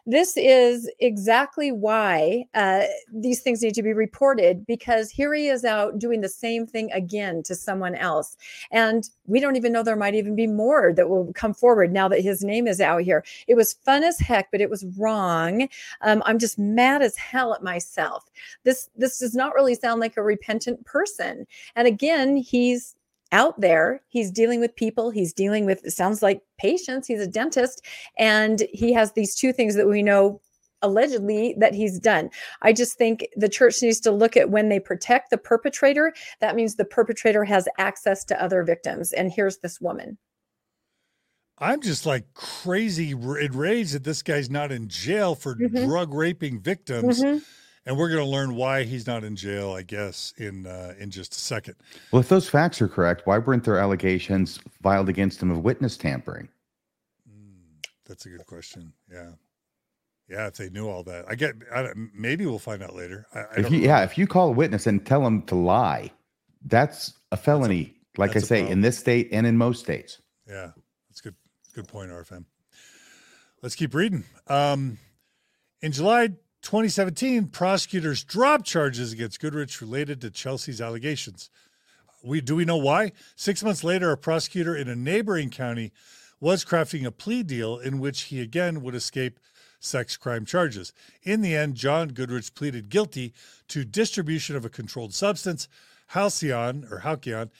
[0.08, 5.66] This is exactly why uh, these things need to be reported because here he is
[5.66, 8.38] out doing the same thing again to someone else.
[8.70, 12.08] And we don't even know there might even be more that will come forward now
[12.08, 13.22] that his name is out here.
[13.48, 15.68] It was fun as heck, but it was wrong.
[16.00, 18.30] Um, I'm just mad as hell at myself.
[18.64, 21.46] This this does not really sound like a repentant person.
[21.76, 22.96] And again, he's
[23.32, 24.02] out there.
[24.08, 25.10] He's dealing with people.
[25.10, 27.06] He's dealing with, it sounds like patients.
[27.06, 27.84] He's a dentist.
[28.18, 30.40] And he has these two things that we know
[30.82, 32.30] allegedly that he's done.
[32.62, 36.54] I just think the church needs to look at when they protect the perpetrator, that
[36.54, 39.12] means the perpetrator has access to other victims.
[39.12, 40.18] And here's this woman.
[41.58, 45.86] I'm just like crazy enraged that this guy's not in jail for Mhm.
[45.86, 47.20] drug raping victims.
[47.20, 47.42] Mhm.
[47.88, 51.10] And we're going to learn why he's not in jail, I guess, in uh, in
[51.10, 51.74] just a second.
[52.12, 55.96] Well, if those facts are correct, why weren't there allegations filed against him of witness
[55.96, 56.50] tampering?
[57.26, 58.92] Mm, that's a good question.
[59.10, 59.30] Yeah,
[60.28, 60.48] yeah.
[60.48, 61.54] If they knew all that, I get.
[61.74, 63.26] I, maybe we'll find out later.
[63.34, 66.12] I, I If you, yeah, if you call a witness and tell them to lie,
[66.66, 67.94] that's a felony.
[68.18, 70.20] like I that's a say, in this state and in most states.
[70.46, 70.72] Yeah,
[71.08, 71.36] that's good.
[71.74, 72.44] Good point, RFM.
[73.62, 74.24] Let's keep reading.
[74.46, 74.98] Um,
[75.80, 76.32] in July
[76.68, 81.48] 2017, prosecutors dropped charges against Goodrich related to Chelsea's allegations.
[82.22, 83.12] We do we know why?
[83.36, 85.92] Six months later, a prosecutor in a neighboring county
[86.40, 89.40] was crafting a plea deal in which he again would escape
[89.80, 90.92] sex crime charges.
[91.22, 93.32] In the end, John Goodrich pleaded guilty
[93.68, 95.68] to distribution of a controlled substance,
[96.08, 97.50] Halcion or Halcion,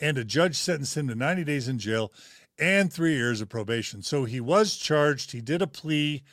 [0.00, 2.12] and a judge sentenced him to 90 days in jail
[2.58, 4.02] and three years of probation.
[4.02, 5.30] So he was charged.
[5.30, 6.24] He did a plea.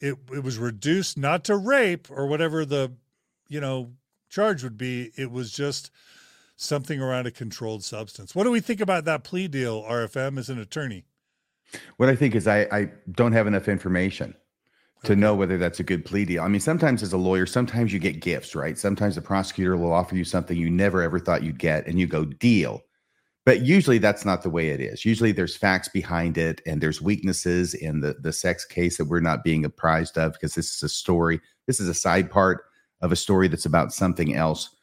[0.00, 2.92] It it was reduced not to rape or whatever the
[3.48, 3.92] you know
[4.28, 5.10] charge would be.
[5.16, 5.90] It was just
[6.56, 8.34] something around a controlled substance.
[8.34, 11.04] What do we think about that plea deal, RFM, as an attorney?
[11.96, 14.34] What I think is I, I don't have enough information
[15.04, 16.42] to know whether that's a good plea deal.
[16.42, 18.76] I mean, sometimes as a lawyer, sometimes you get gifts, right?
[18.76, 22.06] Sometimes the prosecutor will offer you something you never ever thought you'd get, and you
[22.06, 22.82] go deal.
[23.48, 25.06] But usually that's not the way it is.
[25.06, 29.20] Usually there's facts behind it, and there's weaknesses in the the sex case that we're
[29.20, 31.40] not being apprised of because this is a story.
[31.66, 32.64] This is a side part
[33.00, 34.76] of a story that's about something else.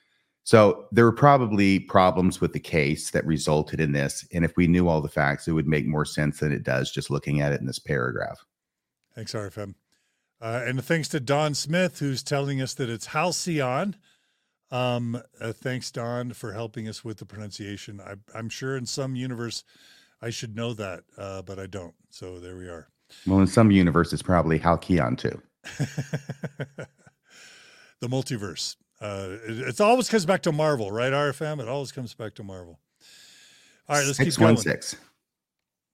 [0.45, 4.27] So there were probably problems with the case that resulted in this.
[4.33, 6.91] And if we knew all the facts, it would make more sense than it does
[6.91, 8.43] just looking at it in this paragraph.
[9.13, 9.75] Thanks, RFM.
[10.41, 13.95] Uh, and thanks to Don Smith, who's telling us that it's Halcion.
[14.71, 18.01] Um, uh, thanks, Don, for helping us with the pronunciation.
[18.01, 19.63] I, I'm sure in some universe
[20.21, 21.93] I should know that, uh, but I don't.
[22.09, 22.87] So there we are.
[23.27, 25.41] Well, in some universe, it's probably Halcyon too.
[25.77, 26.87] the
[28.03, 28.75] multiverse.
[28.99, 31.13] Uh, it, it always comes back to Marvel, right?
[31.13, 31.61] RFM.
[31.61, 32.79] It always comes back to Marvel.
[33.87, 34.57] All right, let's keep going.
[34.57, 34.99] 616.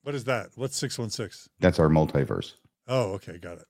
[0.03, 0.49] What is that?
[0.55, 1.47] What's six one six?
[1.59, 2.53] That's our multiverse.
[2.87, 3.65] Oh, okay, got it.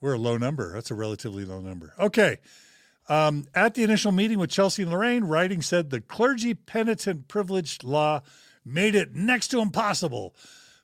[0.00, 0.74] We're a low number.
[0.74, 1.94] That's a relatively low number.
[1.98, 2.38] Okay.
[3.08, 7.84] Um, at the initial meeting with Chelsea and Lorraine, Rytting said the clergy penitent privilege
[7.84, 8.22] law
[8.64, 10.34] made it next to impossible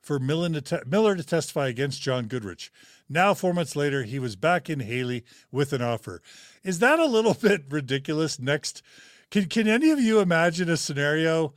[0.01, 2.73] for Miller to, te- Miller to testify against John Goodrich.
[3.09, 6.23] Now, four months later, he was back in Hailey with an offer.
[6.63, 8.39] Is that a little bit ridiculous?
[8.39, 8.83] Next,
[9.31, 11.55] can can any of you imagine a scenario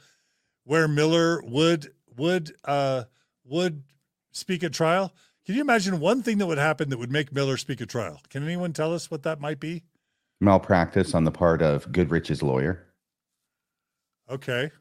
[0.64, 3.04] where Miller would would uh,
[3.44, 3.84] would
[4.32, 5.14] speak at trial?
[5.46, 8.20] Can you imagine one thing that would happen that would make Miller speak at trial?
[8.30, 9.84] Can anyone tell us what that might be?
[10.46, 12.86] Malpractice on the part of Goodrich's lawyer.
[14.30, 14.72] Okay.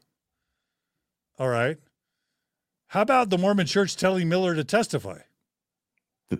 [1.37, 1.77] All right.
[2.87, 5.19] How about the Mormon church telling Miller to testify?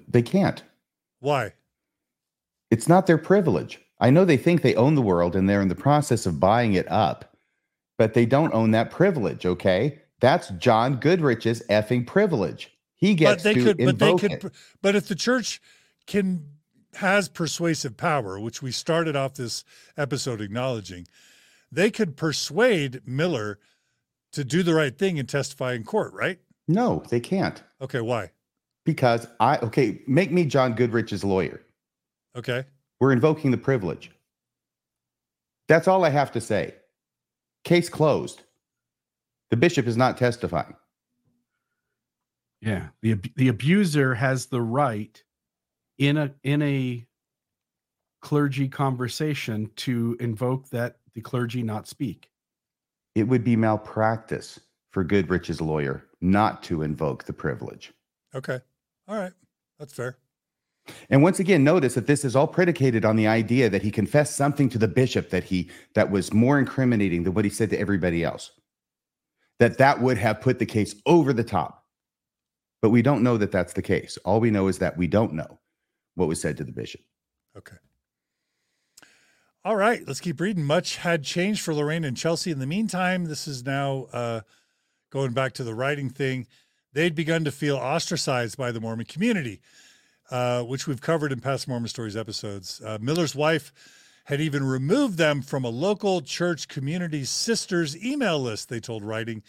[0.07, 0.63] They can't.
[1.19, 1.53] Why?
[2.71, 3.81] It's not their privilege.
[3.99, 6.73] I know they think they own the world and they're in the process of buying
[6.73, 7.35] it up,
[7.97, 9.99] but they don't own that privilege, okay?
[10.19, 12.71] That's John Goodrich's effing privilege.
[12.95, 14.45] He But gets they to could but they invoke could it.
[14.81, 15.61] but if the church
[16.07, 16.45] can
[16.95, 19.63] has persuasive power, which we started off this
[19.97, 21.07] episode acknowledging,
[21.71, 23.59] they could persuade Miller
[24.33, 26.39] to do the right thing and testify in court, right?
[26.67, 27.61] No, they can't.
[27.81, 28.31] Okay, why?
[28.85, 31.61] Because I okay, make me John Goodrich's lawyer.
[32.35, 32.65] Okay.
[32.99, 34.11] We're invoking the privilege.
[35.67, 36.75] That's all I have to say.
[37.63, 38.43] Case closed.
[39.49, 40.75] The bishop is not testifying.
[42.61, 45.23] Yeah, the the abuser has the right
[45.97, 47.05] in a in a
[48.21, 52.29] clergy conversation to invoke that the clergy not speak.
[53.13, 54.59] It would be malpractice
[54.91, 57.93] for Goodrich's lawyer not to invoke the privilege.
[58.33, 58.59] Okay.
[59.07, 59.31] All right.
[59.79, 60.17] That's fair.
[61.09, 64.35] And once again, notice that this is all predicated on the idea that he confessed
[64.35, 67.79] something to the bishop that he that was more incriminating than what he said to
[67.79, 68.51] everybody else.
[69.59, 71.85] That that would have put the case over the top.
[72.81, 74.17] But we don't know that that's the case.
[74.25, 75.59] All we know is that we don't know
[76.15, 77.01] what was said to the bishop.
[77.57, 77.77] Okay.
[79.63, 80.63] All right, let's keep reading.
[80.63, 82.51] Much had changed for Lorraine and Chelsea.
[82.51, 84.41] In the meantime, this is now uh,
[85.09, 86.45] going back to the Rytting thing.
[86.93, 89.61] They'd begun to feel ostracized by the Mormon community,
[90.29, 92.79] uh, which we've covered in past Mormon Stories episodes.
[92.85, 93.73] Uh, Miller's wife
[94.25, 99.41] had even removed them from a local church community sisters email list, they told Rytting.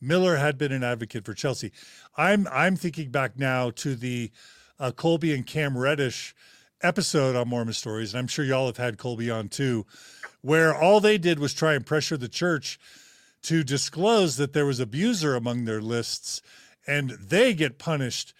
[0.00, 1.70] Miller had been an advocate for Chelsea.
[2.16, 4.32] I'm I'm thinking back now to the
[4.78, 6.34] uh, Colby and Cam Reddish
[6.82, 9.86] episode on Mormon Stories, and I'm sure y'all have had Colby on too,
[10.40, 12.78] where all they did was try and pressure the church
[13.42, 16.42] to disclose that there was abuser among their lists,
[16.86, 18.34] and they get punished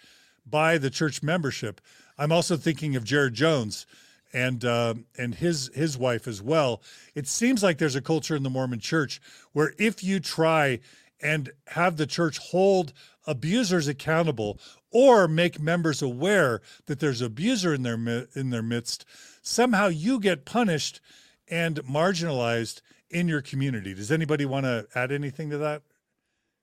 [0.45, 1.81] by the church membership.
[2.17, 3.85] I'm also thinking of Jared Jones
[4.33, 6.81] and uh, and his his wife as well.
[7.15, 9.21] It seems like there's a culture in the Mormon Church
[9.53, 10.79] where if you try
[11.21, 12.93] and have the church hold
[13.25, 14.59] abusers accountable
[14.93, 19.05] or make members aware that there's abuser in their in their midst
[19.41, 21.01] somehow you get punished
[21.49, 23.93] and marginalized in your community.
[23.93, 25.83] Does anybody want to add anything to that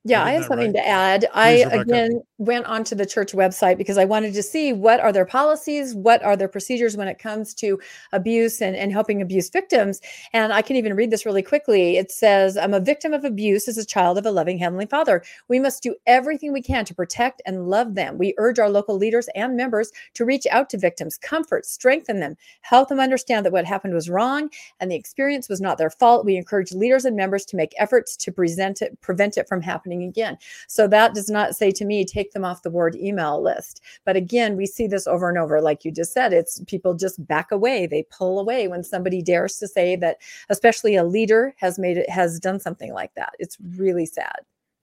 [0.05, 0.81] Yeah, I have something right?
[0.81, 1.27] to add.
[1.35, 1.81] I Rebecca.
[1.81, 5.95] again went onto the church website because I wanted to see what are their policies,
[5.95, 7.79] what are their procedures when it comes to
[8.13, 10.01] abuse and, and helping abuse victims.
[10.33, 11.99] And I can even read this really quickly.
[11.99, 15.23] It says, I'm a victim of abuse as a child of a loving Heavenly Father.
[15.49, 18.17] We must do everything we can to protect and love them.
[18.17, 22.37] We urge our local leaders and members to reach out to victims, comfort, strengthen them,
[22.63, 24.49] help them understand that what happened was wrong
[24.81, 26.25] and the experience was not their fault.
[26.25, 29.90] We encourage leaders and members to make efforts to present it, prevent it from happening
[29.93, 30.39] again.
[30.69, 33.81] So that does not say to me, take them off the ward email list.
[34.05, 35.61] But again, we see this over and over.
[35.61, 37.87] Like you just said, it's people just back away.
[37.87, 40.19] They pull away when somebody dares to say that,
[40.49, 43.33] especially a leader has made it, has done something like that.
[43.39, 44.41] It's really sad.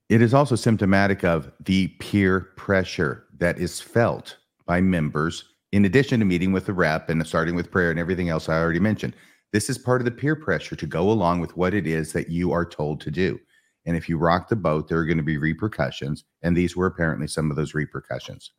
[0.10, 6.20] It is also symptomatic of the peer pressure that is felt by members, in addition
[6.20, 9.14] to meeting with the rep and starting with prayer and everything else I already mentioned.
[9.54, 12.30] This is part of the peer pressure to go along with what it is that
[12.30, 13.40] you are told to do.
[13.88, 16.26] And if you rock the boat, there are going to be repercussions.
[16.44, 18.52] And these were apparently some of those repercussions.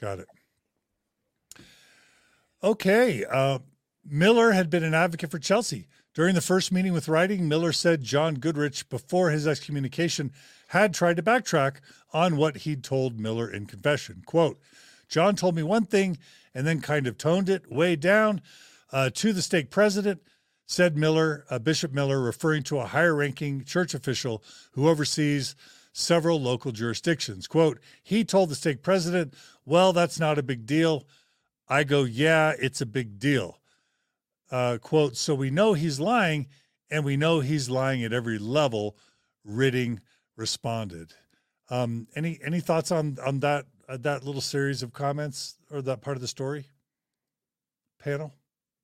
[0.00, 0.28] Got it.
[2.62, 3.24] Okay.
[3.24, 3.60] Uh,
[4.04, 5.86] Miller had been an advocate for Chelsea.
[6.12, 10.32] During the first meeting with Rytting, Miller said John Goodrich, before his excommunication,
[10.68, 11.76] had tried to backtrack
[12.12, 14.22] on what he'd told Miller in confession.
[14.26, 14.60] Quote,
[15.08, 16.18] John told me one thing
[16.52, 18.42] and then kind of toned it way down
[18.90, 20.20] uh, to the stake president,
[20.72, 24.42] said Miller, uh, Bishop Miller, referring to a higher ranking church official
[24.72, 25.54] who oversees
[25.92, 27.46] several local jurisdictions.
[27.46, 29.34] Quote, he told the stake president,
[29.66, 31.06] well, that's not a big deal.
[31.68, 33.58] I go, yeah, it's a big deal.
[34.50, 36.48] Uh, quote, so we know he's lying
[36.90, 38.96] and we know he's lying at every level.
[39.46, 39.98] Rytting
[40.36, 41.12] responded.
[41.68, 46.00] Um, any any thoughts on on that uh, that little series of comments or that
[46.00, 46.66] part of the story?
[47.98, 48.32] Panel?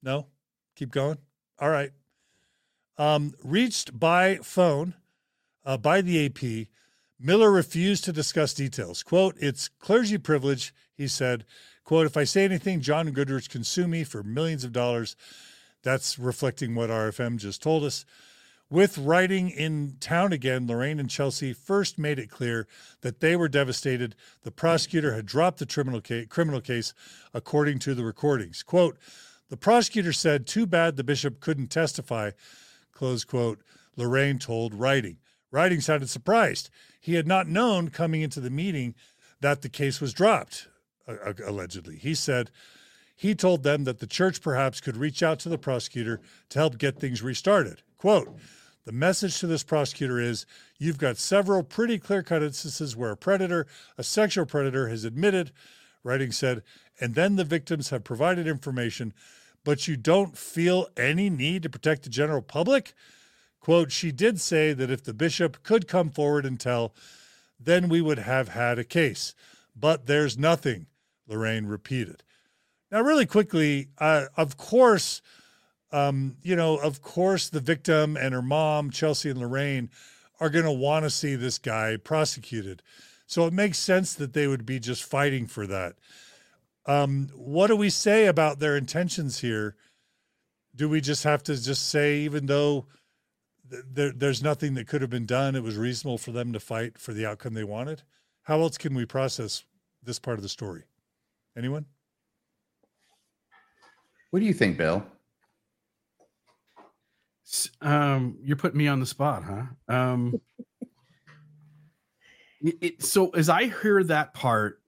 [0.03, 0.27] No.
[0.75, 1.19] Keep going.
[1.61, 1.91] All right.
[2.97, 4.95] Um, reached by phone
[5.65, 6.69] uh, by the AP,
[7.21, 9.03] Miller refused to discuss details.
[9.03, 11.45] Quote, it's clergy privilege, he said.
[11.85, 15.17] Quote, if I say anything, John Goodrich can sue me for millions of dollars.
[15.83, 18.05] That's reflecting what RFM just told us.
[18.71, 22.69] With Rytting in town again, Lorraine and Chelsea first made it clear
[23.01, 24.15] that they were devastated.
[24.43, 26.93] The prosecutor had dropped the criminal case, criminal case
[27.33, 28.63] according to the recordings.
[28.63, 28.99] Quote,
[29.49, 32.33] the prosecutor said, too bad the bishop couldn't testify,
[32.93, 33.61] close quote,
[33.97, 35.17] Lorraine told Rytting.
[35.53, 36.71] Rytting sounded surprised.
[37.01, 38.95] He had not known coming into the meeting
[39.41, 40.69] that the case was dropped,
[41.47, 41.97] allegedly.
[41.97, 42.51] He said
[43.17, 46.21] he told them that the church perhaps could reach out to the prosecutor
[46.51, 47.83] to help get things restarted.
[47.97, 48.37] Quote,
[48.85, 50.47] the message to this prosecutor is
[50.79, 53.67] you've got several pretty clear cut instances where a predator,
[53.99, 55.51] a sexual predator, has admitted,
[56.05, 56.63] Rytting said,
[57.01, 59.13] and then the victims have provided information,
[59.69, 62.95] but you don't feel any need to protect the general public?
[63.61, 66.95] Quote, she did say that if the bishop could come forward and tell,
[67.61, 69.35] then we would have had a case.
[69.77, 70.87] But there's nothing,
[71.27, 72.23] Lorraine repeated.
[72.91, 75.21] Now, really quickly, uh, of course,
[75.93, 79.91] um, you know, of course, the victim and her mom, Chelsea and Lorraine,
[80.41, 82.83] are going to want to see this guy prosecuted.
[83.27, 85.97] So it makes sense that they would be just fighting for that.
[86.89, 89.77] Um, what do we say about their intentions here?
[90.75, 92.87] Do we just have to just say, even though
[93.71, 96.61] th- there, there's nothing that could have been done, it was reasonable for them to
[96.61, 98.03] fight for the outcome they wanted?
[98.45, 99.65] How else can we process
[100.03, 100.85] this part of the story?
[101.57, 101.85] Anyone?
[104.31, 105.05] What do you think, Bill?
[107.83, 109.95] Um, you're putting me on the spot, huh?
[109.95, 110.41] Um,
[112.63, 114.81] it, it- so as I hear that part,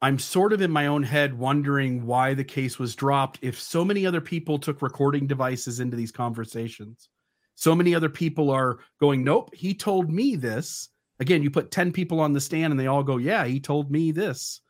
[0.00, 3.38] I'm sort of in my own head wondering why the case was dropped.
[3.42, 7.08] If so many other people took recording devices into these conversations,
[7.56, 10.88] so many other people are going, "Nope, he told me this."
[11.18, 13.90] Again, you put 10 people on the stand and they all go, "Yeah, he told
[13.90, 14.60] me this."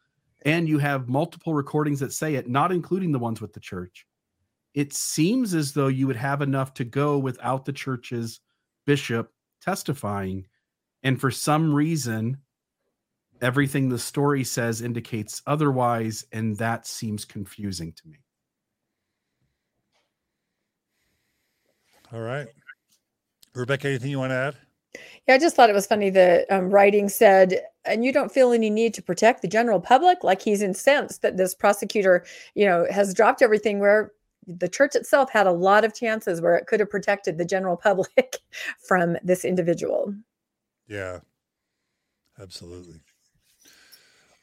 [0.46, 4.06] And you have multiple recordings that say it, not including the ones with the church
[4.78, 8.40] it seems as though you would have enough to go without the church's
[8.86, 10.46] bishop testifying.
[11.02, 12.36] And for some reason,
[13.42, 16.24] everything the story says indicates otherwise.
[16.32, 18.18] And that seems confusing to me.
[22.12, 22.48] All right.
[23.54, 24.56] Rebecca, anything you want to add?
[25.26, 26.10] Yeah, I just thought it was funny.
[26.10, 30.24] The um, Rytting said, and you don't feel any need to protect the general public.
[30.24, 32.24] Like he's incensed that this prosecutor,
[32.54, 34.12] you know, has dropped everything where
[34.46, 37.76] the church itself had a lot of chances where it could have protected the general
[37.82, 38.38] public
[38.86, 40.14] from this individual.
[40.88, 41.18] Yeah,
[42.40, 43.00] absolutely.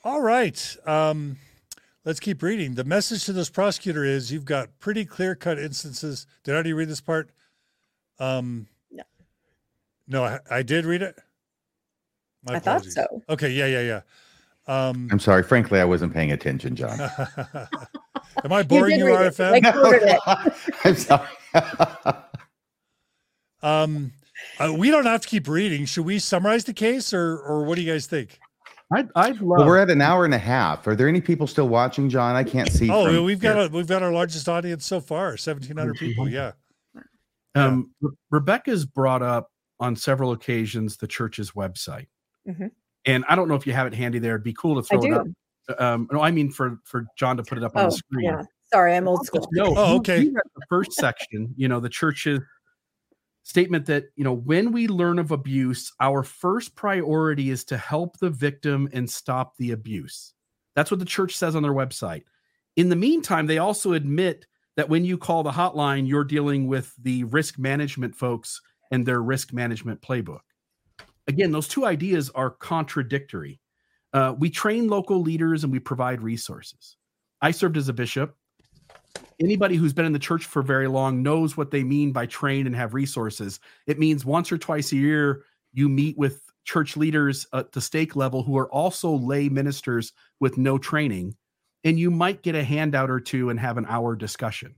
[0.05, 0.77] All right.
[0.85, 1.37] Um,
[2.05, 2.75] let's keep reading.
[2.75, 6.27] The message to this prosecutor is you've got pretty clear cut instances.
[6.43, 7.31] Did I already read this part?
[8.19, 9.03] Um, No.
[10.07, 11.17] No, I, I did read it.
[12.43, 13.23] My I thought so.
[13.27, 13.49] Okay.
[13.49, 13.65] Yeah.
[13.65, 13.81] Yeah.
[13.81, 14.01] Yeah.
[14.67, 15.41] Um, I'm sorry.
[15.41, 16.99] Frankly, I wasn't paying attention, John.
[18.43, 19.33] Am I boring did you, read it.
[19.33, 19.51] RFM?
[19.51, 20.19] Like- No, it.
[20.85, 21.27] I'm sorry.
[23.63, 24.11] Um,
[24.59, 25.85] uh, we don't have to keep reading.
[25.85, 28.39] Should we summarize the case, or or what do you guys think?
[28.93, 29.59] I'd, I'd love.
[29.59, 30.85] well, we're at an hour and a half.
[30.87, 32.35] Are there any people still watching, John?
[32.35, 32.89] I can't see.
[32.91, 36.29] Oh, from we've got a, we've got our largest audience so far, seventeen hundred people.
[36.29, 36.51] Yeah.
[37.55, 39.49] Um, Re- Rebecca's brought up
[39.79, 42.07] on several occasions the church's website,
[42.47, 42.71] Mhm.
[43.05, 44.35] and I don't know if you have it handy there.
[44.35, 45.79] It'd be cool to I throw it up.
[45.79, 48.25] Um, no, I mean for for John to put it up on Oh, the screen.
[48.25, 48.43] yeah.
[48.73, 49.47] Sorry, I'm old school.
[49.53, 50.19] No, Oh, okay.
[50.23, 52.39] you read The first section, you know, the church's
[53.45, 58.17] statement that, you know, when we learn of abuse, our first priority is to help
[58.17, 60.33] the victim and stop the abuse.
[60.75, 62.23] That's what the church says on their website.
[62.75, 64.47] In the meantime, they also admit
[64.77, 68.59] that when you call the hotline, you're dealing with the risk management folks
[68.89, 70.41] and their risk management playbook.
[71.27, 73.61] Again, those two ideas are contradictory.
[74.11, 76.97] Uh, we train local leaders and we provide resources.
[77.43, 78.35] I served as a bishop
[79.39, 82.65] anybody who's been in the church for very long knows what they mean by train
[82.65, 83.59] and have resources.
[83.87, 85.43] It means once or twice a year
[85.73, 90.57] you meet with church leaders at the stake level who are also lay ministers with
[90.57, 91.35] no training,
[91.83, 94.75] and you might get a handout or two and have an hour discussion.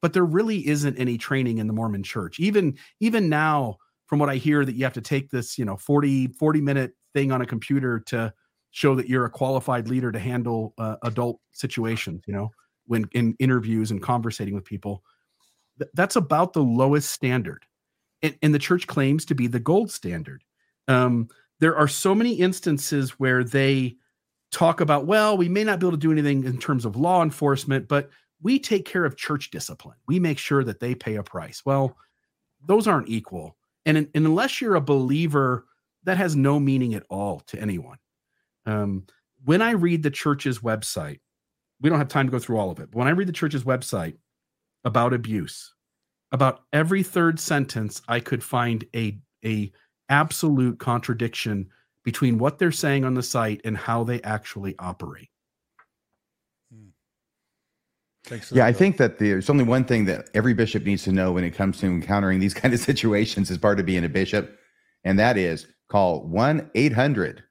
[0.00, 2.38] But there really isn't any training in the Mormon church.
[2.38, 5.76] Even even now, from what I hear, that you have to take this, you know,
[5.76, 8.32] 40, 40 minute thing on a computer to
[8.70, 12.50] show that you're a qualified leader to handle uh, adult situations, you know
[12.88, 15.04] when in interviews and conversating with people
[15.78, 17.64] th- that's about the lowest standard.
[18.22, 20.42] And, and the church claims to be the gold standard.
[20.88, 21.28] Um,
[21.60, 23.96] there are so many instances where they
[24.50, 27.22] talk about well we may not be able to do anything in terms of law
[27.22, 28.08] enforcement but
[28.40, 29.96] we take care of church discipline.
[30.06, 31.62] We make sure that they pay a price.
[31.66, 31.96] Well
[32.66, 33.56] those aren't equal.
[33.84, 35.66] And, and unless you're a believer
[36.04, 37.98] that has no meaning at all to anyone.
[38.64, 39.06] Um,
[39.44, 41.20] when i read the church's website
[41.80, 42.90] we don't have time to go through all of it.
[42.90, 44.16] But when I read the church's website
[44.84, 45.74] about abuse,
[46.32, 49.72] about every third sentence, I could find a a
[50.08, 51.68] absolute contradiction
[52.04, 55.28] between what they're saying on the site and how they actually operate.
[58.24, 58.52] Thanks.
[58.52, 61.44] Yeah, I think that there's only one thing that every bishop needs to know when
[61.44, 64.58] it comes to encountering these kind of situations as part of being a bishop,
[65.04, 67.42] and that is call 1 800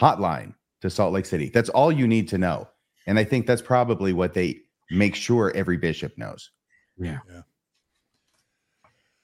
[0.00, 1.50] hotline to Salt Lake City.
[1.50, 2.68] That's all you need to know.
[3.06, 4.60] And I think that's probably what they
[4.90, 6.50] make sure every bishop knows.
[6.98, 7.18] Yeah.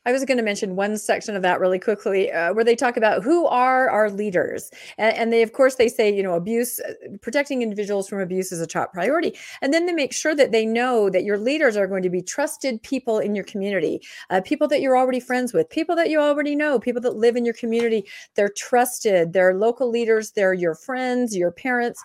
[0.07, 2.97] I was going to mention one section of that really quickly, uh, where they talk
[2.97, 6.81] about who are our leaders, and, and, they, of course, they say you know abuse,
[6.81, 10.53] uh, protecting individuals from abuse is a top priority, and then they make sure that
[10.53, 14.01] they know that your leaders are going to be trusted people in your community,
[14.31, 17.37] uh, people that you're already friends with, people that you already know, people that live
[17.37, 18.07] in your community.
[18.37, 19.35] They're trusted.
[19.35, 20.33] They're local leaders.
[20.33, 22.03] They're your friends, your parents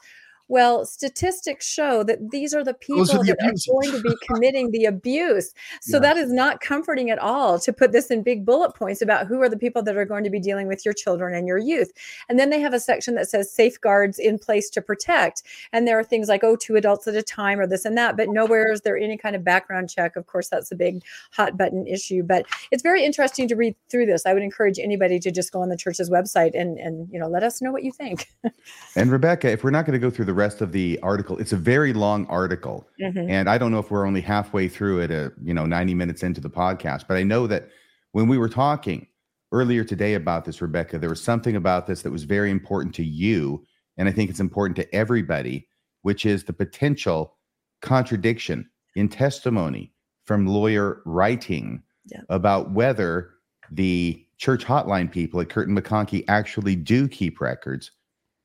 [0.47, 3.67] well, statistics show that these are the people are the that abusers.
[3.67, 5.53] are going to be committing the abuse.
[5.81, 6.01] So yeah.
[6.01, 9.41] that is not comforting at all to put this in big bullet points about who
[9.41, 11.91] are the people that are going to be dealing with your children and your youth.
[12.29, 15.41] And then they have a section that says safeguards in place to protect.
[15.73, 18.15] And there are things like, oh, two adults at a time or this and that,
[18.15, 20.15] but nowhere is there any kind of background check.
[20.15, 22.21] Of course, that's a big hot button issue.
[22.21, 24.25] But it's very interesting to read through this.
[24.25, 27.27] I would encourage anybody to just go on the church's website and and you know
[27.27, 28.27] let us know what you think.
[28.95, 31.37] and Rebecca, if we're not going to go through the rest of the article.
[31.37, 33.29] It's a very long article, mm-hmm.
[33.29, 36.23] and I don't know if we're only halfway through it, uh, you know, 90 minutes
[36.23, 37.69] into the podcast, but I know that
[38.11, 39.07] when we were talking
[39.51, 43.03] earlier today about this, Rebecca, there was something about this that was very important to
[43.03, 43.65] you,
[43.97, 45.67] and I think it's important to everybody,
[46.03, 47.35] which is the potential
[47.81, 49.91] contradiction in testimony
[50.25, 52.21] from lawyer Rytting yeah.
[52.29, 53.31] about whether
[53.71, 57.91] the church hotline people at Kirton McConkie actually do keep records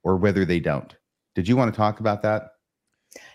[0.02, 0.96] or whether they don't.
[1.34, 2.50] Did you want to talk about that?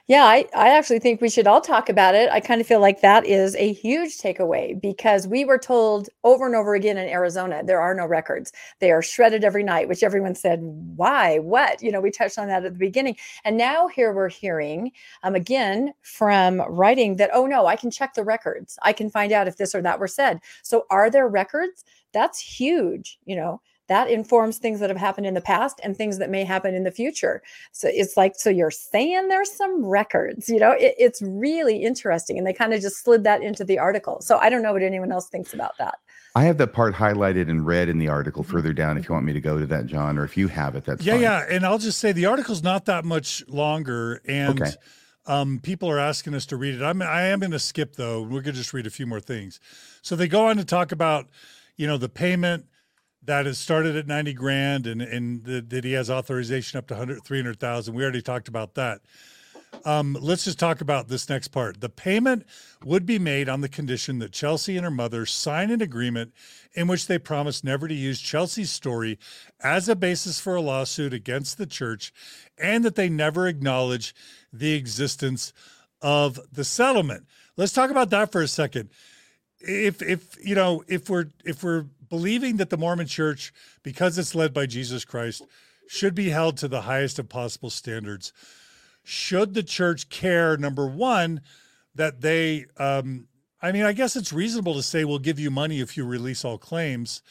[0.07, 2.29] Yeah, I, I actually think we should all talk about it.
[2.31, 6.45] I kind of feel like that is a huge takeaway because we were told over
[6.45, 8.53] and over again in Arizona there are no records.
[8.79, 11.39] They are shredded every night, which everyone said, why?
[11.39, 11.81] What?
[11.81, 13.17] You know, we touched on that at the beginning.
[13.43, 14.91] And now here we're hearing
[15.23, 18.77] um, again from Rytting that, oh no, I can check the records.
[18.83, 20.39] I can find out if this or that were said.
[20.61, 21.83] So are there records?
[22.13, 26.17] That's huge, you know that informs things that have happened in the past and things
[26.17, 27.41] that may happen in the future
[27.71, 32.37] so it's like so you're saying there's some records you know it, it's really interesting
[32.37, 34.83] and they kind of just slid that into the article so i don't know what
[34.83, 35.99] anyone else thinks about that
[36.35, 38.97] I have that part highlighted in red in the article further down.
[38.97, 41.01] If you want me to go to that, John, or if you have it, that's
[41.01, 41.21] yeah, fine.
[41.21, 41.45] yeah.
[41.49, 44.71] And I'll just say the article's not that much longer, and okay.
[45.27, 46.83] um, people are asking us to read it.
[46.83, 48.21] I'm I am going to skip though.
[48.21, 49.61] We're going to just read a few more things.
[50.01, 51.29] So they go on to talk about,
[51.77, 52.65] you know, the payment
[53.25, 56.93] that has started at 90 grand and, and the, that he has authorization up to
[56.93, 57.93] 100, 300,000.
[57.93, 59.01] We already talked about that.
[59.83, 61.81] Um, let's just talk about this next part.
[61.81, 62.45] The payment
[62.83, 66.33] would be made on the condition that Chelsea and her mother sign an agreement
[66.73, 69.19] in which they promise never to use Chelsea's story
[69.61, 72.13] as a basis for a lawsuit against the church
[72.57, 74.15] and that they never acknowledge
[74.53, 75.51] the existence
[76.01, 77.25] of the settlement.
[77.57, 78.89] Let's talk about that for a second.
[79.59, 83.53] If if you know, if we're if we're believing that the Mormon church,
[83.83, 85.43] because it's led by Jesus Christ,
[85.87, 88.33] should be held to the highest of possible standards.
[89.03, 91.41] Should the church care, number one,
[91.93, 93.27] that they, um,
[93.61, 96.43] I mean, I guess it's reasonable to say we'll give you money if you release
[96.43, 97.21] all claims.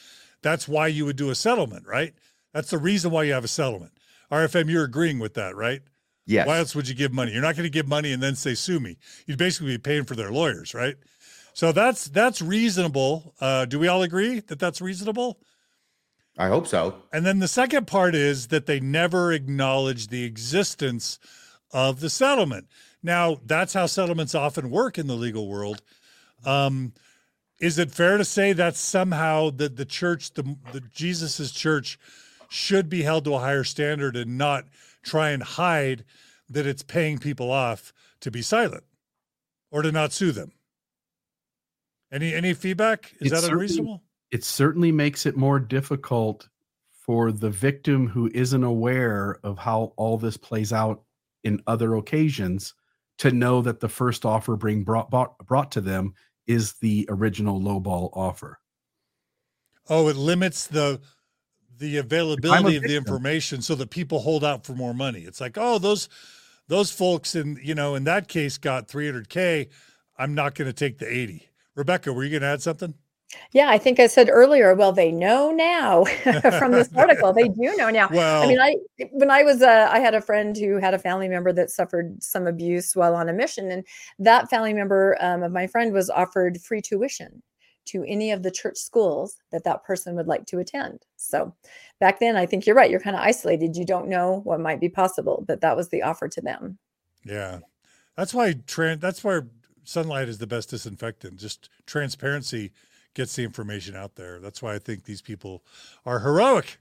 [0.42, 2.14] That's why you would do a settlement, right?
[2.52, 3.92] That's the reason why you have a settlement.
[4.30, 5.82] RFM, you're agreeing with that, right?
[6.26, 6.46] Yes.
[6.46, 7.32] Why else would you give money?
[7.32, 8.96] You're not going to give money and then say sue me.
[9.26, 10.96] You'd basically be paying for their lawyers, right?
[11.55, 13.35] So that's that's reasonable.
[13.40, 15.39] Uh, do we all agree that that's reasonable?
[16.36, 16.97] I hope so.
[17.12, 21.20] And then the second part is that they never acknowledge the existence
[21.72, 22.66] of the settlement.
[23.05, 25.81] Now, that's how settlements often work in the legal world.
[26.44, 26.93] Um,
[27.60, 32.01] is it fair to say that somehow that the church, the, the Jesus's church,
[32.48, 34.64] should be held to a higher standard and not
[35.05, 36.05] try and hide
[36.48, 38.85] that it's paying people off to be silent
[39.70, 40.53] or to not sue them?
[42.14, 43.12] Any any feedback?
[43.20, 44.00] Is that unreasonable?
[44.30, 46.48] It certainly makes it more difficult
[47.04, 51.02] for the victim who isn't aware of how all this plays out
[51.42, 52.72] in other occasions
[53.18, 56.14] to know that the first offer being brought, brought, brought to them
[56.46, 58.58] is the original lowball offer.
[59.88, 61.00] Oh, it limits the
[61.76, 65.22] the availability of the information so that people hold out for more money.
[65.22, 66.08] It's like, oh, those
[66.68, 69.68] those folks in you know in that case got 300k.
[70.16, 71.48] I'm not going to take the 80.
[71.74, 72.94] Rebecca, were you going to add something?
[73.52, 74.74] Yeah, I think I said earlier.
[74.74, 76.05] Well, they know now
[76.59, 77.32] from this article.
[77.32, 78.09] They do know now.
[78.10, 78.76] Well, I mean, I
[79.12, 82.22] when I was, uh, I had a friend who had a family member that suffered
[82.22, 83.84] some abuse while on a mission, and
[84.18, 87.42] that family member um, of my friend was offered free tuition
[87.86, 91.05] to any of the church schools that that person would like to attend.
[91.16, 91.55] So
[92.01, 92.90] back then, I think you're right.
[92.90, 93.76] You're kind of isolated.
[93.76, 96.78] You don't know what might be possible, but that was the offer to them.
[97.24, 97.60] Yeah,
[98.16, 98.55] that's why.
[98.66, 99.01] Trans.
[99.01, 99.48] That's where
[99.85, 101.36] sunlight is the best disinfectant.
[101.36, 102.73] Just transparency
[103.15, 104.40] gets the information out there.
[104.40, 105.62] That's why I think these people
[106.05, 106.78] are heroic.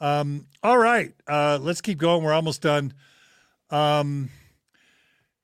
[0.00, 2.22] Um, all right, uh, let's keep going.
[2.22, 2.92] We're almost done.
[3.70, 4.30] Um,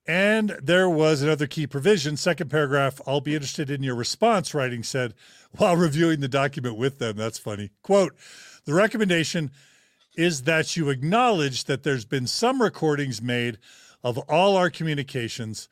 [0.07, 3.01] And there was another key provision, second paragraph.
[3.07, 5.15] I'll be interested in your response, Rytting said,
[5.53, 7.17] while reviewing the document with them.
[7.17, 7.71] That's funny.
[7.83, 8.17] Quote
[8.65, 9.53] The recommendation
[10.17, 13.59] is that you acknowledge that there's been some recordings made
[14.03, 15.69] of all our communications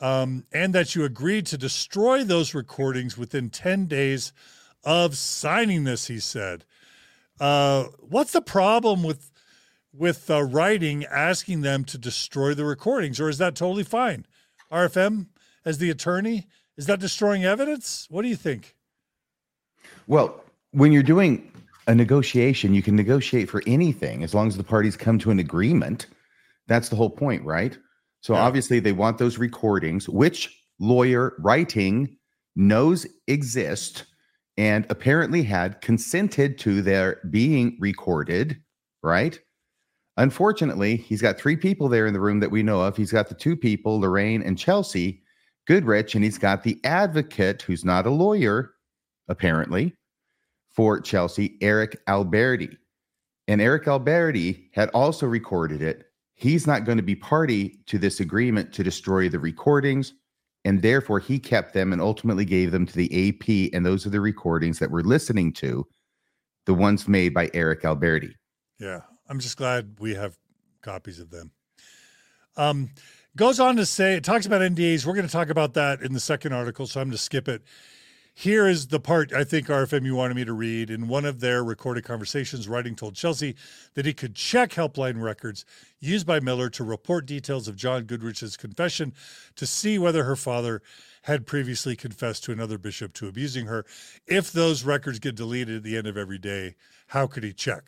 [0.00, 4.32] um, and that you agreed to destroy those recordings within 10 days
[4.84, 6.64] of signing this, he said.
[7.40, 9.30] Uh, what's the problem with
[9.96, 14.26] with uh, Rytting asking them to destroy the recordings, or is that totally fine?
[14.70, 15.26] RFM,
[15.64, 18.08] as the attorney, is that destroying evidence?
[18.10, 18.74] What do you think?
[20.08, 20.42] Well,
[20.72, 21.50] when you're doing
[21.86, 25.38] a negotiation, you can negotiate for anything as long as the parties come to an
[25.38, 26.06] agreement.
[26.66, 27.78] That's the whole point, right?
[28.24, 28.40] So yeah.
[28.40, 32.16] obviously they want those recordings, which lawyer Rytting
[32.56, 34.04] knows exist
[34.56, 38.62] and apparently had consented to their being recorded,
[39.02, 39.38] right?
[40.16, 42.96] Unfortunately, he's got three people there in the room that we know of.
[42.96, 45.22] He's got the two people, Lorraine and Chelsea
[45.66, 48.72] Goodrich, and he's got the advocate who's not a lawyer,
[49.28, 49.94] apparently,
[50.72, 52.78] for Chelsea, Eric Alberti.
[53.48, 56.06] And Eric Alberti had also recorded it.
[56.34, 60.14] He's not going to be party to this agreement to destroy the recordings.
[60.64, 63.74] And therefore, he kept them and ultimately gave them to the AP.
[63.74, 65.86] And those are the recordings that we're listening to,
[66.66, 68.34] the ones made by Eric Alberti.
[68.80, 69.00] Yeah.
[69.28, 70.36] I'm just glad we have
[70.82, 71.52] copies of them.
[72.56, 72.90] Um,
[73.36, 75.06] goes on to say, it talks about NDAs.
[75.06, 76.86] We're going to talk about that in the second article.
[76.86, 77.62] So I'm going to skip it.
[78.36, 80.90] Here is the part I think RFM you wanted me to read.
[80.90, 83.54] In one of their recorded conversations, Rytting told Chelsea
[83.94, 85.64] that he could check helpline records
[86.00, 89.14] used by Miller to report details of John Goodrich's confession
[89.54, 90.82] to see whether her father
[91.22, 93.86] had previously confessed to another bishop to abusing her.
[94.26, 96.74] If those records get deleted at the end of every day,
[97.06, 97.84] how could he check?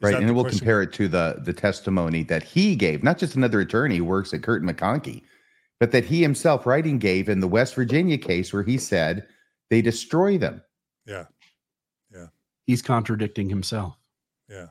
[0.00, 0.58] Is right, and we'll question?
[0.58, 4.34] compare it to the the testimony that he gave, not just another attorney who works
[4.34, 5.22] at Kirton McConkie,
[5.78, 9.26] but that he himself Rytting gave in the West Virginia case where he said
[9.70, 10.62] they destroy them.
[11.06, 11.24] Yeah.
[12.12, 12.26] Yeah.
[12.66, 13.96] He's contradicting himself.
[14.48, 14.68] Yeah.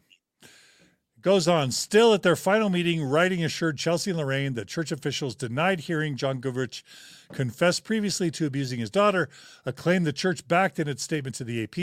[1.22, 5.36] Goes on, still at their final meeting, Rytting assured Chelsea and Lorraine that church officials
[5.36, 6.84] denied hearing John Goodrich
[7.32, 9.30] confess previously to abusing his daughter,
[9.66, 11.76] a claim the church backed in its statement to the AP.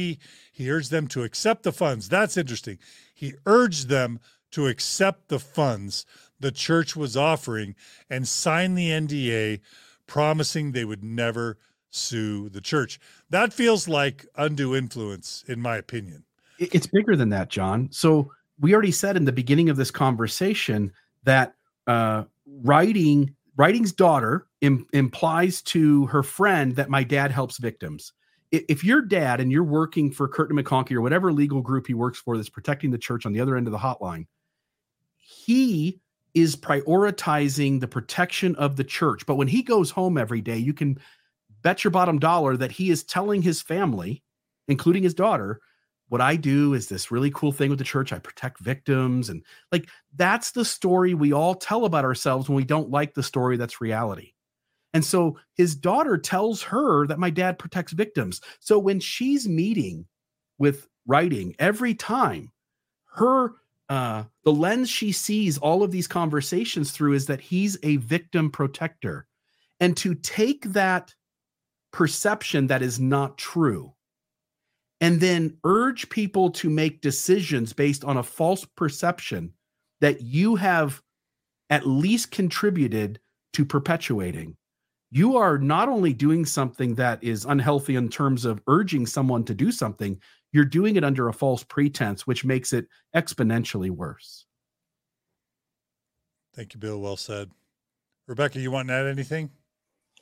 [0.53, 2.11] He urged them to accept the funds.
[2.11, 2.79] That's interesting.
[3.15, 4.21] He urged them
[4.51, 6.05] to accept the funds
[6.39, 7.75] the church was offering
[8.11, 9.61] and sign the NDA,
[10.07, 11.57] promising they would never
[11.91, 13.01] sue the church.
[13.31, 16.25] That feels like undue influence, in my opinion.
[16.59, 17.89] It's bigger than that, John.
[17.91, 18.31] So
[18.61, 20.93] we already said in the beginning of this conversation
[21.25, 21.55] that
[21.87, 22.25] uh,
[22.63, 28.13] Rytting Rytting's daughter Im- implies to her friend that my dad helps victims.
[28.53, 32.19] If your dad and you're working for Kirton McConkie or whatever legal group he works
[32.19, 34.27] for that's protecting the church on the other end of the hotline,
[35.19, 36.01] he
[36.35, 39.25] is prioritizing the protection of the church.
[39.27, 40.99] But when he goes home every day, you can
[41.63, 44.23] bet your bottom dollar that he is telling his family,
[44.69, 45.61] including his daughter,
[46.09, 48.13] what I do is this really cool thing with the church.
[48.13, 49.29] I protect victims.
[49.29, 53.23] And like that's the story we all tell about ourselves when we don't like the
[53.23, 54.33] story that's reality.
[54.93, 58.41] And so his daughter tells her that my dad protects victims.
[58.59, 60.07] So when she's meeting
[60.59, 62.53] with Rytting every time,
[63.15, 63.55] her
[63.89, 68.51] uh, the lens she sees all of these conversations through is that he's a victim
[68.51, 69.27] protector.
[69.81, 71.15] And to take that
[71.93, 73.93] perception that is not true
[75.01, 79.53] and then urge people to make decisions based on a false perception
[80.01, 81.03] that you have
[81.71, 83.19] at least contributed
[83.53, 84.57] to perpetuating.
[85.11, 89.55] You are not only doing something that is unhealthy in terms of urging someone to
[89.55, 90.21] do something,
[90.53, 92.87] you're doing it under a false pretense, which makes it
[93.17, 94.47] exponentially worse.
[96.55, 97.01] Thank you, Bill.
[97.01, 97.51] Well said.
[98.27, 99.51] Rebecca, you want to add anything?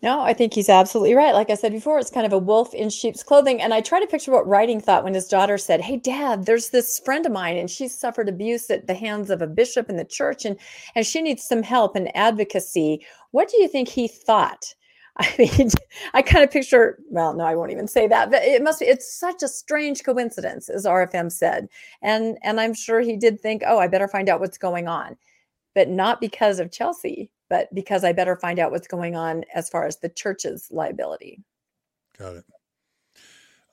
[0.01, 1.35] No, I think he's absolutely right.
[1.35, 3.61] Like I said before, it's kind of a wolf in sheep's clothing.
[3.61, 6.71] And I try to picture what Rytting thought when his daughter said, Hey, dad, there's
[6.71, 9.97] this friend of mine, and she's suffered abuse at the hands of a bishop in
[9.97, 10.57] the church, and,
[10.95, 13.05] and she needs some help and advocacy.
[13.33, 14.73] What do you think he thought?
[15.17, 15.71] I mean,
[16.15, 18.87] I kind of picture, well, no, I won't even say that, but it must be,
[18.87, 21.67] it's such a strange coincidence, as RFM said.
[22.03, 25.17] And, and I'm sure he did think, oh, I better find out what's going on,
[25.75, 29.69] but not because of Chelsea but because I better find out what's going on as
[29.69, 31.43] far as the church's liability.
[32.19, 32.45] Got it.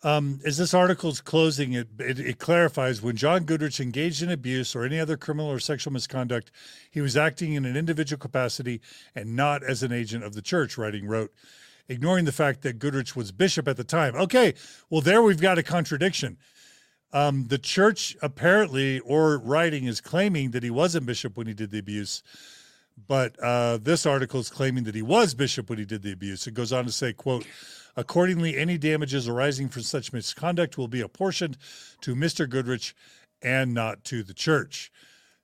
[0.03, 4.75] Um, as this article's closing, it, it, it, clarifies when John Goodrich engaged in abuse
[4.75, 6.51] or any other criminal or sexual misconduct,
[6.91, 8.81] he was acting in an individual capacity
[9.15, 11.33] and not as an agent of the church, Rytting wrote,
[11.89, 14.15] ignoring the fact that Goodrich was bishop at the time.
[14.15, 14.53] Okay,
[14.91, 16.37] well, there we've got a contradiction.
[17.11, 21.71] Um, the church apparently, or Rytting, is claiming that he wasn't bishop when he did
[21.71, 22.21] the abuse
[23.07, 26.47] but uh, this article is claiming that he was bishop when he did the abuse.
[26.47, 27.45] It goes on to say, "quote
[27.97, 31.57] Accordingly, any damages arising from such misconduct will be apportioned
[32.01, 32.49] to Mr.
[32.49, 32.95] Goodrich
[33.41, 34.91] and not to the church."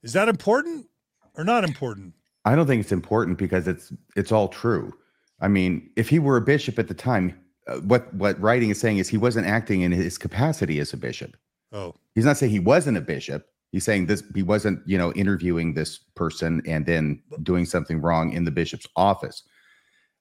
[0.04, 0.88] Is that important
[1.36, 2.14] or not important?
[2.46, 4.94] I don't think it's important because it's it's all true.
[5.40, 8.80] I mean, if he were a bishop at the time, uh, what what Rytting is
[8.80, 11.38] saying is he wasn't acting in his capacity as a bishop.
[11.72, 13.48] Oh, He's not saying he wasn't a bishop.
[13.72, 18.34] He's saying this he wasn't, you know, interviewing this person and then doing something wrong
[18.34, 19.44] in the bishop's office.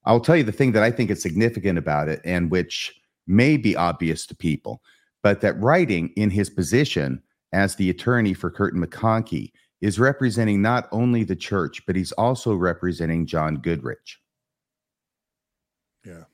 [0.05, 2.95] I'll tell you the thing that I think is significant about it and which
[3.27, 4.83] may be obvious to people,
[5.23, 7.23] but that Rytting in his position
[7.53, 12.55] as the attorney for Kirton McConkie is representing not only the church, but he's also
[12.55, 14.19] representing John Goodrich.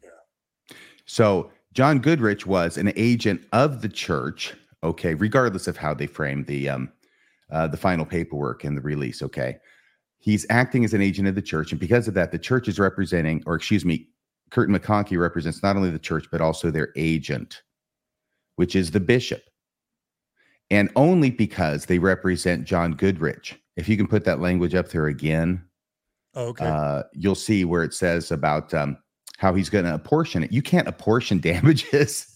[0.03, 0.11] yeah.
[1.07, 6.47] So John Goodrich was an agent of the church, okay, regardless of how they framed
[6.47, 6.93] the um
[7.51, 9.57] uh, the final paperwork and the release, okay.
[10.19, 12.79] He's acting as an agent of the church, and because of that, the church is
[12.79, 14.09] representing, or excuse me,
[14.51, 17.63] Kirton McConkie represents not only the church but also their agent,
[18.57, 19.43] which is the bishop.
[20.71, 23.61] And only because they represent John Goodrich.
[23.77, 25.63] If you can put that language up there again,
[26.35, 26.67] Oh, okay.
[26.67, 28.99] uh, you'll see where it says about um,
[29.39, 30.53] how he's going to apportion it.
[30.53, 32.27] You can't apportion damages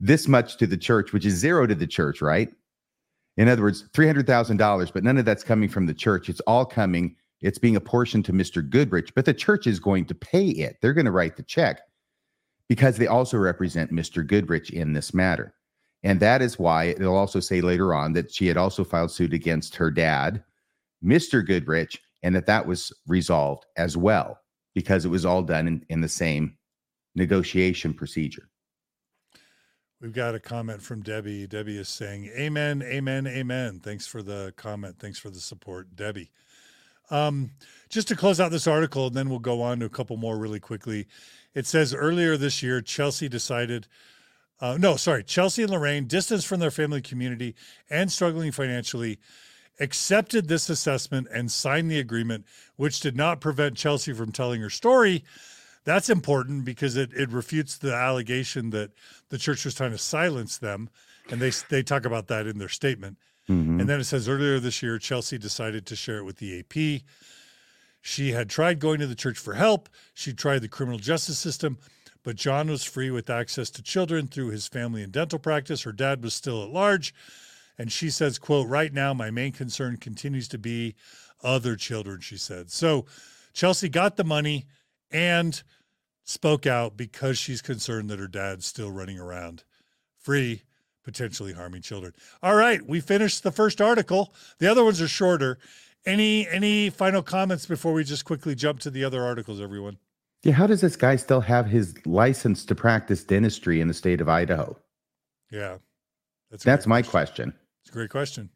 [0.00, 2.50] this much to the church, which is zero to the church, right?
[3.40, 6.28] In other words, $300,000, but none of that's coming from the church.
[6.28, 8.68] It's all coming, it's being apportioned to Mr.
[8.68, 10.76] Goodrich, but the church is going to pay it.
[10.82, 11.80] They're going to write the check
[12.68, 14.26] because they also represent Mr.
[14.26, 15.54] Goodrich in this matter.
[16.02, 19.32] And that is why they'll also say later on that she had also filed suit
[19.32, 20.44] against her dad,
[21.02, 21.42] Mr.
[21.42, 24.38] Goodrich, and that that was resolved as well
[24.74, 26.58] because it was all done in, in the same
[27.14, 28.49] negotiation procedure.
[30.00, 31.46] We've got a comment from Debbie.
[31.46, 33.80] Debbie is saying, Amen, amen, amen.
[33.80, 34.96] Thanks for the comment.
[34.98, 36.30] Thanks for the support, Debbie.
[37.10, 37.50] Um,
[37.90, 40.38] just to close out this article, and then we'll go on to a couple more
[40.38, 41.06] really quickly.
[41.54, 43.88] It says earlier this year, Chelsea decided,
[44.58, 47.54] uh, no, sorry, Chelsea and Lorraine, distanced from their family community
[47.90, 49.18] and struggling financially,
[49.80, 52.46] accepted this assessment and signed the agreement,
[52.76, 55.24] which did not prevent Chelsea from telling her story.
[55.84, 58.90] That's important because it, it refutes the allegation that
[59.30, 60.90] the church was trying to silence them.
[61.30, 63.16] And they, they talk about that in their statement.
[63.48, 63.80] Mhm.
[63.80, 67.02] And then it says earlier this year, Chelsea decided to share it with the AP.
[68.02, 69.88] She had tried going to the church for help.
[70.14, 71.78] She tried the criminal justice system,
[72.22, 75.82] but John was free with access to children through his family and dental practice.
[75.82, 77.14] Her dad was still at large.
[77.78, 80.94] And she says, quote, right now, my main concern continues to be
[81.42, 82.70] other children, she said.
[82.70, 83.06] So
[83.52, 84.66] Chelsea got the money
[85.10, 85.62] and
[86.24, 89.64] spoke out because she's concerned that her dad's still running around
[90.18, 90.62] free,
[91.02, 92.12] potentially harming children.
[92.42, 94.32] All right, we finished the first article.
[94.58, 95.58] The other ones are shorter.
[96.06, 99.98] Any any final comments before we just quickly jump to the other articles, everyone?
[100.42, 104.22] Yeah, how does this guy still have his license to practice dentistry in the state
[104.22, 104.78] of Idaho?
[105.50, 105.78] Yeah.
[106.50, 107.52] That's That's my question.
[107.82, 108.50] It's a great question.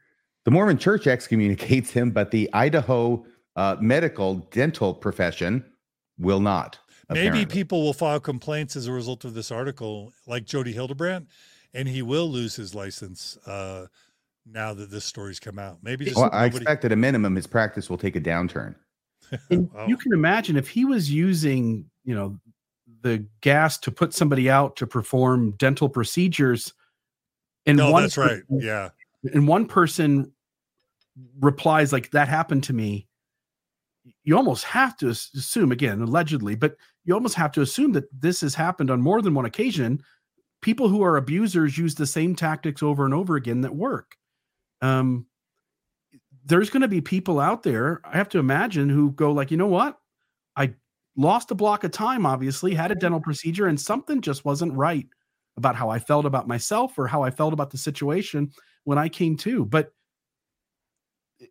[0.44, 3.24] The Mormon church excommunicates him, but the Idaho
[3.56, 5.64] uh, medical dental profession
[6.18, 6.78] will not.
[7.10, 11.28] Maybe people will file complaints as a result of this article, like Jodi Hildebrandt,
[11.74, 13.86] and he will lose his license uh,
[14.46, 15.78] now that this story's come out.
[15.82, 18.74] Maybe just Well, I expect at a minimum his practice will take a downturn.
[19.50, 19.86] And Wow.
[19.88, 22.38] you can imagine if he was using, you know,
[23.02, 26.72] the gas to put somebody out to perform dental procedures,
[27.66, 28.42] and No, one that's right.
[28.50, 28.90] Yeah.
[29.32, 30.32] and one person
[31.40, 33.06] replies like that happened to me
[34.22, 38.40] you almost have to assume again allegedly but you almost have to assume that this
[38.40, 40.02] has happened on more than one occasion.
[40.62, 44.16] People who are abusers use the same tactics over and over again that work.
[44.80, 45.26] Um
[46.46, 49.56] there's going to be people out there i have to imagine who go like you
[49.56, 49.98] know what?
[50.56, 50.74] I
[51.16, 55.06] lost a block of time obviously had a dental procedure and something just wasn't right
[55.56, 58.50] about how i felt about myself or how i felt about the situation
[58.84, 59.64] when i came to.
[59.64, 59.92] But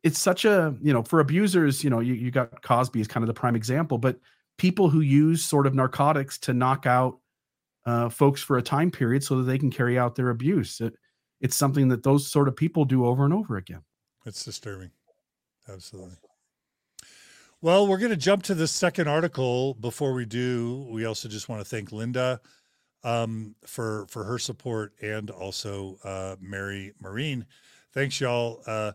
[0.03, 3.23] it's such a you know for abusers you know you, you got cosby is kind
[3.23, 4.17] of the prime example but
[4.57, 7.19] people who use sort of narcotics to knock out
[7.85, 10.95] uh, folks for a time period so that they can carry out their abuse it,
[11.41, 13.81] it's something that those sort of people do over and over again
[14.25, 14.91] It's disturbing.
[15.67, 16.15] Absolutely.
[17.61, 19.75] Well, we're going to jump to the second article.
[19.75, 22.41] Before we do, we also just want to thank Linda
[23.03, 27.45] um, for for her support and also uh, Mary Marine.
[27.93, 28.61] Thanks, y'all.
[28.67, 28.91] Uh,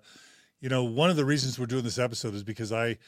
[0.61, 2.99] you know, one of the reasons we're doing this episode is because I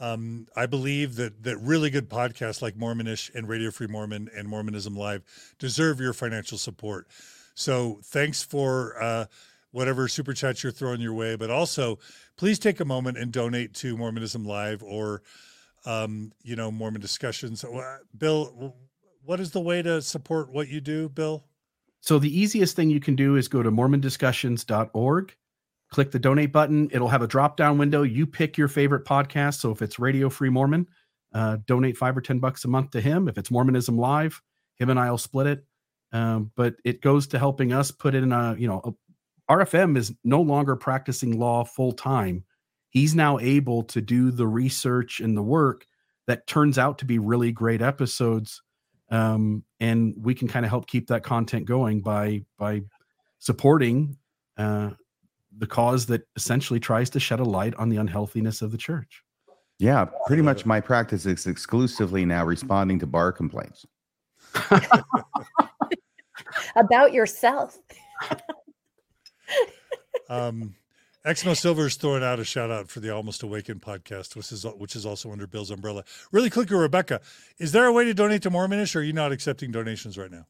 [0.00, 4.48] um, I believe that that really good podcasts like Mormonish and Radio Free Mormon and
[4.48, 5.22] Mormonism Live
[5.58, 7.06] deserve your financial support.
[7.54, 9.26] So thanks for uh,
[9.72, 11.36] whatever super chats you're throwing your way.
[11.36, 11.98] But also,
[12.36, 15.22] please take a moment and donate to Mormonism Live or,
[15.84, 17.64] um, you know, Mormon discussions.
[18.16, 18.74] Bill,
[19.24, 21.44] what is the way to support what you do, Bill?
[22.00, 25.36] So the easiest thing you can do is go to mormondiscussions.org,
[25.90, 26.88] click the donate button.
[26.92, 28.02] It'll have a drop down window.
[28.02, 29.60] You pick your favorite podcast.
[29.60, 30.86] So if it's Radio Free Mormon,
[31.34, 33.28] uh, donate five or 10 bucks a month to him.
[33.28, 34.40] If it's Mormonism Live,
[34.76, 35.64] him and I will split it.
[36.12, 38.80] Um, but it goes to helping us put in a, you know,
[39.48, 42.44] a, RFM is no longer practicing law full time.
[42.88, 45.86] He's now able to do the research and the work
[46.26, 48.62] that turns out to be really great episodes
[49.10, 52.82] um, and we can kind of help keep that content going by by
[53.38, 54.16] supporting
[54.56, 54.90] uh,
[55.56, 59.22] the cause that essentially tries to shed a light on the unhealthiness of the church.
[59.78, 63.86] Yeah, pretty much my practice is exclusively now responding to bar complaints
[66.76, 67.78] about yourself.
[70.28, 70.74] um,
[71.26, 74.64] Exmo Silver is throwing out a shout out for the Almost Awakened podcast, which is
[74.76, 76.04] which is also under Bill's umbrella.
[76.32, 77.20] Really quickly, Rebecca,
[77.58, 80.30] is there a way to donate to Mormonish, or are you not accepting donations right
[80.30, 80.46] now?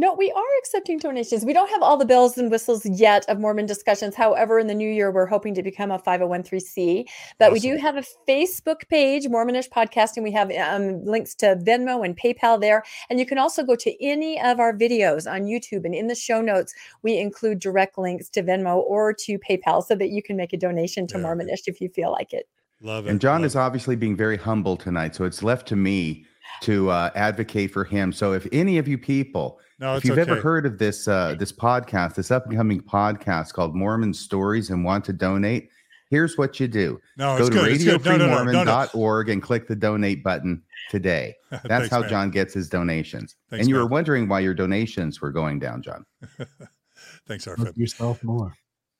[0.00, 1.44] No, we are accepting donations.
[1.44, 4.14] We don't have all the bells and whistles yet of Mormon discussions.
[4.14, 7.04] However, in the new year, we're hoping to become a 501c.
[7.40, 7.52] But awesome.
[7.52, 12.04] we do have a Facebook page, Mormonish Podcast, and we have um, links to Venmo
[12.04, 12.84] and PayPal there.
[13.10, 15.84] And you can also go to any of our videos on YouTube.
[15.84, 16.72] And in the show notes,
[17.02, 20.56] we include direct links to Venmo or to PayPal so that you can make a
[20.56, 21.24] donation to yeah.
[21.24, 22.48] Mormonish if you feel like it.
[22.82, 23.10] Love it.
[23.10, 25.16] And John Love is obviously being very humble tonight.
[25.16, 26.24] So it's left to me
[26.60, 28.12] to uh, advocate for him.
[28.12, 30.30] So if any of you people, no, if you've okay.
[30.30, 35.04] ever heard of this uh, this podcast, this upcoming podcast called Mormon Stories, and want
[35.04, 35.70] to donate,
[36.10, 40.62] here's what you do: no, go to radiofreemormon.org no, no, and click the donate button
[40.90, 41.34] today.
[41.50, 42.10] That's Thanks, how man.
[42.10, 43.36] John gets his donations.
[43.50, 43.84] Thanks, and you man.
[43.84, 46.04] were wondering why your donations were going down, John.
[47.26, 47.76] Thanks, Arfin.
[47.76, 48.54] Yourself more.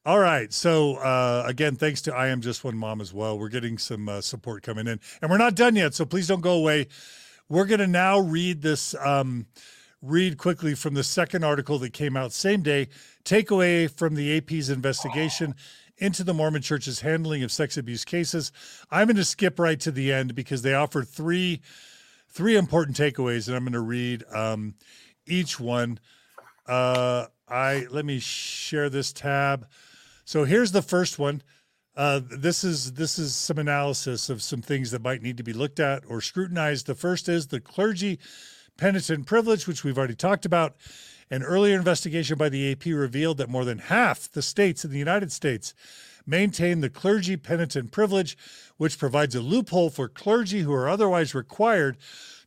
[0.07, 0.53] All right.
[0.53, 3.39] So uh, again, thanks to I am just one mom as well.
[3.39, 5.93] We're getting some uh, support coming in, and we're not done yet.
[5.95, 6.87] So please don't go away.
[7.49, 8.95] We're going to now read this.
[8.95, 9.47] Um,
[10.01, 12.89] read quickly from the second article that came out same day
[13.25, 15.55] takeaway from the AP's investigation
[15.99, 18.53] into the Mormon Church's handling of sex abuse cases.
[18.91, 21.61] I'm going to skip right to the end because they offer three
[22.29, 24.75] three important takeaways, and I'm going to read um,
[25.27, 25.99] each one.
[26.67, 29.67] Uh, I let me share this tab.
[30.25, 31.43] So here's the first one.
[31.97, 35.53] Uh, this is this is some analysis of some things that might need to be
[35.53, 36.87] looked at or scrutinized.
[36.87, 38.21] The first is the clergy
[38.79, 40.77] penitent privilege, which we've already talked about.
[41.31, 44.99] An earlier investigation by the AP revealed that more than half the states in the
[44.99, 45.75] United States
[46.27, 48.39] maintain the clergy penitent privilege,
[48.79, 51.99] which provides a loophole for clergy who are otherwise required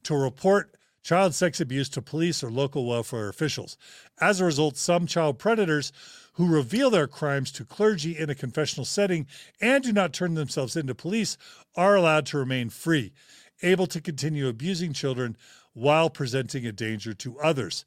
[0.04, 3.78] to report child sex abuse to police or local welfare officials.
[4.20, 5.92] As a result, some child predators
[6.34, 9.28] who reveal their crimes to clergy in a confessional setting
[9.60, 11.38] and do not turn themselves into police
[11.76, 13.14] are allowed to remain free,
[13.62, 15.36] able to continue abusing children
[15.74, 17.86] while presenting a danger to others.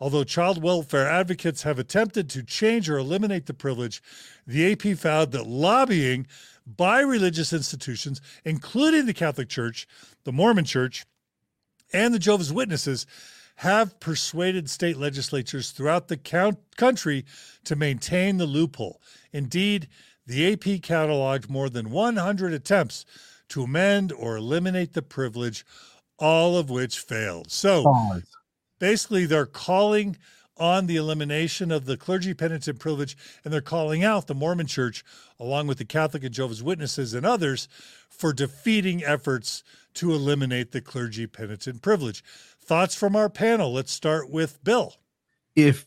[0.00, 4.02] Although child welfare advocates have attempted to change or eliminate the privilege,
[4.46, 6.26] the AP found that lobbying
[6.66, 9.86] by religious institutions, including the Catholic Church,
[10.24, 11.04] the Mormon Church,
[11.92, 13.06] and the Jehovah's Witnesses,
[13.56, 17.26] have persuaded state legislatures throughout the count- country
[17.64, 19.02] to maintain the loophole.
[19.32, 19.86] Indeed,
[20.26, 23.04] the AP cataloged more than 100 attempts
[23.50, 25.66] to amend or eliminate the privilege
[26.20, 27.50] all of which failed.
[27.50, 28.20] So
[28.78, 30.16] basically, they're calling
[30.56, 35.02] on the elimination of the clergy penitent privilege, and they're calling out the Mormon Church,
[35.38, 37.66] along with the Catholic and Jehovah's Witnesses and others,
[38.10, 39.64] for defeating efforts
[39.94, 42.22] to eliminate the clergy penitent privilege.
[42.60, 43.72] Thoughts from our panel.
[43.72, 44.94] Let's start with Bill.
[45.56, 45.86] If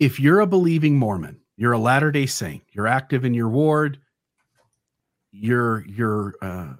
[0.00, 4.00] if you're a believing Mormon, you're a Latter Day Saint, you're active in your ward,
[5.30, 6.72] you're you're uh,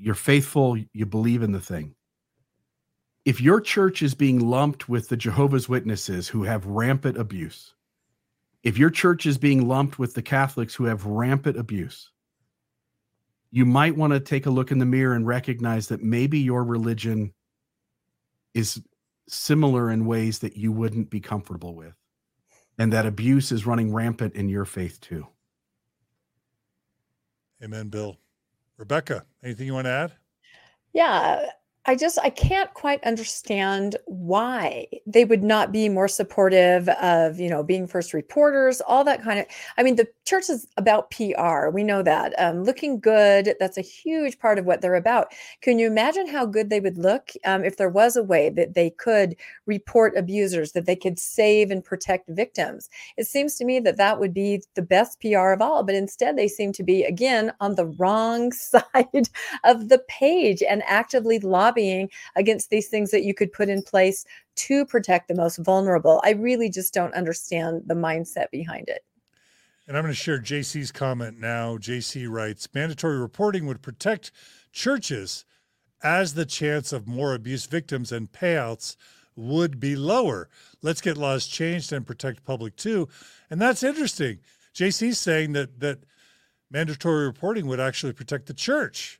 [0.00, 1.94] you're faithful, you believe in the thing.
[3.26, 7.74] If your church is being lumped with the Jehovah's Witnesses who have rampant abuse,
[8.62, 12.10] if your church is being lumped with the Catholics who have rampant abuse,
[13.50, 16.64] you might want to take a look in the mirror and recognize that maybe your
[16.64, 17.32] religion
[18.54, 18.80] is
[19.28, 21.94] similar in ways that you wouldn't be comfortable with,
[22.78, 25.26] and that abuse is running rampant in your faith too.
[27.62, 28.16] Amen, Bill.
[28.80, 30.12] Rebecca, anything you want to add?
[30.94, 31.44] Yeah,
[31.86, 37.48] I just I can't quite understand why they would not be more supportive of you
[37.48, 39.46] know being first reporters, all that kind of.
[39.78, 41.68] I mean, the church is about PR.
[41.72, 43.54] We know that um, looking good.
[43.58, 45.32] That's a huge part of what they're about.
[45.62, 48.74] Can you imagine how good they would look um, if there was a way that
[48.74, 49.34] they could
[49.64, 52.90] report abusers, that they could save and protect victims?
[53.16, 55.82] It seems to me that that would be the best PR of all.
[55.82, 59.30] But instead, they seem to be again on the wrong side
[59.64, 63.82] of the page and actively lobbying lobbying against these things that you could put in
[63.82, 64.24] place
[64.56, 66.20] to protect the most vulnerable.
[66.24, 69.04] I really just don't understand the mindset behind it.
[69.86, 71.76] And I'm going to share JC's comment now.
[71.76, 74.30] JC writes mandatory reporting would protect
[74.72, 75.44] churches
[76.02, 78.96] as the chance of more abuse victims and payouts
[79.36, 80.48] would be lower.
[80.82, 83.08] Let's get laws changed and protect public too.
[83.48, 84.38] And that's interesting.
[84.74, 85.98] JC's saying that that
[86.70, 89.19] mandatory reporting would actually protect the church.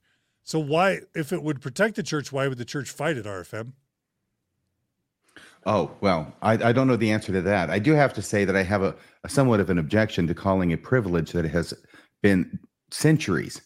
[0.50, 3.72] So why, if it would protect the church, why would the church fight it, RFM?
[5.64, 7.70] Oh, well, I, I don't know the answer to that.
[7.70, 10.34] I do have to say that I have a, a somewhat of an objection to
[10.34, 11.72] calling a privilege that has
[12.20, 12.58] been
[12.90, 13.62] centuries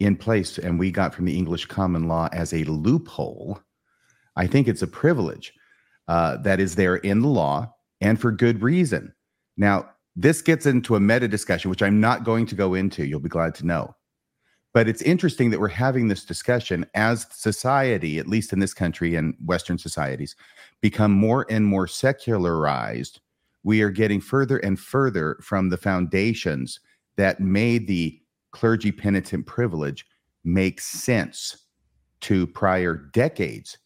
[0.00, 3.58] in place and we got from the English common law as a loophole.
[4.36, 5.54] I think it's a privilege
[6.08, 7.72] uh, that is there in the law
[8.02, 9.14] and for good reason.
[9.56, 13.06] Now, this gets into a meta discussion, which I'm not going to go into.
[13.06, 13.94] You'll be glad to know.
[14.78, 19.16] But it's interesting that we're having this discussion as society, at least in this country
[19.16, 20.36] and Western societies,
[20.80, 23.18] become more and more secularized.
[23.64, 26.78] We are getting further and further from the foundations
[27.16, 28.22] that made the
[28.52, 30.06] clergy penitent privilege
[30.44, 31.64] make sense
[32.20, 33.78] to prior decades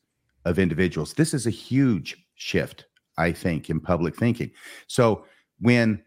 [0.44, 1.14] of individuals.
[1.14, 2.84] This is a huge shift,
[3.16, 4.50] I think, in public thinking.
[4.88, 5.24] So
[5.58, 6.02] when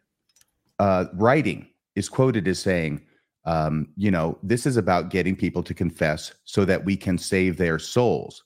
[0.78, 3.02] uh, Rytting is quoted as saying,
[3.46, 7.58] um, you know, this is about getting people to confess so that we can save
[7.58, 8.44] their souls.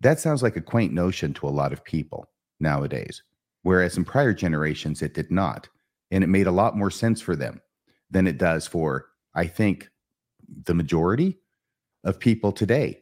[0.00, 3.22] That sounds like a quaint notion to a lot of people nowadays,
[3.62, 5.68] whereas in prior generations it did not.
[6.10, 7.60] And it made a lot more sense for them
[8.10, 9.90] than it does for, I think,
[10.64, 11.38] the majority
[12.04, 13.00] of people today.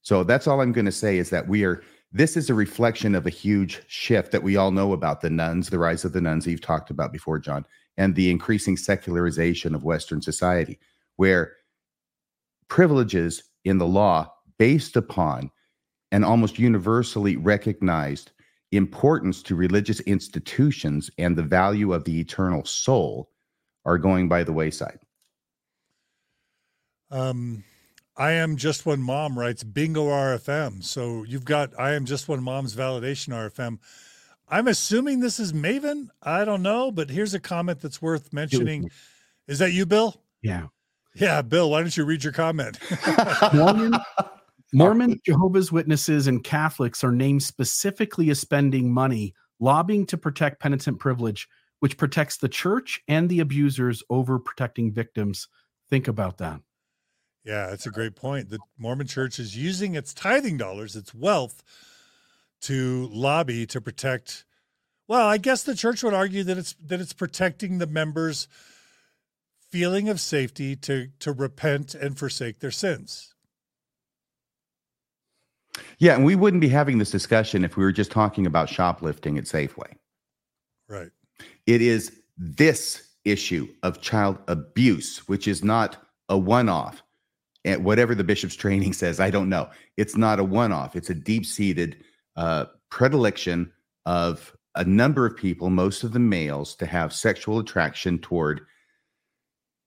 [0.00, 3.14] So that's all I'm going to say is that we are, this is a reflection
[3.14, 6.20] of a huge shift that we all know about the nones, the rise of the
[6.20, 7.64] nones that you've talked about before, John
[7.96, 10.78] and the increasing secularization of Western society,
[11.16, 11.52] where
[12.68, 15.50] privileges in the law based upon
[16.10, 18.32] an almost universally recognized
[18.70, 23.30] importance to religious institutions and the value of the eternal soul
[23.84, 24.98] are going by the wayside.
[27.10, 27.64] Um,
[28.16, 30.82] I am just one mom writes bingo RFM.
[30.82, 33.78] So you've got I am just one mom's validation RFM.
[34.52, 36.08] I'm assuming this is Maven.
[36.22, 38.90] I don't know, but here's a comment that's worth mentioning.
[39.48, 40.20] Is that you, Bill?
[40.42, 40.66] Yeah.
[41.14, 42.78] Yeah, Bill, why don't you read your comment?
[43.54, 43.94] Mormon,
[44.74, 50.98] Mormon, Jehovah's Witnesses, and Catholics are named specifically as spending money lobbying to protect penitent
[50.98, 51.48] privilege,
[51.80, 55.48] which protects the church and the abusers over protecting victims.
[55.88, 56.60] Think about that.
[57.42, 58.50] Yeah, that's a great point.
[58.50, 61.62] The Mormon church is using its tithing dollars, its wealth,
[62.62, 64.44] to lobby to protect
[65.06, 68.48] well i guess the church would argue that it's that it's protecting the members
[69.72, 73.34] feeling of safety to to repent and forsake their sins.
[75.98, 79.38] Yeah and we wouldn't be having this discussion if we were just talking about shoplifting
[79.38, 79.94] at safeway.
[80.88, 81.10] Right.
[81.66, 85.96] It is this issue of child abuse which is not
[86.28, 87.02] a one-off.
[87.64, 89.70] And whatever the bishop's training says i don't know.
[89.96, 90.94] It's not a one-off.
[90.96, 92.04] It's a deep-seated
[92.36, 93.72] uh, predilection
[94.06, 98.62] of a number of people, most of the males, to have sexual attraction toward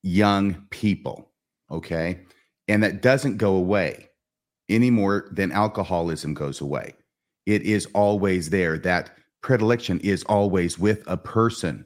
[0.03, 1.31] young people.
[1.71, 2.21] Okay.
[2.67, 4.09] And that doesn't go away
[4.69, 6.93] any more than alcoholism goes away.
[7.45, 8.77] It is always there.
[8.77, 9.11] That
[9.41, 11.85] predilection is always with a person.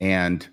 [0.00, 0.48] And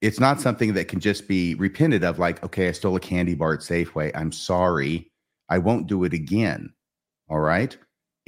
[0.00, 3.34] it's not something that can just be repented of, like, okay, I stole a candy
[3.34, 4.12] bar at Safeway.
[4.14, 5.10] I'm sorry.
[5.48, 6.72] I won't do it again.
[7.28, 7.76] All right.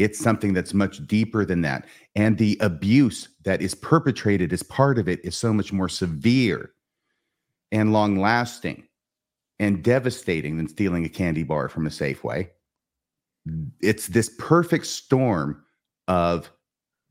[0.01, 1.87] It's something that's much deeper than that.
[2.17, 6.73] And the abuse that is perpetrated as part of it is so much more severe
[7.71, 8.85] and long lasting
[9.59, 12.49] and devastating than stealing a candy bar from a Safeway.
[13.83, 15.63] It's this perfect storm
[16.09, 16.51] of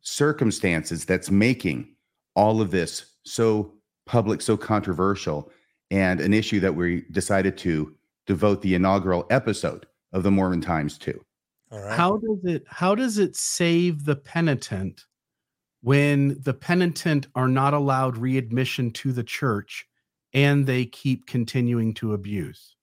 [0.01, 1.93] circumstances that's making
[2.35, 3.71] all of this so
[4.07, 5.51] public, so controversial,
[5.91, 7.95] and an issue that we decided to
[8.25, 11.23] devote the inaugural episode of the Mormon Times to.
[11.71, 15.05] How does it how does it save the penitent
[15.81, 19.85] when the penitent are not allowed readmission to the church
[20.33, 22.75] and they keep continuing to abuse?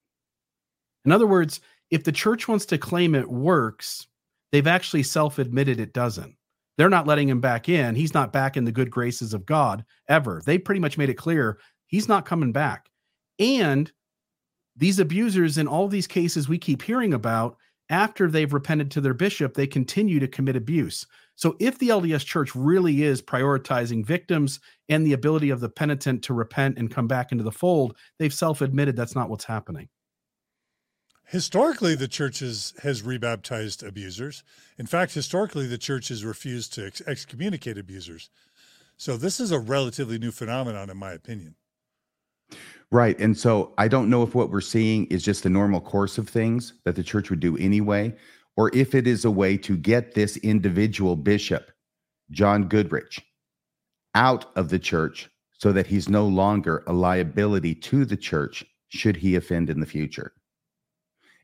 [1.05, 1.61] In other words,
[1.91, 4.07] if the church wants to claim it works,
[4.53, 6.37] they've actually self admitted it doesn't.
[6.79, 7.95] They're not letting him back in.
[7.95, 10.43] He's not back in the good graces of God ever.
[10.45, 12.91] They pretty much made it clear he's not coming back.
[13.39, 13.91] And
[14.77, 17.57] these abusers in all these cases we keep hearing about,
[17.89, 21.07] after they've repented to their bishop, they continue to commit abuse.
[21.37, 24.59] So if the LDS church really is prioritizing victims
[24.89, 28.33] and the ability of the penitent to repent and come back into the fold, they've
[28.33, 29.89] self admitted that's not what's happening.
[31.27, 34.45] Historically, the church has, rebaptized abusers.
[34.79, 38.31] In fact, historically, the church has refused to ex- excommunicate abusers.
[38.97, 41.57] So this is a relatively new phenomenon, in my opinion.
[42.93, 43.19] Right.
[43.19, 46.29] And so I don't know if what we're seeing is just the normal course of
[46.29, 48.15] things that the church would do anyway,
[48.57, 51.73] or if it is a way to get this individual bishop,
[52.31, 53.21] John Goodrich,
[54.15, 59.17] out of the church so that he's no longer a liability to the church should
[59.17, 60.33] he offend in the future.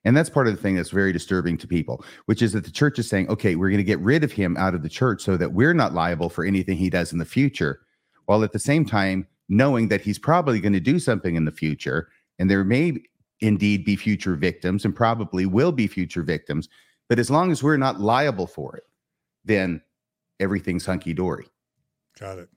[0.05, 2.70] And that's part of the thing that's very disturbing to people, which is that the
[2.70, 5.23] church is saying, okay, we're going to get rid of him out of the church
[5.23, 7.81] so that we're not liable for anything he does in the future.
[8.27, 11.52] While at the same time, knowing that he's probably going to do something in the
[11.52, 12.09] future,
[12.39, 12.94] and there may
[13.40, 16.69] indeed be future victims and probably will be future victims.
[17.09, 18.85] But as long as we're not liable for it,
[19.44, 19.82] then
[20.40, 21.47] everything's hunky dory.
[22.19, 22.48] Got it.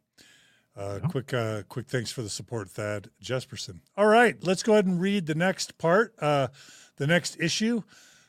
[0.77, 1.87] Uh, Quick, uh, quick.
[1.87, 3.79] Thanks for the support, Thad Jesperson.
[3.95, 6.13] All right, let's go ahead and read the next part.
[6.19, 6.49] Uh,
[6.97, 7.81] the next issue.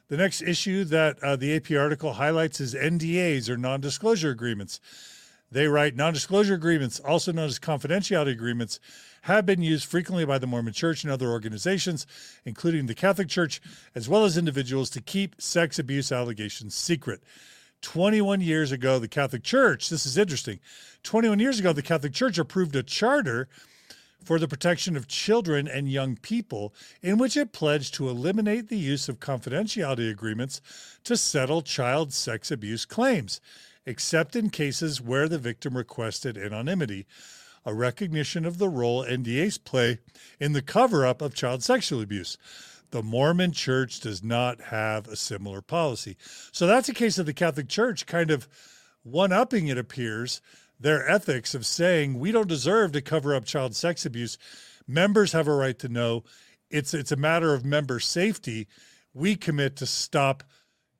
[0.08, 4.78] The next issue that uh, the AP article highlights is NDAs or non disclosure agreements.
[5.56, 8.78] They write non disclosure agreements, also known as confidentiality agreements,
[9.22, 12.06] have been used frequently by the Mormon Church and other organizations,
[12.44, 13.62] including the Catholic Church,
[13.94, 17.22] as well as individuals, to keep sex abuse allegations secret.
[17.80, 20.60] 21 years ago, the Catholic Church, this is interesting,
[21.04, 23.48] 21 years ago, the Catholic Church approved a charter
[24.22, 28.76] for the protection of children and young people, in which it pledged to eliminate the
[28.76, 30.60] use of confidentiality agreements
[31.04, 33.40] to settle child sex abuse claims,
[33.86, 37.06] except in cases where the victim requested anonymity,
[37.64, 39.98] a recognition of the role NDAs play
[40.38, 42.36] in the cover up of child sexual abuse.
[42.90, 46.16] The Mormon Church does not have a similar policy.
[46.52, 48.48] So that's a case of the Catholic Church kind of
[49.02, 50.40] one upping, it appears,
[50.78, 54.36] their ethics of saying we don't deserve to cover up child sex abuse.
[54.86, 56.24] Members have a right to know.
[56.70, 58.68] It's it's a matter of member safety.
[59.14, 60.44] We commit to stop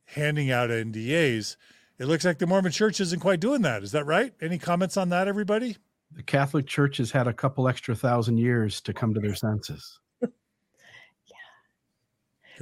[0.05, 1.57] handing out NDAs.
[1.99, 3.83] It looks like the Mormon Church isn't quite doing that.
[3.83, 4.33] Is that right?
[4.41, 5.77] Any comments on that, everybody?
[6.13, 9.99] The Catholic Church has had a couple extra thousand years to come to their senses.
[10.21, 10.31] Good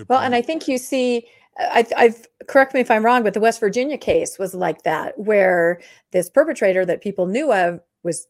[0.09, 0.27] well, point.
[0.27, 1.27] and I think you see
[1.59, 5.19] I, I've correct me if I'm wrong, but the West Virginia case was like that,
[5.19, 5.81] where
[6.11, 8.27] this perpetrator that people knew of was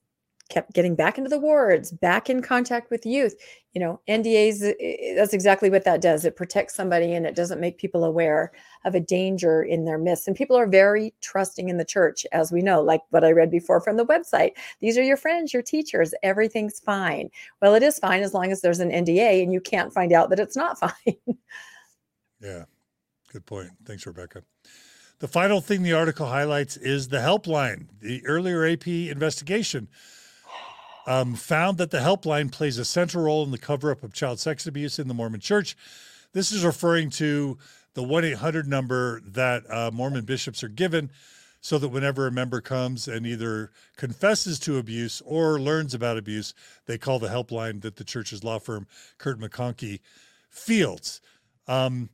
[0.54, 3.34] kept getting back into the wards, back in contact with youth.
[3.72, 6.24] You know, NDAs, uh, that's exactly what that does.
[6.24, 8.52] It protects somebody and it doesn't make people aware
[8.84, 10.28] of a danger in their midst.
[10.28, 13.50] And people are very trusting in the church, as we know, like what I read
[13.50, 14.52] before from the website.
[14.80, 17.30] These are your friends, your teachers, everything's fine.
[17.60, 20.30] Well, it is fine as long as there's an NDA and you can't find out
[20.30, 21.16] that it's not fine.
[22.40, 22.66] yeah.
[23.32, 23.70] Good point.
[23.84, 24.44] Thanks, Rebecca.
[25.18, 27.88] The final thing the article highlights is the helpline.
[28.00, 29.88] The earlier AP investigation
[31.06, 34.40] um, found that the helpline plays a central role in the cover up of child
[34.40, 35.76] sex abuse in the Mormon church.
[36.32, 37.58] This is referring to
[37.94, 41.10] the 1 800 number that uh, Mormon bishops are given
[41.60, 46.52] so that whenever a member comes and either confesses to abuse or learns about abuse,
[46.84, 48.86] they call the helpline that the church's law firm,
[49.16, 50.00] Kirton McConkie,
[50.50, 51.22] fields.
[51.66, 52.10] Um,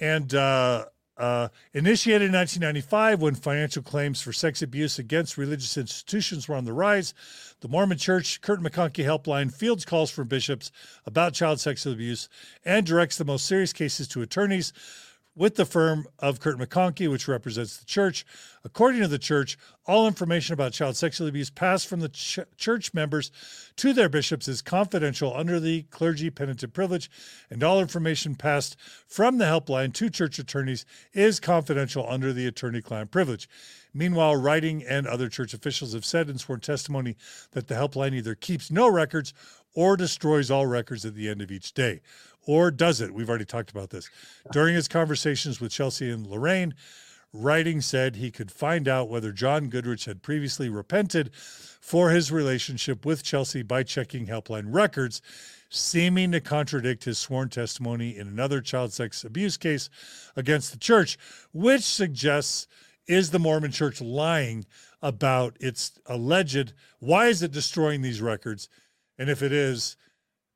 [0.00, 0.84] and uh,
[1.22, 6.64] uh, initiated in 1995 when financial claims for sex abuse against religious institutions were on
[6.64, 7.14] the rise.
[7.60, 10.72] The Mormon Church Kirton McConkie Helpline fields calls from bishops
[11.06, 12.28] about child sexual abuse
[12.64, 14.72] and directs the most serious cases to attorneys
[15.34, 18.26] with the firm of Kirton McConkie, which represents the church.
[18.64, 19.56] According to the church,
[19.86, 23.30] all information about child sexual abuse passed from the ch- church members
[23.76, 27.10] to their bishops is confidential under the clergy penitent privilege,
[27.50, 28.76] and all information passed
[29.06, 33.48] from the helpline to church attorneys is confidential under the attorney client privilege.
[33.94, 37.16] Meanwhile, Rytting and other church officials have said in sworn testimony
[37.52, 39.34] that the helpline either keeps no records
[39.74, 42.00] or destroys all records at the end of each day
[42.46, 43.12] or does it?
[43.12, 44.08] We've already talked about this.
[44.50, 46.74] During his conversations with Chelsea and Lorraine,
[47.34, 53.06] Rytting said he could find out whether John Goodrich had previously repented for his relationship
[53.06, 55.22] with Chelsea by checking helpline records,
[55.70, 59.88] seeming to contradict his sworn testimony in another child sex abuse case
[60.36, 61.16] against the church,
[61.52, 62.68] which suggests
[63.06, 64.66] is the Mormon church lying
[65.00, 68.68] about its alleged why is it destroying these records?
[69.18, 69.96] And if it is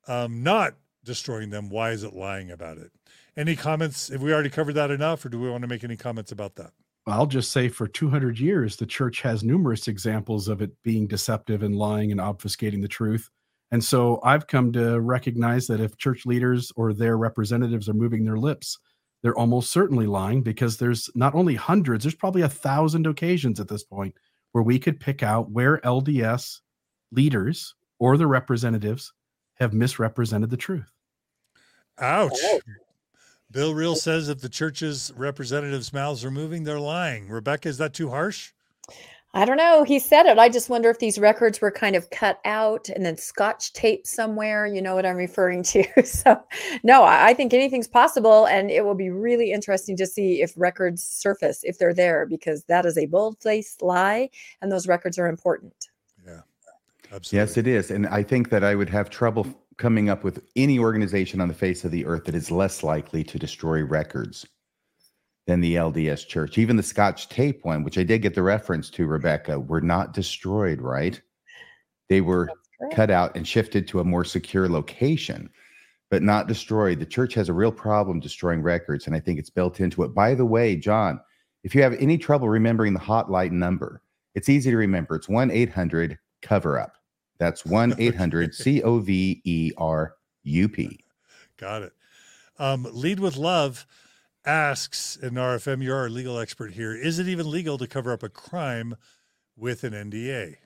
[0.07, 0.75] um, not
[1.07, 2.91] destroying them, why is it lying about it?
[3.37, 4.09] Any comments?
[4.09, 6.57] Have we already covered that enough, or do we want to make any comments about
[6.57, 6.73] that?
[7.07, 11.63] I'll just say for 200 years, the church has numerous examples of it being deceptive
[11.63, 13.31] and lying and obfuscating the truth.
[13.71, 18.25] And so I've come to recognize that if church leaders or their representatives are moving
[18.25, 18.79] their lips,
[19.23, 23.69] they're almost certainly lying because there's not only hundreds, there's probably a thousand occasions at
[23.69, 24.15] this point
[24.53, 26.61] where we could pick out where LDS
[27.13, 29.13] leaders or the representatives
[29.55, 30.91] have misrepresented the truth.
[31.99, 32.39] Ouch.
[33.51, 37.29] Bill Reel says if the church's representatives' mouths are moving, they're lying.
[37.29, 38.53] Rebecca, is that too harsh?
[39.37, 39.85] I don't know.
[39.85, 40.39] He said it.
[40.39, 44.07] I just wonder if these records were kind of cut out and then scotch taped
[44.07, 44.67] somewhere.
[44.67, 45.85] You know what I'm referring to.
[46.07, 46.43] so,
[46.83, 48.47] no, I think anything's possible.
[48.47, 52.65] And it will be really interesting to see if records surface, if they're there, because
[52.65, 54.31] that is a bold faced lie
[54.63, 55.89] and those records are important.
[56.27, 56.41] Yeah,
[57.13, 57.39] absolutely.
[57.39, 57.91] Yes, it is.
[57.91, 59.47] And I think that I would have trouble
[59.79, 63.23] coming up with any organization on the face of the earth that is less likely
[63.25, 64.47] to destroy records
[65.47, 66.59] than the LDS Church.
[66.59, 70.13] Even the Scotch tape one, which I did get the reference to, Rebecca, were not
[70.13, 71.21] destroyed, right?
[72.09, 72.49] They were
[72.93, 75.51] cut out and shifted to a more secure location,
[76.11, 76.99] but not destroyed.
[76.99, 80.15] The church has a real problem destroying records, and I think it's built into it.
[80.15, 81.21] By the way, John,
[81.63, 84.03] if you have any trouble remembering the hotline number,
[84.35, 85.17] it's easy to remember.
[85.17, 86.96] It's 1 800 cover up.
[87.39, 90.15] That's 1 800 C O V E R
[90.45, 91.01] U P.
[91.57, 91.93] Got it.
[92.59, 93.87] Um, Lead with Love
[94.45, 96.95] asks, and RFM, you're our legal expert here.
[96.95, 98.97] Is it even legal to cover up a crime
[99.57, 100.57] with an NDA?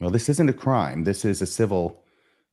[0.00, 1.04] Well, this isn't a crime.
[1.04, 2.02] This is a civil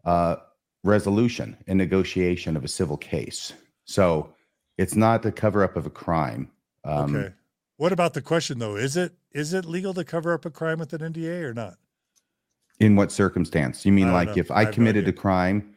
[0.04, 0.38] uh,
[0.84, 3.54] resolution and negotiation of a civil case.
[3.86, 4.34] So
[4.78, 6.50] it's not the cover up of a crime.
[6.84, 7.34] Um, okay.
[7.78, 8.78] What about the question though?
[8.78, 11.76] Is it is it legal to cover up a crime with an NDA or not?
[12.80, 13.86] In what circumstance?
[13.86, 14.34] You mean like know.
[14.38, 15.76] if I, I committed a crime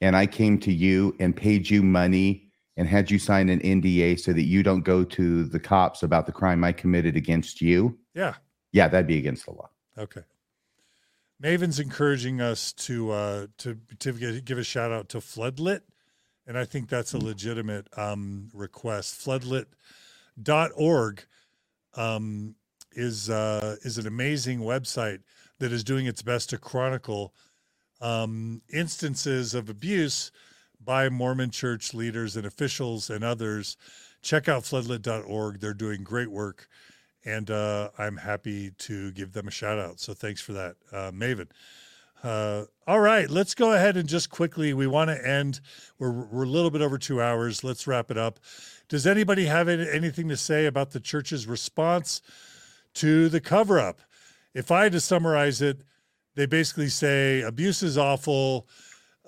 [0.00, 4.18] and I came to you and paid you money and had you sign an NDA
[4.18, 7.98] so that you don't go to the cops about the crime I committed against you?
[8.14, 8.34] Yeah.
[8.72, 9.68] Yeah, that'd be against the law.
[9.96, 10.22] Okay.
[11.38, 15.80] Maven's encouraging us to uh, to to give a shout out to Floodlit,
[16.46, 17.24] and I think that's a mm.
[17.24, 19.20] legitimate um, request.
[19.20, 21.24] Floodlit.org
[21.94, 22.54] um,
[22.92, 25.18] is uh, is an amazing website
[25.62, 27.32] that is doing its best to chronicle
[28.00, 30.32] um, instances of abuse
[30.84, 33.76] by Mormon church leaders and officials and others.
[34.22, 35.60] Check out floodlit.org.
[35.60, 36.66] They're doing great work,
[37.24, 40.00] and uh, I'm happy to give them a shout out.
[40.00, 41.46] So thanks for that, uh, Maven.
[42.24, 44.74] Uh, all right, let's go ahead and just quickly.
[44.74, 45.60] We want to end.
[46.00, 47.62] We're we're a little bit over two hours.
[47.62, 48.40] Let's wrap it up.
[48.88, 52.20] Does anybody have anything to say about the church's response
[52.94, 54.00] to the cover up?
[54.54, 55.82] If I had to summarize it,
[56.34, 58.66] they basically say abuse is awful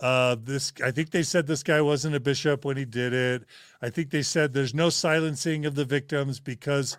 [0.01, 3.45] uh, this I think they said this guy wasn't a bishop when he did it.
[3.81, 6.97] I think they said there's no silencing of the victims because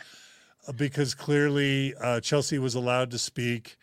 [0.68, 3.76] uh, because clearly uh, Chelsea was allowed to speak.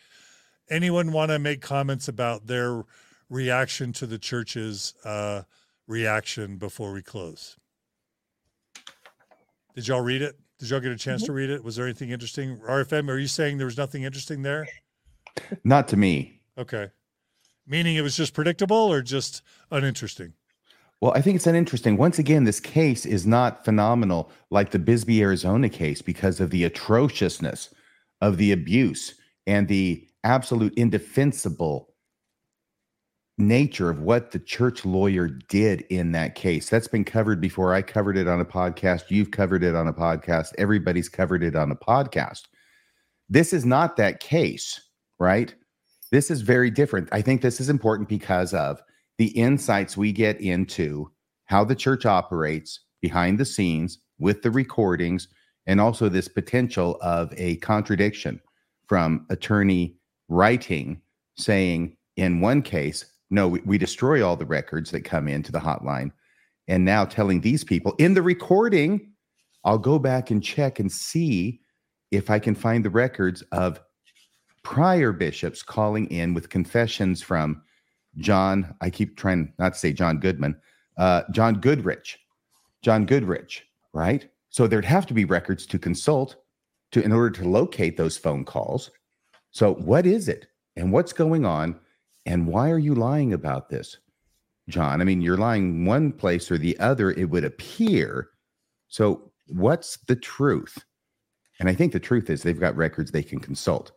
[0.70, 2.84] Anyone want to make comments about their
[3.28, 5.42] reaction to the church's uh,
[5.86, 7.56] reaction before we close?
[9.74, 10.38] Did y'all read it?
[10.62, 11.38] Did y'all get a chance to mm-hmm.
[11.38, 11.64] read it?
[11.64, 12.56] Was there anything interesting?
[12.58, 14.68] RFM, are you saying there was nothing interesting there?
[15.64, 16.40] Not to me.
[16.56, 16.88] Okay.
[17.66, 20.34] Meaning it was just predictable or just uninteresting?
[21.00, 21.96] Well, I think it's uninteresting.
[21.96, 26.62] Once again, this case is not phenomenal like the Bisbee, Arizona case because of the
[26.62, 27.74] atrociousness
[28.20, 29.16] of the abuse
[29.48, 31.88] and the absolute indefensible
[33.38, 36.68] nature of what the church lawyer did in that case.
[36.68, 37.74] That's been covered before.
[37.74, 39.04] I covered it on a podcast.
[39.08, 40.52] You've covered it on a podcast.
[40.58, 42.42] Everybody's covered it on a podcast.
[43.28, 44.80] This is not that case,
[45.18, 45.54] right?
[46.10, 47.08] This is very different.
[47.12, 48.82] I think this is important because of
[49.16, 51.10] the insights we get into
[51.46, 55.28] how the church operates behind the scenes with the recordings
[55.66, 58.40] and also this potential of a contradiction
[58.86, 59.96] from attorney
[60.30, 61.00] Rytting
[61.36, 65.58] saying in one case no we, we, destroy all the records that come into the
[65.58, 66.12] hotline
[66.68, 69.12] and now telling these people in the recording
[69.64, 71.60] i'll go back and check and see
[72.10, 73.80] if i can find the records of
[74.62, 77.62] prior bishops calling in with confessions from
[78.18, 80.56] John, I keep trying not to say John Goodman,
[80.98, 82.18] uh, John Goodrich,
[82.82, 84.28] John Goodrich, right?
[84.50, 86.36] So there'd have to be records to consult
[86.92, 88.90] to in order to locate those phone calls.
[89.50, 90.46] So what is it
[90.76, 91.78] and what's going on
[92.26, 93.98] and why are you lying about this?
[94.68, 98.30] John, I mean, you're lying one place or the other, it would appear.
[98.88, 100.84] So, what's the truth?
[101.58, 103.92] And I think the truth is they've got records they can consult.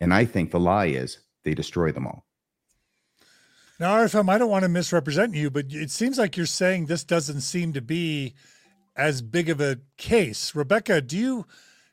[0.00, 2.24] And I think the lie is they destroy them all.
[3.80, 7.04] Now, RFM, I don't want to misrepresent you, but it seems like you're saying this
[7.04, 8.34] doesn't seem to be
[8.96, 10.54] as big of a case.
[10.54, 11.46] Rebecca, do you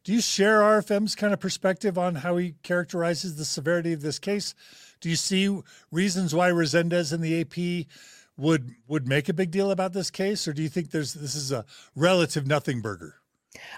[0.03, 4.19] do you share RFM's kind of perspective on how he characterizes the severity of this
[4.19, 4.53] case?
[5.05, 5.55] Do you see
[5.91, 7.85] reasons why Rezendes and the AP
[8.37, 11.35] would would make a big deal about this case, or do you think there's this
[11.35, 11.63] is a
[11.95, 13.17] relative nothing burger?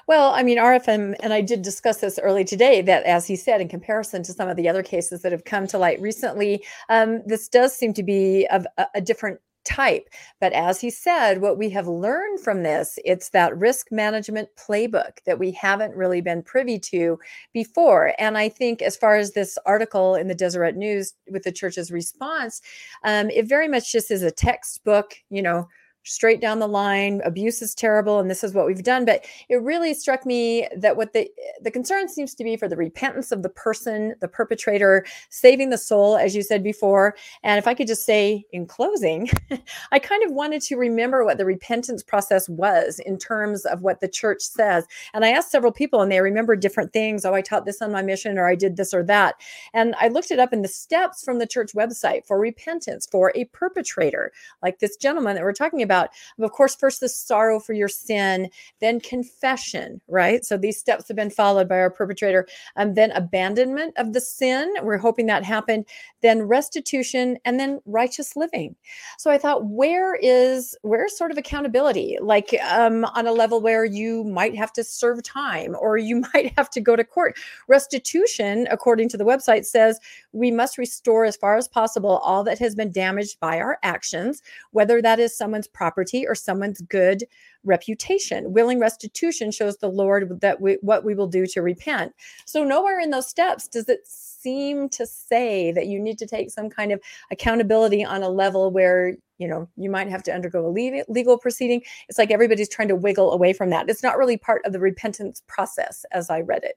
[0.07, 3.59] Well, I mean, RFM, and I did discuss this early today, that as he said,
[3.59, 7.21] in comparison to some of the other cases that have come to light recently, um,
[7.25, 10.09] this does seem to be of a, a different type.
[10.39, 15.17] But as he said, what we have learned from this, it's that risk management playbook
[15.25, 17.19] that we haven't really been privy to
[17.53, 18.13] before.
[18.17, 21.91] And I think as far as this article in the Deseret News with the church's
[21.91, 22.61] response,
[23.03, 25.67] um, it very much just is a textbook, you know,
[26.07, 29.05] straight down the line abuse is terrible and this is what we've done.
[29.05, 31.29] But it really struck me that what the
[31.61, 35.77] the concern seems to be for the repentance of the person the perpetrator saving the
[35.77, 37.15] soul as you said before.
[37.43, 39.29] And if i could just say in closing
[39.91, 43.99] i kind of wanted to remember what the repentance process was in terms of what
[43.99, 44.85] the church says.
[45.13, 47.25] And i asked several people and they remembered different things.
[47.25, 49.35] Oh i taught this on my mission or i did this or that.
[49.73, 53.31] And i looked it up in the steps from the church website for repentance for
[53.35, 54.31] a perpetrator
[54.61, 56.09] like this gentleman that we're talking about about.
[56.43, 58.49] Of course, first the sorrow for your sin,
[58.79, 60.45] then confession, right?
[60.45, 62.47] So these steps have been followed by our perpetrator.
[62.75, 64.73] And um, then abandonment of the sin.
[64.81, 65.85] We're hoping that happened.
[66.21, 68.75] Then restitution and then righteous living.
[69.17, 72.17] So I thought, where is where's sort of accountability?
[72.21, 76.53] Like um, on a level where you might have to serve time or you might
[76.57, 77.37] have to go to court.
[77.67, 79.99] Restitution, according to the website, says
[80.31, 84.41] we must restore as far as possible all that has been damaged by our actions,
[84.71, 87.23] whether that is someone's property property or someone's good
[87.63, 88.51] reputation.
[88.51, 92.13] Willing restitution shows the Lord that we, what we will do to repent.
[92.45, 96.51] So nowhere in those steps does it seem to say that you need to take
[96.51, 96.99] some kind of
[97.31, 100.71] accountability on a level where you know you might have to undergo a
[101.07, 104.61] legal proceeding it's like everybody's trying to wiggle away from that it's not really part
[104.65, 106.75] of the repentance process as i read it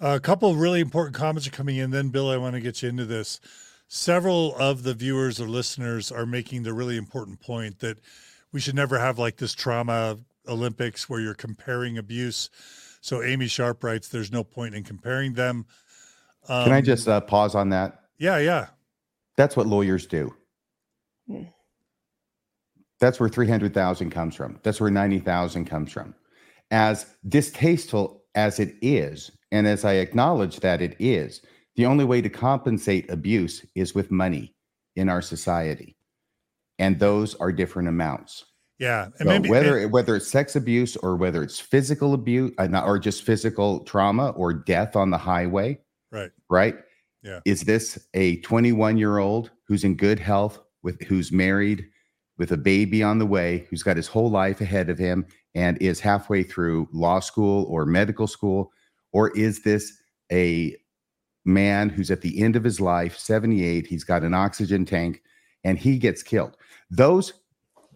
[0.00, 2.82] a couple of really important comments are coming in then bill i want to get
[2.82, 3.40] you into this
[3.92, 7.98] several of the viewers or listeners are making the really important point that
[8.52, 10.16] we should never have like this trauma
[10.48, 12.50] Olympics where you're comparing abuse.
[13.00, 15.66] So Amy Sharp writes, there's no point in comparing them.
[16.48, 18.04] Um, Can I um, just uh, pause on that?
[18.16, 18.68] Yeah, yeah.
[19.36, 20.32] That's what lawyers do.
[21.26, 21.42] Hmm.
[23.00, 24.60] That's where 300,000 comes from.
[24.62, 26.14] That's where 90,000 comes from.
[26.70, 31.40] As distasteful as it is, and as I acknowledge that it is,
[31.76, 34.54] the only way to compensate abuse is with money
[34.96, 35.96] in our society.
[36.78, 38.44] And those are different amounts.
[38.78, 39.04] Yeah.
[39.04, 42.98] And so maybe, whether whether it's sex abuse or whether it's physical abuse uh, or
[42.98, 45.78] just physical trauma or death on the highway.
[46.10, 46.30] Right.
[46.48, 46.76] Right?
[47.22, 47.40] Yeah.
[47.44, 51.86] Is this a 21 year old who's in good health with who's married
[52.38, 55.76] with a baby on the way, who's got his whole life ahead of him and
[55.82, 58.72] is halfway through law school or medical school?
[59.12, 59.92] Or is this
[60.32, 60.74] a
[61.44, 63.86] man who's at the end of his life, 78.
[63.86, 65.22] He's got an oxygen tank
[65.64, 66.56] and he gets killed.
[66.90, 67.32] Those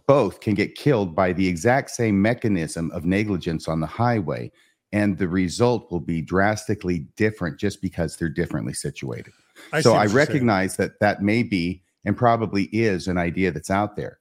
[0.07, 4.53] both can get killed by the exact same mechanism of negligence on the highway.
[4.93, 9.33] And the result will be drastically different just because they're differently situated.
[9.73, 13.97] I so I recognize that that may be and probably is an idea that's out
[13.97, 14.21] there.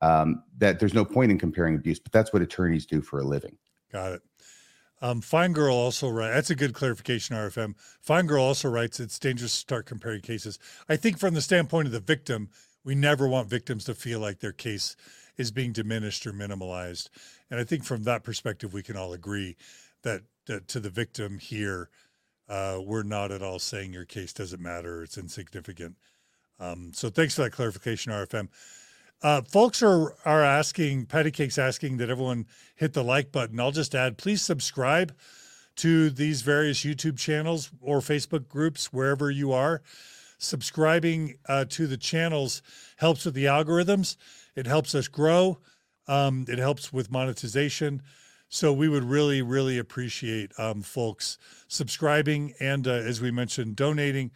[0.00, 3.24] Um, that there's no point in comparing abuse, but that's what attorneys do for a
[3.24, 3.56] living.
[3.90, 4.22] Got it.
[5.02, 7.74] Um, Fine Girl also writes, that's a good clarification, RFM.
[8.00, 10.58] Fine Girl also writes, it's dangerous to start comparing cases.
[10.88, 12.48] I think from the standpoint of the victim,
[12.84, 14.96] we never want victims to feel like their case
[15.36, 17.08] is being diminished or minimalized.
[17.50, 19.56] And I think from that perspective, we can all agree
[20.02, 21.90] that, that to the victim here,
[22.48, 25.96] uh, we're not at all saying your case doesn't matter, it's insignificant.
[26.60, 28.48] Um, so thanks for that clarification, RFM.
[29.24, 32.46] Uh, folks are are asking, Patty Cake's asking that everyone
[32.76, 33.58] hit the like button.
[33.58, 35.14] I'll just add, please subscribe
[35.76, 39.80] to these various YouTube channels or Facebook groups wherever you are.
[40.36, 42.60] Subscribing uh, to the channels
[42.98, 44.18] helps with the algorithms.
[44.54, 45.58] It helps us grow.
[46.06, 48.02] Um, it helps with monetization.
[48.50, 54.32] So we would really, really appreciate um, folks subscribing and, uh, as we mentioned, donating.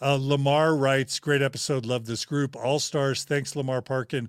[0.00, 1.86] Uh, Lamar writes, great episode.
[1.86, 2.54] Love this group.
[2.54, 3.24] All stars.
[3.24, 4.28] Thanks, Lamar Parkin,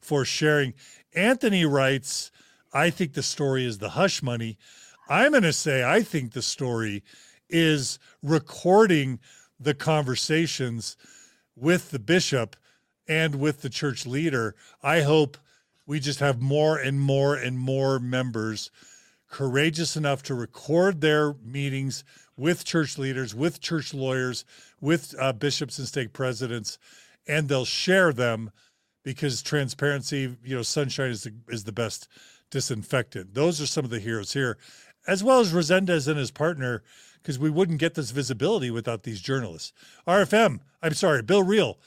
[0.00, 0.74] for sharing.
[1.14, 2.30] Anthony writes,
[2.72, 4.56] I think the story is the hush money.
[5.08, 7.02] I'm going to say, I think the story
[7.50, 9.20] is recording
[9.60, 10.96] the conversations
[11.54, 12.56] with the bishop
[13.06, 14.54] and with the church leader.
[14.82, 15.36] I hope
[15.86, 18.70] we just have more and more and more members
[19.28, 22.04] courageous enough to record their meetings
[22.36, 24.44] with church leaders, with church lawyers,
[24.80, 26.78] with uh, bishops and stake presidents,
[27.26, 28.50] and they'll share them
[29.04, 32.08] because transparency, you know, sunshine is the, is the best
[32.50, 33.34] disinfectant.
[33.34, 34.58] Those are some of the heroes here,
[35.06, 36.82] as well as Rezendes and his partner,
[37.20, 39.72] because we wouldn't get this visibility without these journalists.
[40.06, 41.78] RFM, I'm sorry, Bill Reel.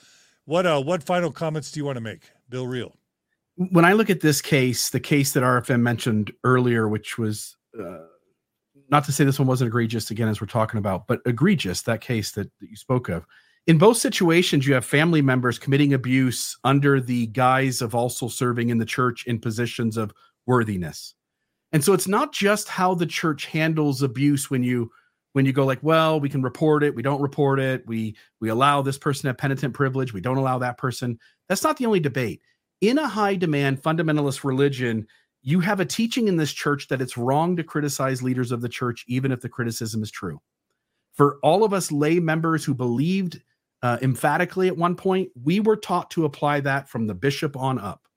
[0.46, 2.96] What uh, what final comments do you want to make, Bill Reel?
[3.56, 8.06] When I look at this case, the case that RFM mentioned earlier, which was uh,
[8.90, 12.02] not to say this one wasn't egregious again as we're talking about, but egregious that
[12.02, 13.26] case that, that you spoke of.
[13.68, 18.70] In both situations, you have family members committing abuse under the guise of also serving
[18.70, 20.14] in the church in positions of
[20.46, 21.16] worthiness.
[21.72, 24.92] And so it's not just how the church handles abuse when you
[25.34, 28.50] when you go like, well, we can report it, we don't report it, we we
[28.50, 31.20] allow this person to have penitent privilege, we don't allow that person.
[31.50, 32.42] That's not the only debate.
[32.82, 35.08] In a high demand fundamentalist religion,
[35.48, 38.68] you have a teaching in this church that it's wrong to criticize leaders of the
[38.68, 40.42] church, even if the criticism is true.
[41.14, 43.40] For all of us lay members who believed
[43.84, 47.78] uh, emphatically at one point, we were taught to apply that from the bishop on
[47.78, 48.08] up.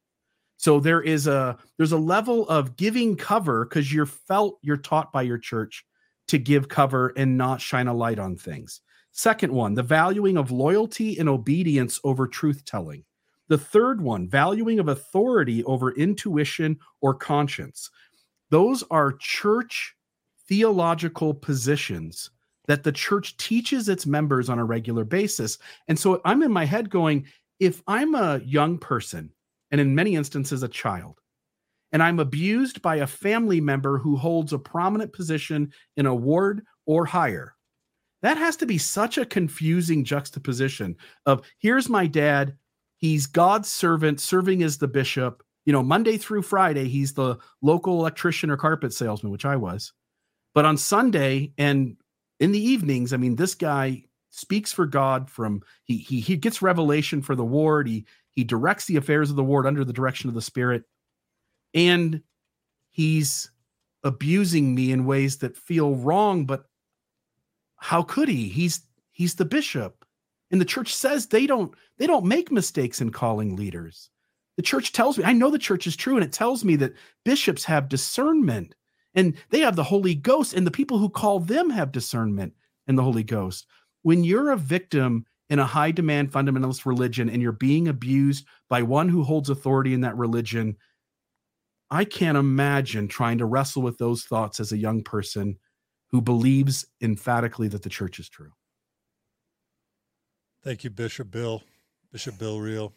[0.57, 5.13] So there is a there's a level of giving cover because you're felt you're taught
[5.13, 5.85] by your church
[6.29, 8.81] to give cover and not shine a light on things.
[9.13, 13.05] Second one, the valuing of loyalty and obedience over truth telling.
[13.49, 17.91] The third one, valuing of authority over intuition or conscience.
[18.51, 19.95] Those are church
[20.49, 22.31] theological positions
[22.67, 25.59] that the church teaches its members on a regular basis.
[25.89, 27.27] And so I'm in my head going,
[27.59, 29.33] if I'm a young person,
[29.71, 31.21] and in many instances a child,
[31.93, 36.63] and I'm abused by a family member who holds a prominent position in a ward
[36.87, 37.55] or higher,
[38.23, 42.57] that has to be such a confusing juxtaposition of here's my dad
[42.99, 45.43] He's God's servant serving as the bishop.
[45.65, 49.93] You know, Monday through Friday, he's the local electrician or carpet salesman, which I was.
[50.55, 51.97] But on Sunday and
[52.41, 56.61] in the evenings, I mean, this guy speaks for God from he he he gets
[56.61, 57.87] revelation for the ward.
[57.87, 60.83] He he directs the affairs of the ward under the direction of the Spirit.
[61.75, 62.23] And
[62.91, 63.51] he's
[64.03, 66.65] abusing me in ways that feel wrong, but
[67.77, 68.49] how could he?
[68.49, 68.81] He's
[69.13, 69.98] he's the bishop
[70.51, 74.11] and the church says they don't they don't make mistakes in calling leaders.
[74.57, 76.95] The church tells me i know the church is true and it tells me that
[77.25, 78.75] bishops have discernment
[79.15, 82.55] and they have the holy ghost and the people who call them have discernment
[82.87, 83.67] and the holy ghost.
[84.03, 88.83] When you're a victim in a high demand fundamentalist religion and you're being abused by
[88.83, 90.77] one who holds authority in that religion
[91.91, 95.59] i can't imagine trying to wrestle with those thoughts as a young person
[96.11, 98.53] who believes emphatically that the church is true
[100.69, 101.63] Thank you, Bishop Bill,
[102.13, 102.93] Bishop Bill Reel.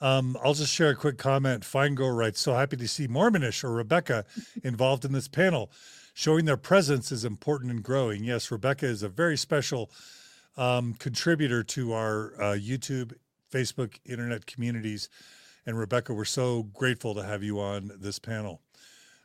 [0.00, 1.64] Um, I'll just share a quick comment.
[1.64, 4.24] Feingo writes, so happy to see Mormonish or Rebecca
[4.62, 5.72] involved in this panel.
[6.14, 8.22] Showing their presence is important and growing.
[8.22, 9.90] Yes, Rebecca is a very special
[10.56, 13.14] um, contributor to our uh, YouTube,
[13.52, 15.08] Facebook, internet communities.
[15.66, 18.60] And Rebecca, we're so grateful to have you on this panel.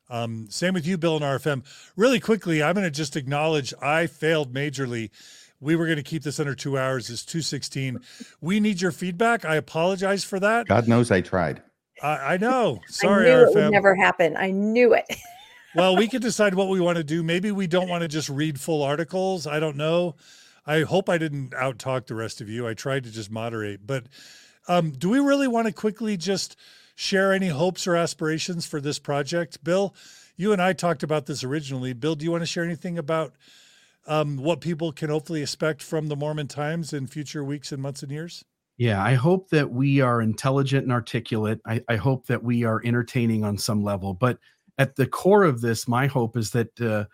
[0.10, 1.64] Um, same with you, Bill and RFM.
[1.96, 5.12] Really quickly, I'm going to just acknowledge I failed majorly
[5.60, 7.10] we were going to keep this under two hours.
[7.10, 7.99] It's 216.
[8.41, 9.45] We need your feedback.
[9.45, 10.68] I apologize for that.
[10.68, 11.61] God knows I tried.
[12.02, 12.82] I, I know.
[12.88, 13.49] Sorry, I knew RFM.
[13.49, 14.38] it would never happen.
[14.38, 15.06] I knew it.
[15.76, 17.23] well, we can decide what we want to do.
[17.23, 19.47] Maybe we don't want to just read full articles.
[19.47, 20.15] I don't know.
[20.68, 22.68] I hope I didn't out talk the rest of you.
[22.68, 23.86] I tried to just moderate.
[23.86, 24.05] But
[24.68, 26.57] um, do we really want to quickly just
[26.96, 29.63] share any hopes or aspirations for this project?
[29.63, 29.96] Bill,
[30.36, 31.94] you and I talked about this originally.
[31.94, 33.36] Bill, do you want to share anything about
[34.08, 38.04] um, what people can hopefully expect from the Mormon Times in future weeks and months
[38.04, 38.44] and years?
[38.78, 41.62] Yeah, I hope that we are intelligent and articulate.
[41.66, 44.14] I, I hope that we are entertaining on some level.
[44.14, 44.38] But
[44.78, 47.06] at the core of this, my hope is that uh,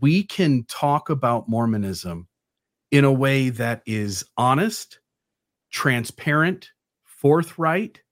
[0.00, 2.28] we can talk about Mormonism
[2.90, 5.00] in a way that is honest,
[5.70, 6.70] transparent,
[7.04, 8.02] forthright,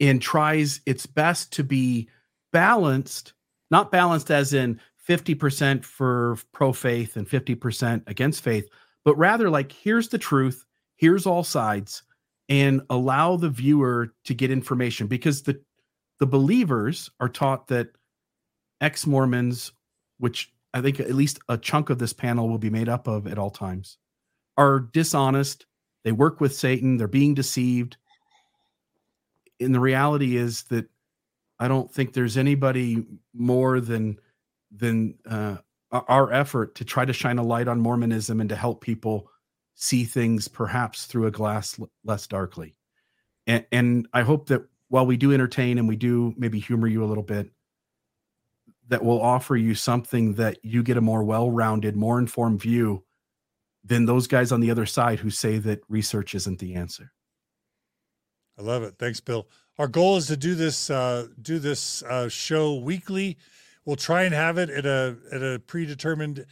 [0.00, 2.08] and tries its best to be
[2.52, 3.32] balanced,
[3.70, 8.68] not balanced as in 50% for pro faith and 50% against faith,
[9.04, 12.02] but rather like here's the truth, here's all sides,
[12.48, 15.60] and allow the viewer to get information because the
[16.18, 17.90] the believers are taught that
[18.80, 19.72] ex Mormons,
[20.18, 23.26] which I think at least a chunk of this panel will be made up of
[23.26, 23.98] at all times,
[24.56, 25.66] are dishonest.
[26.04, 26.96] They work with Satan.
[26.96, 27.96] They're being deceived.
[29.60, 30.88] And the reality is that
[31.58, 33.04] I don't think there's anybody
[33.34, 34.18] more than
[34.70, 35.56] than uh,
[35.90, 39.30] our effort to try to shine a light on Mormonism and to help people
[39.74, 42.74] see things perhaps through a glass less darkly.
[43.46, 47.04] And, and I hope that while we do entertain and we do maybe humor you
[47.04, 47.50] a little bit,
[48.88, 53.04] that we'll offer you something that you get a more well-rounded, more informed view
[53.84, 57.12] than those guys on the other side who say that research isn't the answer.
[58.58, 58.94] I love it.
[58.98, 59.46] Thanks, Bill.
[59.78, 63.36] Our goal is to do this uh, do this uh, show weekly.
[63.88, 66.44] We'll try and have it at a at a predetermined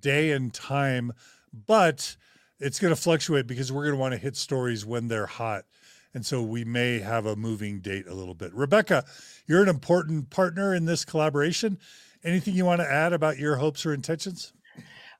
[0.00, 1.12] day and time,
[1.52, 2.16] but
[2.60, 5.66] it's going to fluctuate because we're going to want to hit stories when they're hot.
[6.14, 8.54] And so we may have a moving date a little bit.
[8.54, 9.04] Rebecca,
[9.46, 11.78] you're an important partner in this collaboration.
[12.24, 14.54] Anything you want to add about your hopes or intentions?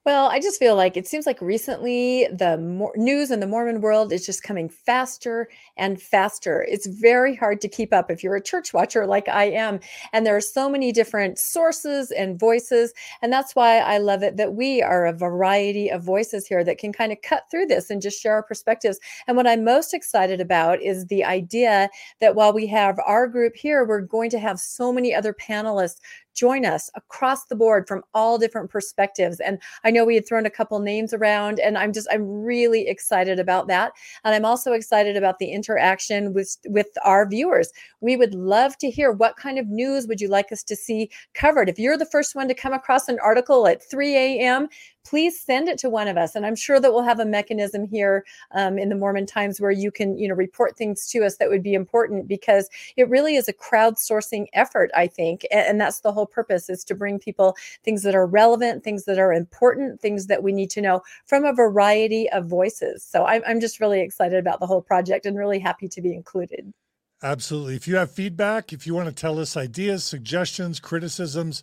[0.05, 2.57] Well, I just feel like it seems like recently the
[2.97, 6.67] news in the Mormon world is just coming faster and faster.
[6.69, 9.79] It's very hard to keep up if you're a church watcher like I am.
[10.13, 12.93] And there are so many different sources and voices.
[13.23, 16.79] And that's why I love it that we are a variety of voices here that
[16.79, 18.99] can kind of cut through this and just share our perspectives.
[19.29, 21.89] And what I'm most excited about is the idea
[22.21, 26.01] that while we have our group here, we're going to have so many other panelists
[26.35, 29.41] join us across the board from all different perspectives.
[29.41, 32.89] And I know we had thrown a couple names around, and I'm just I'm really
[32.89, 33.93] excited about that.
[34.25, 37.71] And I'm also excited about the interaction with with our viewers.
[38.01, 41.11] We would love to hear what kind of news would you like us to see
[41.35, 41.69] covered.
[41.69, 44.69] If you're the first one to come across an article at 3 a.m.,
[45.05, 46.35] please send it to one of us.
[46.35, 49.71] And I'm sure that we'll have a mechanism here um, in the Mormon Times where
[49.71, 53.37] you can, you know, report things to us that would be important because it really
[53.37, 55.47] is a crowdsourcing effort, I think.
[55.51, 59.05] And, and that's the whole purpose is to bring people things that are relevant, things
[59.05, 63.05] that are important, things that we need to know from a variety of voices.
[63.05, 66.15] So I'm, I'm just really excited about the whole project and really happy to be
[66.15, 66.73] included.
[67.23, 67.77] Absolutely.
[67.77, 71.63] If you have feedback, if you want to tell us ideas, suggestions, criticisms,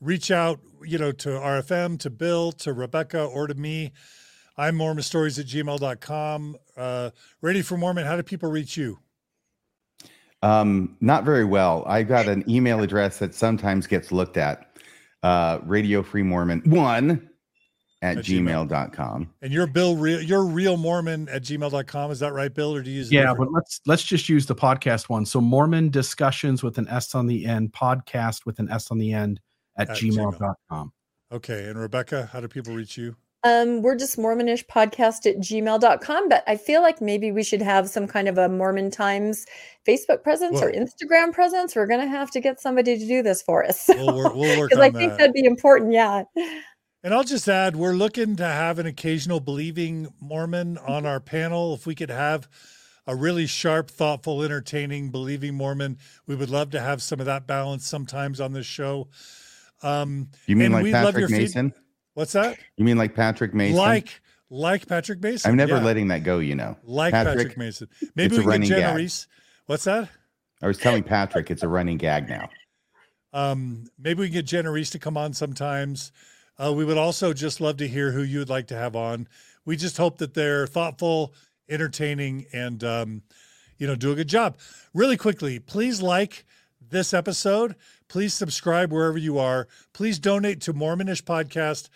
[0.00, 3.92] reach out, you know, to RFM, to Bill, to Rebecca, or to me.
[4.56, 6.56] I'm mormonstories at gmail.com.
[6.76, 8.98] Uh, Radio Free Mormon, how do people reach you?
[10.42, 11.84] Um, not very well.
[11.86, 14.66] I got an email address that sometimes gets looked at.
[15.22, 17.28] Uh, Radio Free Mormon one
[18.00, 18.66] at, At Gmail.
[18.68, 19.28] gmail.com.
[19.42, 22.10] And you're Bill Reel you're real Mormon at gmail.com.
[22.10, 22.74] Is that right, Bill?
[22.74, 25.26] Or do you use Yeah, different- but let's let's just use the podcast one.
[25.26, 29.12] So Mormon discussions with an S on the end, podcast with an S on the
[29.12, 29.40] end
[29.80, 30.92] at, At gmail.com.
[31.32, 31.64] Okay.
[31.68, 33.16] And Rebecca, how do people reach you?
[33.42, 37.88] Um, we're just Mormonish podcast at gmail.com, but I feel like maybe we should have
[37.88, 39.46] some kind of a Mormon Times
[39.88, 41.74] Facebook presence or Instagram presence.
[41.74, 43.86] We're going to have to get somebody to do this for us.
[43.88, 45.18] We'll work, we'll work Because on I think that.
[45.18, 45.92] that'd be important.
[45.94, 46.24] Yeah.
[47.02, 51.72] And I'll just add, we're looking to have an occasional believing Mormon on our panel.
[51.72, 52.46] If we could have
[53.06, 57.46] a really sharp, thoughtful, entertaining, believing Mormon, we would love to have some of that
[57.46, 59.08] balance sometimes on this show.
[59.82, 61.72] Um, You mean like we love your Patrick feed- Mason?
[62.14, 62.58] what's that?
[62.76, 63.76] You mean like Patrick Mason?
[63.76, 65.50] Like, like Patrick Mason.
[65.50, 66.76] I'm never Yeah, letting that go, you know.
[66.84, 67.88] like Patrick, Patrick, Mason.
[68.14, 68.94] Maybe we can get Jana.
[68.96, 69.26] Riess.
[69.66, 70.08] What's that?
[70.62, 72.48] I was telling Patrick it's a running gag now.
[73.32, 76.12] Um, maybe we can get Jana Riess to come on sometimes.
[76.58, 79.28] Uh, we would also just love to hear who you would like to have on.
[79.64, 81.32] We just hope that they're thoughtful,
[81.68, 83.22] entertaining, and um,
[83.78, 84.58] you know, do a good job.
[84.92, 86.44] Really quickly, please like
[86.86, 87.76] this episode.
[88.10, 89.68] Please subscribe wherever you are.
[89.92, 91.88] Please donate to Mormonish Podcast,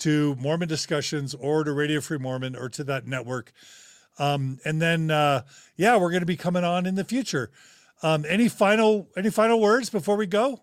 [0.00, 3.52] to Mormon Discussions, or to Radio Free Mormon, or to that network.
[4.18, 5.42] Um, and then, uh,
[5.76, 7.52] yeah, we're going to be coming on in the future.
[8.02, 10.62] Um, any final any final words before we go?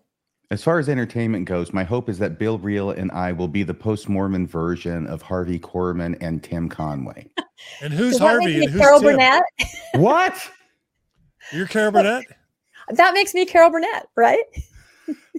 [0.50, 3.62] As far as entertainment goes, my hope is that Bill Reel and I will be
[3.62, 7.30] the post Mormon version of Harvey Korman and Tim Conway.
[7.82, 9.16] And who's Does Harvey and who's Carol Tim?
[9.16, 9.42] Burnett?
[9.96, 10.50] what?
[11.52, 12.24] You're Carol Burnett.
[12.90, 14.44] That makes me Carol Burnett, right?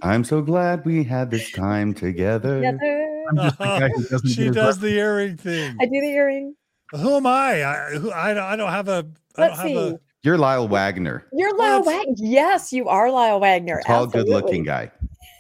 [0.02, 2.56] I'm so glad we had this time together.
[2.58, 3.26] Together.
[3.30, 5.78] I'm just the guy who doesn't she get his does rep- the earring thing.
[5.80, 6.56] I do the earring.
[6.92, 7.64] Who am I?
[7.64, 9.06] I, who, I, don't- I don't have a.
[9.38, 9.96] I Let's don't have see.
[9.96, 10.00] a.
[10.22, 12.16] You're Lyle Waggoner, You're Lyle Waggoner.
[12.18, 13.82] Yes, you are Lyle Waggoner.
[13.86, 14.92] tall, good looking guy.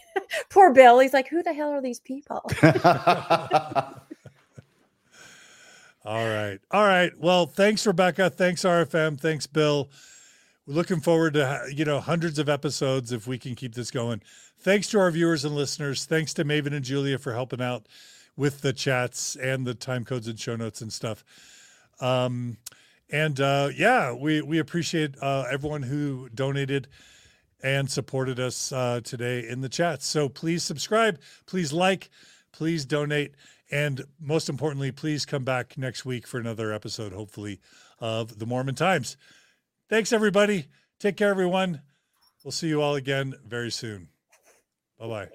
[0.49, 0.99] Poor Bill.
[0.99, 2.41] He's like, who the hell are these people?
[6.05, 7.11] All right, all right.
[7.19, 8.29] Well, thanks, Rebecca.
[8.29, 9.19] Thanks, RFM.
[9.19, 9.89] Thanks, Bill.
[10.65, 14.21] We're looking forward to you know hundreds of episodes if we can keep this going.
[14.61, 16.03] Thanks to our viewers and listeners.
[16.05, 17.87] Thanks to Maven and Julia for helping out
[18.35, 21.23] with the chats and the time codes and show notes and stuff.
[22.01, 22.57] Um,
[23.09, 26.89] and uh, yeah, we we appreciate uh, everyone who donated
[27.63, 30.01] and supported us uh, today in the chat.
[30.03, 32.09] So please subscribe, please like,
[32.51, 33.35] please donate,
[33.71, 37.61] and most importantly, please come back next week for another episode, hopefully,
[37.99, 39.15] of the Mormon Times.
[39.89, 40.67] Thanks, everybody.
[40.99, 41.81] Take care, everyone.
[42.43, 44.09] We'll see you all again very soon.
[44.99, 45.29] Bye bye.